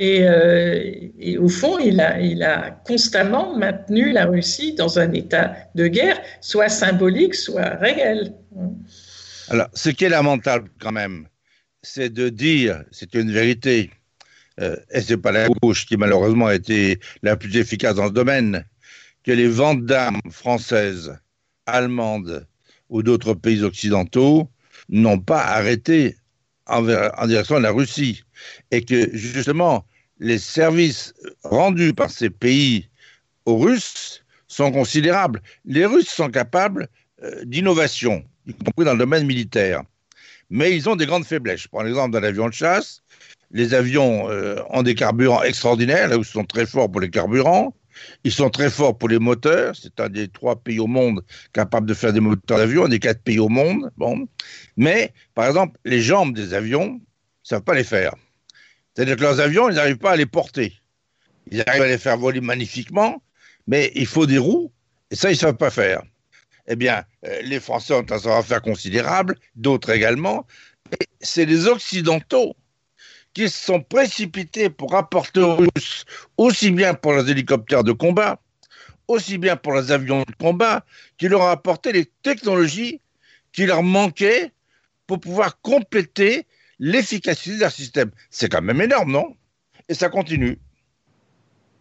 Euh, 0.00 0.92
et, 1.18 1.38
au 1.38 1.48
fond, 1.48 1.78
il 1.78 2.00
a, 2.00 2.18
a 2.44 2.70
constamment 2.70 3.56
maintenu 3.56 4.12
la 4.12 4.26
Russie 4.26 4.74
dans 4.74 4.98
un 4.98 5.12
état 5.12 5.56
de 5.74 5.86
guerre, 5.86 6.20
soit 6.40 6.68
symbolique, 6.68 7.34
soit 7.34 7.76
réel. 7.80 8.34
Alors, 9.48 9.68
ce 9.74 9.88
qui 9.90 10.04
est 10.04 10.08
lamentable 10.08 10.68
quand 10.80 10.92
même, 10.92 11.26
c'est 11.82 12.12
de 12.12 12.28
dire, 12.28 12.84
c'est 12.90 13.14
une 13.14 13.32
vérité, 13.32 13.90
euh, 13.90 13.95
et 14.58 15.00
ce 15.00 15.12
n'est 15.12 15.20
pas 15.20 15.32
la 15.32 15.48
gauche 15.48 15.86
qui 15.86 15.96
malheureusement 15.96 16.46
a 16.46 16.54
été 16.54 16.98
la 17.22 17.36
plus 17.36 17.56
efficace 17.56 17.96
dans 17.96 18.08
ce 18.08 18.12
domaine, 18.12 18.64
que 19.22 19.32
les 19.32 19.48
ventes 19.48 19.84
d'armes 19.84 20.20
françaises, 20.30 21.18
allemandes 21.66 22.46
ou 22.88 23.02
d'autres 23.02 23.34
pays 23.34 23.62
occidentaux 23.62 24.48
n'ont 24.88 25.18
pas 25.18 25.42
arrêté 25.42 26.16
en, 26.66 26.82
direction 27.26 27.56
de 27.56 27.62
la 27.62 27.72
Russie. 27.72 28.22
Et 28.70 28.84
que 28.84 29.14
justement, 29.14 29.84
les 30.18 30.38
services 30.38 31.14
rendus 31.42 31.92
par 31.92 32.10
ces 32.10 32.30
pays 32.30 32.88
aux 33.44 33.58
Russes 33.58 34.22
sont 34.48 34.72
considérables. 34.72 35.42
Les 35.64 35.86
Russes 35.86 36.08
sont 36.08 36.30
capables 36.30 36.88
euh, 37.22 37.44
d'innovation, 37.44 38.24
y 38.46 38.54
compris 38.54 38.84
dans 38.84 38.92
le 38.92 38.98
domaine 38.98 39.26
militaire. 39.26 39.82
Mais 40.48 40.76
ils 40.76 40.88
ont 40.88 40.96
des 40.96 41.06
grandes 41.06 41.26
faiblesses. 41.26 41.62
Je 41.62 41.68
prends 41.68 41.82
l'exemple 41.82 42.12
d'un 42.12 42.22
avion 42.22 42.48
de 42.48 42.54
chasse. 42.54 43.02
Les 43.50 43.74
avions 43.74 44.30
euh, 44.30 44.60
ont 44.70 44.82
des 44.82 44.94
carburants 44.94 45.42
extraordinaires, 45.42 46.08
là 46.08 46.16
où 46.16 46.22
ils 46.22 46.24
sont 46.24 46.44
très 46.44 46.66
forts 46.66 46.90
pour 46.90 47.00
les 47.00 47.10
carburants. 47.10 47.74
Ils 48.24 48.32
sont 48.32 48.50
très 48.50 48.70
forts 48.70 48.98
pour 48.98 49.08
les 49.08 49.18
moteurs. 49.18 49.74
C'est 49.80 50.00
un 50.00 50.08
des 50.08 50.28
trois 50.28 50.56
pays 50.56 50.80
au 50.80 50.86
monde 50.86 51.22
capables 51.52 51.86
de 51.86 51.94
faire 51.94 52.12
des 52.12 52.20
moteurs 52.20 52.58
d'avion, 52.58 52.84
un 52.84 52.88
des 52.88 52.98
quatre 52.98 53.22
pays 53.22 53.38
au 53.38 53.48
monde. 53.48 53.90
Bon. 53.96 54.28
Mais, 54.76 55.12
par 55.34 55.46
exemple, 55.46 55.78
les 55.84 56.00
jambes 56.00 56.34
des 56.34 56.52
avions 56.52 56.94
ne 56.94 57.00
savent 57.42 57.62
pas 57.62 57.74
les 57.74 57.84
faire. 57.84 58.14
C'est-à-dire 58.94 59.16
que 59.16 59.22
leurs 59.22 59.40
avions, 59.40 59.68
ils 59.68 59.76
n'arrivent 59.76 59.98
pas 59.98 60.12
à 60.12 60.16
les 60.16 60.26
porter. 60.26 60.74
Ils 61.50 61.62
arrivent 61.66 61.82
à 61.82 61.88
les 61.88 61.98
faire 61.98 62.18
voler 62.18 62.40
magnifiquement, 62.40 63.22
mais 63.66 63.92
il 63.94 64.06
faut 64.06 64.26
des 64.26 64.38
roues, 64.38 64.72
et 65.10 65.16
ça, 65.16 65.28
ils 65.30 65.34
ne 65.34 65.38
savent 65.38 65.56
pas 65.56 65.70
faire. 65.70 66.02
Eh 66.66 66.76
bien, 66.76 67.04
euh, 67.26 67.42
les 67.42 67.60
Français 67.60 67.94
ont 67.94 68.04
un 68.10 68.18
savoir-faire 68.18 68.62
considérable, 68.62 69.36
d'autres 69.54 69.90
également. 69.90 70.46
C'est 71.20 71.44
les 71.44 71.66
Occidentaux 71.66 72.56
qui 73.36 73.50
se 73.50 73.66
sont 73.66 73.82
précipités 73.82 74.70
pour 74.70 74.94
apporter 74.94 75.40
aux 75.40 75.56
Russes, 75.56 76.06
aussi 76.38 76.70
bien 76.70 76.94
pour 76.94 77.12
les 77.12 77.30
hélicoptères 77.30 77.84
de 77.84 77.92
combat, 77.92 78.40
aussi 79.08 79.36
bien 79.36 79.56
pour 79.56 79.74
les 79.74 79.92
avions 79.92 80.20
de 80.20 80.34
combat, 80.40 80.86
qui 81.18 81.28
leur 81.28 81.42
ont 81.42 81.48
apporté 81.48 81.92
les 81.92 82.06
technologies 82.22 83.02
qui 83.52 83.66
leur 83.66 83.82
manquaient 83.82 84.52
pour 85.06 85.20
pouvoir 85.20 85.60
compléter 85.60 86.46
l'efficacité 86.78 87.58
d'un 87.58 87.68
système. 87.68 88.10
C'est 88.30 88.48
quand 88.48 88.62
même 88.62 88.80
énorme, 88.80 89.12
non? 89.12 89.36
Et 89.90 89.92
ça 89.92 90.08
continue. 90.08 90.58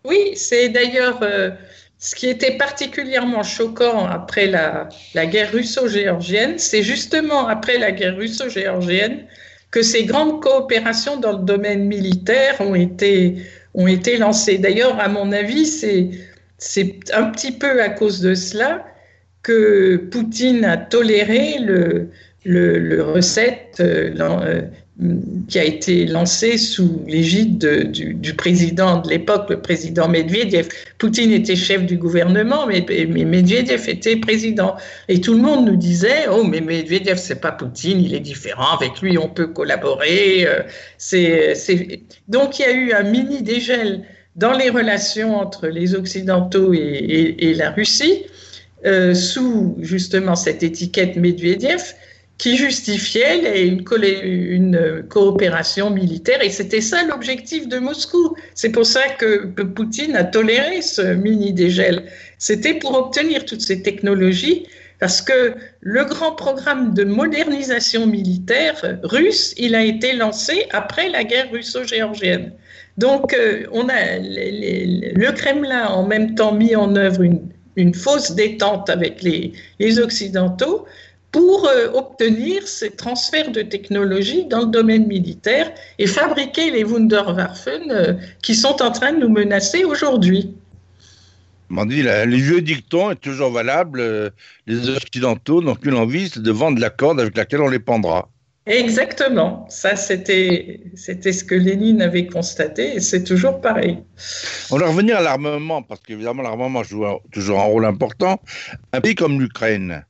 Oui, 0.03 0.33
c'est 0.35 0.67
d'ailleurs 0.67 1.19
euh, 1.21 1.51
ce 1.99 2.15
qui 2.15 2.27
était 2.27 2.57
particulièrement 2.57 3.43
choquant 3.43 4.05
après 4.05 4.47
la, 4.47 4.89
la 5.13 5.25
guerre 5.25 5.53
russo-géorgienne, 5.53 6.59
c'est 6.59 6.83
justement 6.83 7.47
après 7.47 7.77
la 7.77 7.93
guerre 7.93 8.17
russo-géorgienne 8.17 9.25
que 9.75 9.81
ces 9.81 10.05
grandes 10.05 10.41
coopérations 10.41 11.19
dans 11.19 11.33
le 11.33 11.43
domaine 11.43 11.83
militaire 11.83 12.61
ont 12.61 12.75
été, 12.75 13.35
ont 13.73 13.87
été 13.87 14.15
lancées. 14.15 14.57
D'ailleurs, 14.57 14.97
à 15.01 15.09
mon 15.09 15.33
avis, 15.33 15.65
c'est, 15.65 16.11
c'est 16.57 17.13
un 17.13 17.25
petit 17.25 17.51
peu 17.51 17.81
à 17.81 17.89
cause 17.89 18.21
de 18.21 18.35
cela 18.35 18.85
que 19.43 19.97
Poutine 19.97 20.63
a 20.63 20.77
toléré 20.77 21.57
le, 21.59 22.07
le, 22.45 23.03
recette 23.03 23.81
euh, 23.81 24.15
euh, 24.17 24.61
qui 25.49 25.59
a 25.59 25.63
été 25.63 26.05
lancé 26.05 26.57
sous 26.57 27.03
l'égide 27.05 27.91
du, 27.91 28.33
président 28.33 29.01
de 29.01 29.09
l'époque, 29.09 29.49
le 29.49 29.61
président 29.61 30.07
Medvedev. 30.07 30.69
Poutine 30.97 31.33
était 31.33 31.57
chef 31.57 31.85
du 31.85 31.97
gouvernement, 31.97 32.65
mais, 32.65 32.85
Medvedev 33.05 33.89
était 33.89 34.15
président. 34.15 34.75
Et 35.09 35.19
tout 35.19 35.33
le 35.33 35.41
monde 35.41 35.65
nous 35.65 35.75
disait 35.75 36.27
Oh, 36.31 36.45
mais 36.45 36.61
Medvedev, 36.61 37.17
c'est 37.17 37.41
pas 37.41 37.51
Poutine, 37.51 37.99
il 37.99 38.15
est 38.15 38.21
différent, 38.21 38.77
avec 38.77 39.01
lui, 39.01 39.17
on 39.17 39.27
peut 39.27 39.47
collaborer. 39.47 40.47
Euh. 40.47 40.63
Donc, 42.29 42.59
il 42.59 42.61
y 42.61 42.65
a 42.65 42.71
eu 42.71 42.93
un 42.93 43.03
mini 43.03 43.43
dégel 43.43 44.03
dans 44.37 44.53
les 44.53 44.69
relations 44.69 45.37
entre 45.37 45.67
les 45.67 45.93
Occidentaux 45.93 46.73
et 46.73 47.53
la 47.57 47.71
Russie, 47.71 48.23
euh, 48.85 49.15
sous 49.15 49.75
justement 49.79 50.35
cette 50.35 50.61
étiquette 50.61 51.15
Medvedev 51.15 51.95
qui 52.37 52.57
justifiait 52.57 53.65
une, 53.65 53.83
une, 54.23 55.03
coopération 55.09 55.89
militaire. 55.89 56.43
Et 56.43 56.49
c'était 56.49 56.81
ça 56.81 57.03
l'objectif 57.03 57.67
de 57.67 57.79
Moscou. 57.79 58.35
C'est 58.53 58.69
pour 58.69 58.85
ça 58.85 59.07
que 59.17 59.45
Poutine 59.63 60.15
a 60.15 60.25
toléré 60.25 60.81
ce 60.81 61.01
mini-dégel. 61.01 62.05
C'était 62.37 62.73
pour 62.73 62.97
obtenir 62.97 63.45
toutes 63.45 63.61
ces 63.61 63.81
technologies, 63.81 64.67
parce 64.99 65.21
que 65.21 65.55
le 65.79 66.03
grand 66.05 66.33
programme 66.33 66.93
de 66.93 67.03
modernisation 67.05 68.05
militaire 68.05 68.99
russe, 69.03 69.53
il 69.57 69.75
a 69.75 69.83
été 69.83 70.13
lancé 70.13 70.67
après 70.71 71.09
la 71.09 71.23
guerre 71.23 71.49
russo-géorgienne. 71.51 72.51
Donc, 72.97 73.33
euh, 73.33 73.65
on 73.71 73.87
a 73.89 74.17
le 74.19 75.31
Kremlin 75.31 75.83
a 75.83 75.91
en 75.91 76.05
même 76.05 76.35
temps 76.35 76.53
mis 76.53 76.75
en 76.75 76.95
œuvre 76.95 77.23
une, 77.23 77.93
fausse 77.93 78.31
détente 78.35 78.89
avec 78.89 79.21
les 79.21 79.99
Occidentaux, 79.99 80.85
pour 81.35 81.67
euh, 81.67 81.89
obtenir 81.91 82.65
ces 82.65 82.91
transferts 82.91 83.51
de 83.51 83.61
technologie 83.61 84.45
dans 84.45 84.61
le 84.61 84.67
domaine 84.67 85.05
militaire 85.05 85.69
et 85.99 86.07
fabriquer 86.07 86.71
les 86.71 86.85
Wunderwaffen 86.85 87.91
euh, 87.91 88.13
qui 88.41 88.55
sont 88.55 88.81
en 88.81 88.89
train 88.89 89.11
de 89.11 89.19
nous 89.19 89.27
menacer 89.27 89.83
aujourd'hui. 89.83 90.55
dit, 91.69 92.03
le 92.03 92.35
vieux 92.37 92.61
dicton 92.61 93.11
est 93.11 93.19
toujours 93.19 93.51
valable. 93.51 93.99
Euh, 93.99 94.29
les 94.65 94.87
Occidentaux 94.91 95.61
n'ont 95.61 95.75
qu'une 95.75 95.95
envie, 95.95 96.29
c'est 96.29 96.41
de 96.41 96.51
vendre 96.51 96.79
la 96.79 96.89
corde 96.89 97.19
avec 97.19 97.35
laquelle 97.35 97.59
on 97.59 97.67
les 97.67 97.79
pendra. 97.79 98.29
Exactement. 98.65 99.67
Ça, 99.69 99.97
c'était, 99.97 100.79
c'était 100.95 101.33
ce 101.33 101.43
que 101.43 101.55
Lénine 101.55 102.01
avait 102.01 102.27
constaté 102.27 102.95
et 102.95 103.01
c'est 103.01 103.25
toujours 103.25 103.59
pareil. 103.59 103.97
On 104.71 104.77
va 104.77 104.87
revenir 104.87 105.17
à 105.17 105.21
l'armement, 105.21 105.81
parce 105.81 105.99
qu'évidemment, 105.99 106.43
l'armement 106.43 106.81
joue 106.81 107.03
toujours 107.33 107.59
un 107.59 107.65
rôle 107.65 107.85
important. 107.85 108.41
Un 108.93 109.01
pays 109.01 109.15
comme 109.15 109.41
l'Ukraine 109.41 110.05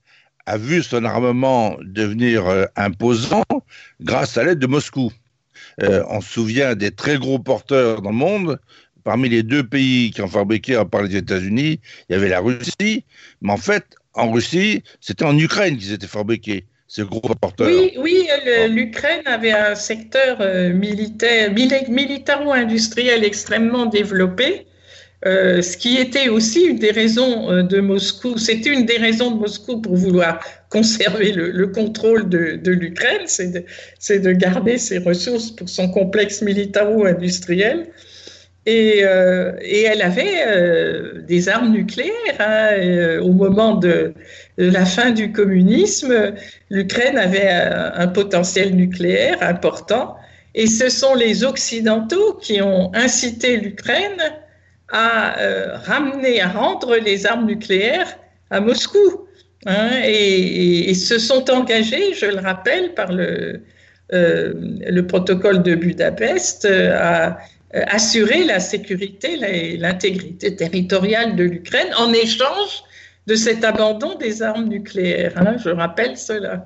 a 0.45 0.57
vu 0.57 0.83
son 0.83 1.03
armement 1.05 1.77
devenir 1.81 2.47
euh, 2.47 2.65
imposant 2.75 3.43
grâce 4.01 4.37
à 4.37 4.43
l'aide 4.43 4.59
de 4.59 4.67
Moscou. 4.67 5.11
Euh, 5.81 6.03
on 6.09 6.21
se 6.21 6.31
souvient 6.31 6.75
des 6.75 6.91
très 6.91 7.17
gros 7.17 7.39
porteurs 7.39 8.01
dans 8.01 8.11
le 8.11 8.15
monde. 8.15 8.59
Parmi 9.03 9.29
les 9.29 9.43
deux 9.43 9.63
pays 9.63 10.11
qui 10.11 10.21
ont 10.21 10.27
fabriqué, 10.27 10.75
à 10.75 10.85
part 10.85 11.03
les 11.03 11.15
États-Unis, 11.15 11.79
il 12.09 12.13
y 12.13 12.15
avait 12.15 12.29
la 12.29 12.39
Russie. 12.39 13.03
Mais 13.41 13.51
en 13.51 13.57
fait, 13.57 13.85
en 14.13 14.31
Russie, 14.31 14.83
c'était 14.99 15.25
en 15.25 15.37
Ukraine 15.37 15.77
qu'ils 15.77 15.91
étaient 15.91 16.07
fabriqués. 16.07 16.65
Oui, 17.59 17.93
oui 17.97 18.27
l'Ukraine 18.69 19.23
avait 19.25 19.51
un 19.51 19.75
secteur 19.75 20.37
euh, 20.39 20.71
militaire, 20.71 21.51
militaro-industriel 21.51 23.23
extrêmement 23.23 23.85
développé, 23.87 24.67
euh, 25.25 25.61
ce 25.63 25.75
qui 25.75 25.97
était 25.97 26.29
aussi 26.29 26.65
une 26.65 26.77
des 26.77 26.91
raisons 26.91 27.51
euh, 27.51 27.63
de 27.63 27.79
Moscou. 27.79 28.37
C'était 28.37 28.69
une 28.69 28.85
des 28.85 28.97
raisons 28.97 29.31
de 29.31 29.39
Moscou 29.39 29.81
pour 29.81 29.95
vouloir 29.95 30.39
conserver 30.69 31.31
le, 31.31 31.67
contrôle 31.67 32.29
de, 32.29 32.71
l'Ukraine, 32.71 33.23
c'est 33.25 33.51
de, 33.51 34.17
de, 34.17 34.31
garder 34.33 34.77
ses 34.77 34.99
ressources 34.99 35.49
pour 35.49 35.69
son 35.69 35.89
complexe 35.89 36.41
militaro-industriel. 36.41 37.87
Et, 38.67 39.03
et, 39.61 39.83
elle 39.83 40.01
avait 40.01 41.21
des 41.21 41.49
armes 41.49 41.71
nucléaires 41.71 42.11
hein, 42.39 43.19
au 43.21 43.31
moment 43.31 43.75
de, 43.75 44.13
la 44.57 44.85
fin 44.85 45.11
du 45.11 45.31
communisme, 45.31 46.33
l'Ukraine 46.69 47.17
avait 47.17 47.47
un, 47.47 48.07
potentiel 48.07 48.75
nucléaire 48.75 49.37
important. 49.41 50.15
Et 50.55 50.67
ce 50.67 50.89
sont 50.89 51.13
les 51.13 51.43
Occidentaux 51.43 52.33
qui 52.41 52.61
ont 52.61 52.91
incité 52.95 53.57
l'Ukraine 53.57 54.19
à 54.89 55.39
euh, 55.39 55.77
ramener, 55.77 56.41
à 56.41 56.49
rendre 56.49 56.95
les 56.97 57.25
armes 57.25 57.45
nucléaires 57.45 58.17
à 58.49 58.59
Moscou. 58.59 59.27
Hein, 59.65 59.89
et, 60.03 60.93
se 60.93 61.17
sont 61.17 61.49
engagés, 61.49 62.13
je 62.13 62.27
le 62.27 62.39
rappelle, 62.39 62.93
par 62.93 63.11
le, 63.11 63.61
euh, 64.13 64.53
le 64.55 65.07
protocole 65.07 65.63
de 65.63 65.73
Budapest, 65.73 66.65
à 66.65 67.39
assurer 67.73 68.45
la 68.45 68.59
sécurité 68.59 69.39
et 69.43 69.77
l'intégrité 69.77 70.55
territoriale 70.55 71.35
de 71.35 71.43
l'Ukraine 71.43 71.89
en 71.97 72.13
échange 72.13 72.83
de 73.27 73.35
cet 73.35 73.63
abandon 73.63 74.15
des 74.15 74.41
armes 74.43 74.65
nucléaires. 74.65 75.33
Hein, 75.35 75.57
je 75.63 75.69
rappelle 75.69 76.17
cela. 76.17 76.65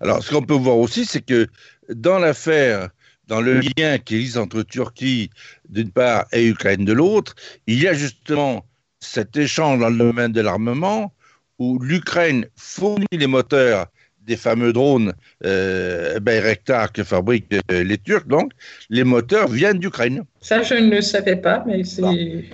Alors, 0.00 0.22
ce 0.22 0.30
qu'on 0.30 0.42
peut 0.42 0.54
voir 0.54 0.78
aussi, 0.78 1.04
c'est 1.04 1.24
que 1.24 1.46
dans 1.88 2.18
l'affaire, 2.18 2.88
dans 3.26 3.40
le 3.40 3.60
lien 3.60 3.98
qui 3.98 4.16
existe 4.16 4.36
entre 4.36 4.62
Turquie 4.62 5.30
d'une 5.68 5.90
part 5.90 6.26
et 6.32 6.46
Ukraine 6.46 6.84
de 6.84 6.92
l'autre, 6.92 7.34
il 7.66 7.80
y 7.82 7.88
a 7.88 7.94
justement 7.94 8.64
cet 9.00 9.36
échange 9.36 9.80
dans 9.80 9.90
le 9.90 9.98
domaine 9.98 10.32
de 10.32 10.40
l'armement 10.40 11.14
où 11.58 11.78
l'Ukraine 11.78 12.46
fournit 12.56 13.06
les 13.12 13.26
moteurs 13.26 13.86
des 14.26 14.36
fameux 14.36 14.72
drones 14.72 15.12
euh, 15.44 16.18
Bayraktar 16.20 16.92
que 16.92 17.04
fabriquent 17.04 17.54
euh, 17.70 17.82
les 17.84 17.98
Turcs, 17.98 18.26
donc 18.26 18.52
les 18.90 19.04
moteurs 19.04 19.48
viennent 19.48 19.78
d'Ukraine. 19.78 20.22
Ça, 20.40 20.62
je 20.62 20.74
ne 20.74 20.90
le 20.90 21.00
savais 21.00 21.36
pas, 21.36 21.64
mais 21.66 21.84
c'est. 21.84 22.02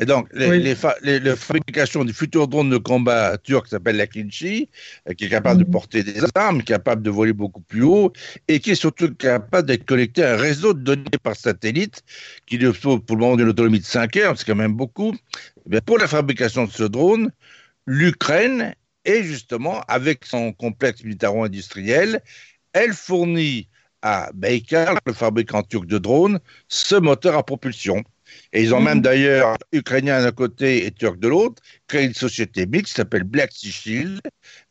Et 0.01 0.05
donc, 0.05 0.29
les, 0.33 0.77
fabrications 0.77 2.05
des 2.05 2.12
futurs 2.12 2.47
drones 2.47 2.71
de 2.71 2.77
combat 2.77 3.37
turcs 3.39 3.66
s'appelle 3.66 3.97
la 3.97 4.07
Kinchi, 4.07 4.68
euh, 5.09 5.14
qui 5.14 5.25
est 5.25 5.29
capable 5.29 5.61
de 5.61 5.66
mhm. 5.66 5.73
porter 5.73 6.03
des 6.05 6.21
armes, 6.37 6.62
capable 6.62 7.03
de 7.03 7.11
voler 7.11 7.33
beaucoup 7.33 7.62
plus 7.62 7.83
haut, 7.83 8.12
et 8.47 8.61
qui 8.61 8.71
est 8.71 8.77
surtout 8.77 9.12
capable 9.14 9.68
de 9.68 9.77
collecter 9.77 10.25
un 10.25 10.37
réseau 10.37 10.73
de 10.73 10.81
données 10.81 11.05
par 11.23 11.35
satellite, 11.35 12.03
qui 12.47 12.59
dispose 12.59 13.01
pour 13.05 13.16
le 13.16 13.23
moment 13.23 13.37
d'une 13.37 13.49
autonomie 13.49 13.81
de 13.81 13.85
5 13.85 14.16
heures, 14.18 14.39
c'est 14.39 14.47
quand 14.47 14.55
même 14.55 14.75
beaucoup. 14.75 15.14
Eh 15.73 15.81
pour 15.81 15.99
la 15.99 16.07
fabrication 16.07 16.66
de 16.66 16.71
ce 16.71 16.85
drone, 16.85 17.31
l'Ukraine 17.87 18.75
et 19.05 19.22
justement, 19.22 19.80
avec 19.88 20.24
son 20.24 20.53
complexe 20.53 21.03
militaro-industriel, 21.03 22.22
elle 22.72 22.92
fournit 22.92 23.68
à 24.03 24.30
Baykar, 24.34 24.96
le 25.07 25.12
fabricant 25.12 25.62
turc 25.62 25.86
de 25.86 25.98
drones, 25.98 26.40
ce 26.68 26.94
moteur 26.94 27.36
à 27.36 27.44
propulsion. 27.44 28.03
Et 28.53 28.62
ils 28.62 28.74
ont 28.74 28.80
même 28.80 28.98
mhm. 28.98 29.03
d'ailleurs, 29.03 29.57
ukrainien 29.72 30.22
d'un 30.22 30.32
côté 30.32 30.86
et 30.86 30.90
turc 30.90 31.18
de 31.18 31.28
l'autre, 31.28 31.62
créé 31.88 32.07
une 32.07 32.14
société 32.14 32.66
mixte 32.66 32.94
qui 32.94 32.94
s'appelle 32.94 33.24
Black 33.24 33.51
Sea 33.53 33.72
Shield, 33.72 34.20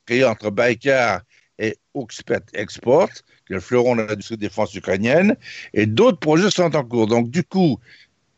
créée 0.06 0.24
entre 0.24 0.50
Baykar 0.50 1.22
et 1.60 1.78
Oxpet 1.94 2.42
Export, 2.54 3.10
qui 3.46 3.54
est 3.54 3.56
le 3.56 3.60
fleuron 3.60 3.96
de 3.96 4.04
l'industrie 4.04 4.38
de 4.38 4.42
défense 4.42 4.74
ukrainienne, 4.74 5.36
et 5.74 5.86
d'autres 5.86 6.20
projets 6.20 6.50
sont 6.50 6.76
en 6.76 6.84
cours. 6.84 7.08
Donc 7.08 7.30
du 7.30 7.44
coup, 7.44 7.80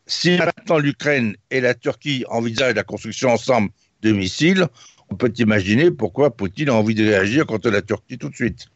si 0.06 0.36
maintenant 0.36 0.78
l'Ukraine 0.78 1.36
et 1.50 1.60
la 1.60 1.74
Turquie 1.74 2.24
envisagent 2.28 2.74
la 2.74 2.82
construction 2.82 3.30
ensemble 3.30 3.70
de 4.02 4.12
missiles, 4.12 4.66
on 5.12 5.14
peut 5.14 5.32
imaginer 5.36 5.90
pourquoi 5.90 6.34
Poutine 6.34 6.70
a 6.70 6.74
envie 6.74 6.94
de 6.94 7.04
réagir 7.04 7.46
contre 7.46 7.68
la 7.70 7.82
Turquie 7.82 8.16
tout 8.16 8.30
de 8.30 8.34
suite. 8.34 8.66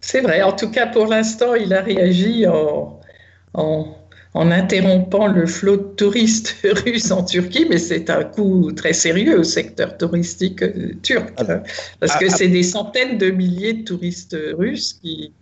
C'est 0.00 0.20
vrai, 0.20 0.42
en 0.42 0.52
tout 0.52 0.70
cas 0.70 0.86
pour 0.86 1.06
l'instant, 1.06 1.54
il 1.54 1.72
a 1.72 1.82
réagi 1.82 2.46
en, 2.46 3.00
en, 3.54 3.94
interrompant 4.34 5.26
le 5.26 5.46
flot 5.46 5.76
de 5.76 5.94
touristes 5.96 6.56
russes 6.84 7.10
en 7.12 7.24
Turquie, 7.24 7.66
mais 7.70 7.78
c'est 7.78 8.10
un 8.10 8.24
coup 8.24 8.72
très 8.72 8.92
sérieux 8.92 9.38
au 9.38 9.44
secteur 9.44 9.96
touristique 9.98 10.62
euh, 10.62 10.94
turc, 11.02 11.32
hein, 11.38 11.62
parce 12.00 12.16
que 12.16 12.26
ah, 12.26 12.36
c'est 12.36 12.48
des 12.48 12.62
centaines 12.62 13.18
de 13.18 13.30
milliers 13.30 13.74
de 13.74 13.84
touristes 13.84 14.36
russes 14.54 14.98
qui, 15.00 15.32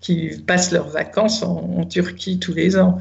qui 0.00 0.30
passent 0.46 0.72
leurs 0.72 0.88
vacances 0.88 1.42
en 1.42 1.84
Turquie 1.84 2.38
tous 2.38 2.54
les 2.54 2.76
ans. 2.76 2.98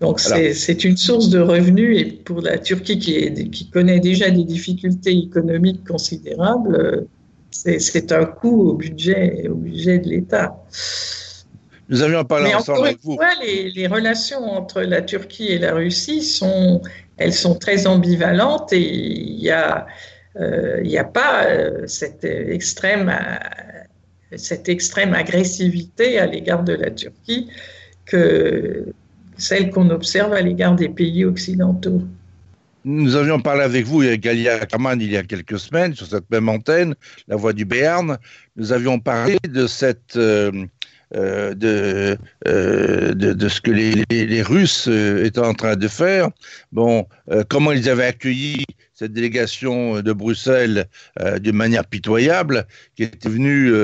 Donc 0.00 0.18
c'est 0.18 0.84
une 0.84 0.96
source 0.96 1.28
de 1.28 1.40
revenus 1.40 2.00
et 2.00 2.04
pour 2.06 2.40
la 2.40 2.58
Turquie 2.58 2.98
qui, 2.98 3.16
est, 3.16 3.50
qui 3.50 3.68
connaît 3.68 4.00
déjà 4.00 4.30
des 4.30 4.44
difficultés 4.44 5.16
économiques 5.16 5.86
considérables, 5.86 7.06
c'est 7.50 8.12
un 8.12 8.24
coût 8.24 8.70
au 8.70 8.74
budget, 8.74 9.46
au 9.48 9.54
budget 9.54 9.98
de 9.98 10.08
l'État. 10.08 10.56
Nous 11.90 12.02
avions 12.02 12.24
parlé 12.24 12.46
Mais 12.46 12.54
ensemble 12.54 12.78
encore 12.78 12.92
une 12.92 13.16
fois, 13.16 13.28
les, 13.42 13.70
les, 13.72 13.86
relations 13.88 14.44
entre 14.44 14.80
la 14.80 15.02
Turquie 15.02 15.48
et 15.48 15.58
la 15.58 15.74
Russie 15.74 16.22
sont, 16.22 16.80
elles 17.16 17.34
sont 17.34 17.56
très 17.56 17.86
ambivalentes 17.86 18.72
et 18.72 18.80
il 18.80 19.36
n'y 19.38 19.50
a, 19.50 19.86
euh, 20.36 20.96
a 20.96 21.04
pas 21.04 21.46
euh, 21.46 21.82
cette 21.86 22.24
extrême, 22.24 23.12
cette 24.36 24.68
extrême 24.68 25.14
agressivité 25.14 26.18
à 26.20 26.26
l'égard 26.26 26.62
de 26.62 26.74
la 26.74 26.90
Turquie 26.90 27.50
que 28.06 28.86
celle 29.40 29.70
qu'on 29.70 29.90
observe 29.90 30.32
à 30.32 30.40
l'égard 30.40 30.76
des 30.76 30.88
pays 30.88 31.24
occidentaux. 31.24 32.02
Nous 32.84 33.14
avions 33.14 33.40
parlé 33.40 33.62
avec 33.62 33.84
vous, 33.84 34.02
Galia 34.16 34.54
Ackerman, 34.54 35.00
il 35.00 35.10
y 35.10 35.16
a 35.16 35.22
quelques 35.22 35.58
semaines, 35.58 35.94
sur 35.94 36.06
cette 36.06 36.30
même 36.30 36.48
antenne, 36.48 36.94
La 37.28 37.36
Voix 37.36 37.52
du 37.52 37.66
Béarn. 37.66 38.16
Nous 38.56 38.72
avions 38.72 38.98
parlé 38.98 39.38
de 39.46 39.66
cette. 39.66 40.16
Euh, 40.16 40.66
euh, 41.16 42.16
euh, 42.46 43.14
de, 43.14 43.32
de, 43.32 43.48
ce 43.48 43.60
que 43.60 43.72
les, 43.72 44.04
les, 44.10 44.42
Russes 44.42 44.86
étaient 44.86 45.40
en 45.40 45.54
train 45.54 45.74
de 45.74 45.88
faire. 45.88 46.28
Bon, 46.70 47.04
comment 47.48 47.72
ils 47.72 47.90
avaient 47.90 48.06
accueilli 48.06 48.64
cette 48.94 49.12
délégation 49.12 50.02
de 50.02 50.12
Bruxelles 50.12 50.86
d'une 51.40 51.56
manière 51.56 51.84
pitoyable, 51.84 52.64
qui 52.94 53.02
était 53.02 53.28
venue 53.28 53.74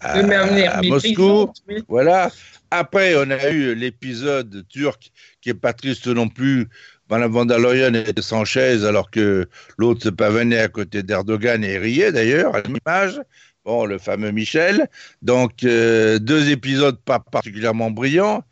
à, 0.00 0.14
à 0.14 0.82
Moscou. 0.82 1.52
Voilà. 1.88 2.30
Après, 2.74 3.14
on 3.16 3.28
a 3.28 3.50
eu 3.50 3.74
l'épisode 3.74 4.66
turc 4.70 5.10
qui 5.42 5.50
est 5.50 5.54
pas 5.54 5.74
triste 5.74 6.06
non 6.06 6.30
plus. 6.30 6.68
Madame 7.10 7.30
van 7.30 7.44
der 7.44 7.58
Leyen 7.58 7.92
sans 8.20 8.46
chaise 8.46 8.86
alors 8.86 9.10
que 9.10 9.46
l'autre 9.76 10.04
se 10.04 10.08
pavanait 10.08 10.58
à 10.58 10.68
côté 10.68 11.02
d'Erdogan 11.02 11.62
et 11.62 11.76
riait 11.76 12.12
d'ailleurs 12.12 12.54
à 12.56 12.62
l'image. 12.62 13.20
Bon, 13.66 13.84
le 13.84 13.98
fameux 13.98 14.30
Michel. 14.30 14.88
Donc, 15.20 15.64
euh, 15.64 16.18
deux 16.18 16.48
épisodes 16.48 16.98
pas 17.04 17.20
particulièrement 17.20 17.90
brillants. 17.90 18.42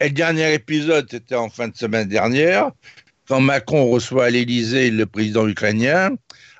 Et 0.00 0.08
le 0.08 0.14
dernier 0.14 0.52
épisode, 0.54 1.06
c'était 1.08 1.36
en 1.36 1.48
fin 1.48 1.68
de 1.68 1.76
semaine 1.76 2.08
dernière, 2.08 2.72
quand 3.28 3.40
Macron 3.40 3.88
reçoit 3.88 4.24
à 4.24 4.30
l'Élysée 4.30 4.90
le 4.90 5.06
président 5.06 5.46
ukrainien, 5.46 6.10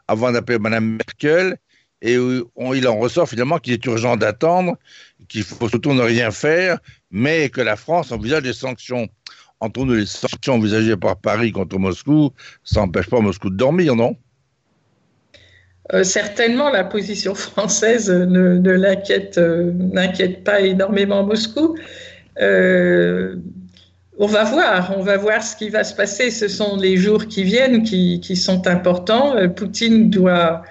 avant 0.06 0.30
d'appeler 0.30 0.60
Madame 0.60 0.98
Merkel, 0.98 1.56
et 2.00 2.14
il 2.14 2.88
en 2.88 2.96
ressort 2.96 3.28
finalement 3.28 3.58
qu'il 3.58 3.72
est 3.72 3.84
urgent 3.86 4.16
d'attendre, 4.16 4.76
qu'il 5.28 5.44
faut 5.44 5.68
surtout 5.68 5.92
ne 5.92 6.02
rien 6.02 6.30
faire, 6.30 6.78
mais 7.10 7.48
que 7.50 7.60
la 7.60 7.76
France 7.76 8.12
envisage 8.12 8.42
des 8.42 8.52
sanctions. 8.52 9.08
Entre 9.60 9.84
nous, 9.84 9.94
les 9.94 10.06
sanctions 10.06 10.54
envisagées 10.54 10.96
par 10.96 11.16
Paris 11.16 11.52
contre 11.52 11.78
Moscou, 11.78 12.30
ça 12.62 12.80
n'empêche 12.80 13.08
pas 13.08 13.20
Moscou 13.20 13.50
de 13.50 13.56
dormir, 13.56 13.96
non? 13.96 14.16
Euh, 15.94 16.04
certainement, 16.04 16.70
la 16.70 16.84
position 16.84 17.34
française 17.34 18.10
euh, 18.10 18.58
n'inquiète 18.58 20.44
pas 20.44 20.60
énormément 20.60 21.24
Moscou. 21.24 21.78
Euh, 22.40 23.36
on 24.18 24.26
va 24.26 24.44
voir, 24.44 24.94
on 24.96 25.02
va 25.02 25.16
voir 25.16 25.42
ce 25.42 25.56
qui 25.56 25.70
va 25.70 25.84
se 25.84 25.94
passer. 25.94 26.30
Ce 26.30 26.48
sont 26.48 26.76
les 26.76 26.96
jours 26.96 27.26
qui 27.26 27.44
viennent 27.44 27.84
qui, 27.84 28.20
qui 28.20 28.36
sont 28.36 28.66
importants. 28.66 29.34
Poutine 29.54 30.10
doit 30.10 30.62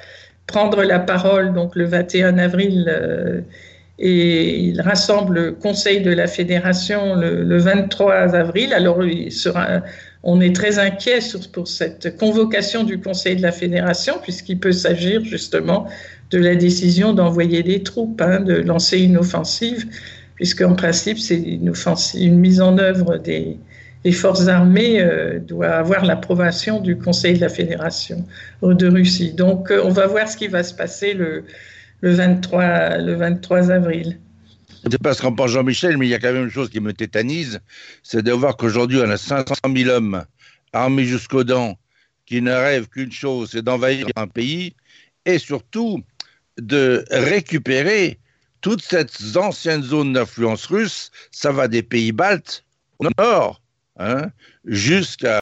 prendre 0.47 0.83
la 0.83 0.99
parole 0.99 1.53
donc 1.53 1.75
le 1.75 1.85
21 1.85 2.37
avril 2.37 3.45
et 3.99 4.59
il 4.59 4.79
rassemble 4.81 5.33
le 5.33 5.51
Conseil 5.53 6.01
de 6.01 6.11
la 6.11 6.27
Fédération 6.27 7.15
le, 7.15 7.57
23 7.57 8.35
avril. 8.35 8.73
Alors, 8.73 8.99
on 10.23 10.41
est 10.41 10.55
très 10.55 10.77
inquiet 10.77 11.19
pour 11.51 11.67
cette 11.67 12.17
convocation 12.17 12.83
du 12.83 12.99
Conseil 12.99 13.37
de 13.37 13.41
la 13.41 13.51
Fédération, 13.51 14.15
puisqu'il 14.21 14.59
peut 14.59 14.71
s'agir 14.71 15.23
justement 15.23 15.87
de 16.29 16.37
la 16.37 16.55
décision 16.55 17.13
d'envoyer 17.13 17.63
des 17.63 17.81
troupes, 17.81 18.21
hein, 18.21 18.39
de 18.39 18.55
lancer 18.55 18.99
une 18.99 19.17
offensive, 19.17 19.87
puisqu'en 20.35 20.75
principe, 20.75 21.17
une, 21.31 22.39
mise 22.39 22.61
en 22.61 22.77
œuvre 22.77 23.17
des, 23.17 23.57
forces 24.11 24.47
armées 24.47 25.01
euh, 25.01 25.39
doit 25.39 25.67
avoir 25.71 26.05
l'approbation 26.05 26.79
du 26.79 26.97
Conseil 26.97 27.33
de 27.33 27.41
la 27.41 27.49
Fédération 27.49 28.25
de 28.61 28.87
Russie. 28.87 29.33
Donc, 29.33 29.69
euh, 29.69 29.81
on 29.83 29.89
va 29.89 30.07
voir 30.07 30.29
ce 30.29 30.37
qui 30.37 30.47
va 30.47 30.63
se 30.63 30.73
passer 30.73 31.13
le, 31.13 31.43
le 32.01 32.13
23, 32.13 32.97
le 32.97 33.15
23 33.15 33.71
avril. 33.71 34.19
C'est 34.89 35.01
pas 35.01 35.13
ce 35.13 35.21
qu'en 35.21 35.33
pense 35.33 35.51
Jean-Michel, 35.51 35.97
mais 35.97 36.07
il 36.07 36.09
y 36.09 36.13
a 36.13 36.19
quand 36.19 36.31
même 36.31 36.45
une 36.45 36.51
chose 36.51 36.69
qui 36.69 36.79
me 36.79 36.93
tétanise, 36.93 37.59
c'est 38.03 38.21
de 38.21 38.31
voir 38.31 38.55
qu'aujourd'hui 38.55 38.99
on 39.03 39.09
a 39.09 39.17
500 39.17 39.55
000 39.75 39.89
hommes 39.89 40.23
armés 40.73 41.05
jusqu'aux 41.05 41.43
dents 41.43 41.77
qui 42.25 42.41
ne 42.41 42.51
rêvent 42.51 42.87
qu'une 42.87 43.11
chose, 43.11 43.49
c'est 43.51 43.61
d'envahir 43.61 44.05
un 44.15 44.27
pays 44.27 44.75
et 45.25 45.39
surtout 45.39 46.03
de 46.57 47.05
récupérer 47.11 48.19
toutes 48.61 48.81
ces 48.81 49.37
anciennes 49.37 49.83
zones 49.83 50.13
d'influence 50.13 50.65
russe. 50.65 51.11
Ça 51.31 51.51
va 51.51 51.67
des 51.67 51.83
pays 51.83 52.11
baltes 52.11 52.63
au 52.99 53.07
nord 53.17 53.61
hein, 53.97 54.29
jusqu'à 54.65 55.39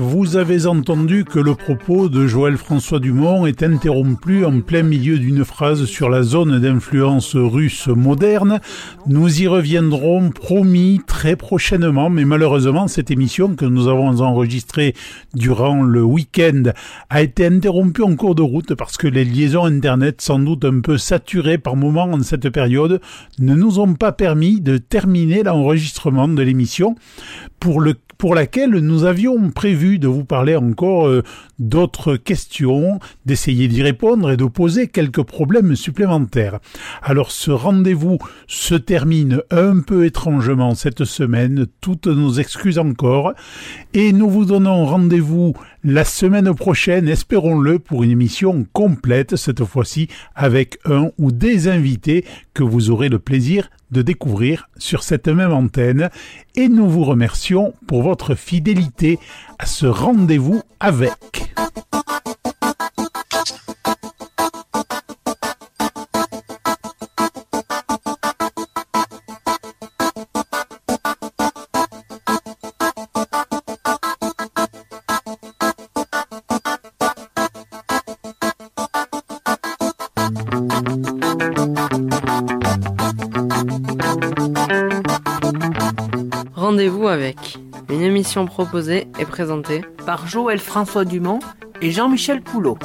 Vous 0.00 0.36
avez 0.36 0.66
entendu 0.66 1.24
que 1.24 1.40
le 1.40 1.56
propos 1.56 2.08
de 2.08 2.28
Joël 2.28 2.56
François 2.56 3.00
Dumont 3.00 3.46
est 3.46 3.64
interrompu 3.64 4.44
en 4.44 4.60
plein 4.60 4.84
milieu 4.84 5.18
d'une 5.18 5.44
phrase 5.44 5.86
sur 5.86 6.08
la 6.08 6.22
zone 6.22 6.60
d'influence 6.60 7.34
russe 7.34 7.88
moderne. 7.88 8.60
Nous 9.08 9.42
y 9.42 9.48
reviendrons 9.48 10.30
promis 10.30 11.00
très 11.04 11.34
prochainement, 11.34 12.10
mais 12.10 12.24
malheureusement 12.24 12.86
cette 12.86 13.10
émission 13.10 13.56
que 13.56 13.64
nous 13.64 13.88
avons 13.88 14.20
enregistrée 14.20 14.94
durant 15.34 15.82
le 15.82 16.04
week-end 16.04 16.62
a 17.10 17.20
été 17.20 17.46
interrompue 17.46 18.02
en 18.02 18.14
cours 18.14 18.36
de 18.36 18.42
route 18.42 18.74
parce 18.74 18.98
que 18.98 19.08
les 19.08 19.24
liaisons 19.24 19.64
internet 19.64 20.20
sans 20.20 20.38
doute 20.38 20.64
un 20.64 20.78
peu 20.78 20.96
saturées 20.96 21.58
par 21.58 21.74
moments 21.74 22.04
en 22.04 22.22
cette 22.22 22.50
période 22.50 23.00
ne 23.40 23.56
nous 23.56 23.80
ont 23.80 23.94
pas 23.94 24.12
permis 24.12 24.60
de 24.60 24.78
terminer 24.78 25.42
l'enregistrement 25.42 26.28
de 26.28 26.42
l'émission 26.42 26.94
pour 27.58 27.82
pour 28.18 28.34
laquelle 28.34 28.72
nous 28.72 29.04
avions 29.04 29.50
prévu 29.50 29.87
de 29.96 30.08
vous 30.08 30.26
parler 30.26 30.56
encore 30.56 31.08
euh, 31.08 31.22
d'autres 31.58 32.16
questions, 32.16 33.00
d'essayer 33.24 33.68
d'y 33.68 33.82
répondre 33.82 34.30
et 34.30 34.36
de 34.36 34.44
poser 34.44 34.88
quelques 34.88 35.22
problèmes 35.22 35.74
supplémentaires. 35.74 36.58
Alors 37.02 37.30
ce 37.30 37.50
rendez-vous 37.50 38.18
se 38.46 38.74
termine 38.74 39.40
un 39.50 39.80
peu 39.80 40.04
étrangement 40.04 40.74
cette 40.74 41.04
semaine, 41.04 41.66
toutes 41.80 42.08
nos 42.08 42.32
excuses 42.32 42.78
encore, 42.78 43.32
et 43.94 44.12
nous 44.12 44.28
vous 44.28 44.44
donnons 44.44 44.84
rendez-vous 44.84 45.54
la 45.84 46.04
semaine 46.04 46.54
prochaine, 46.54 47.08
espérons-le, 47.08 47.78
pour 47.78 48.02
une 48.02 48.10
émission 48.10 48.66
complète, 48.72 49.36
cette 49.36 49.64
fois-ci 49.64 50.08
avec 50.34 50.78
un 50.84 51.10
ou 51.18 51.30
des 51.30 51.68
invités 51.68 52.24
que 52.54 52.62
vous 52.62 52.90
aurez 52.90 53.08
le 53.08 53.18
plaisir 53.18 53.70
de 53.90 54.02
découvrir 54.02 54.68
sur 54.76 55.02
cette 55.02 55.28
même 55.28 55.52
antenne 55.52 56.10
et 56.56 56.68
nous 56.68 56.88
vous 56.88 57.04
remercions 57.04 57.74
pour 57.86 58.02
votre 58.02 58.34
fidélité 58.34 59.18
à 59.58 59.66
ce 59.66 59.86
rendez-vous 59.86 60.62
avec. 60.80 61.12
Proposée 88.46 89.08
et 89.18 89.24
présentée 89.24 89.82
par 90.04 90.26
Joël 90.26 90.58
François 90.58 91.04
Dumont 91.06 91.40
et 91.80 91.90
Jean-Michel 91.90 92.42
Poulot. 92.42 92.76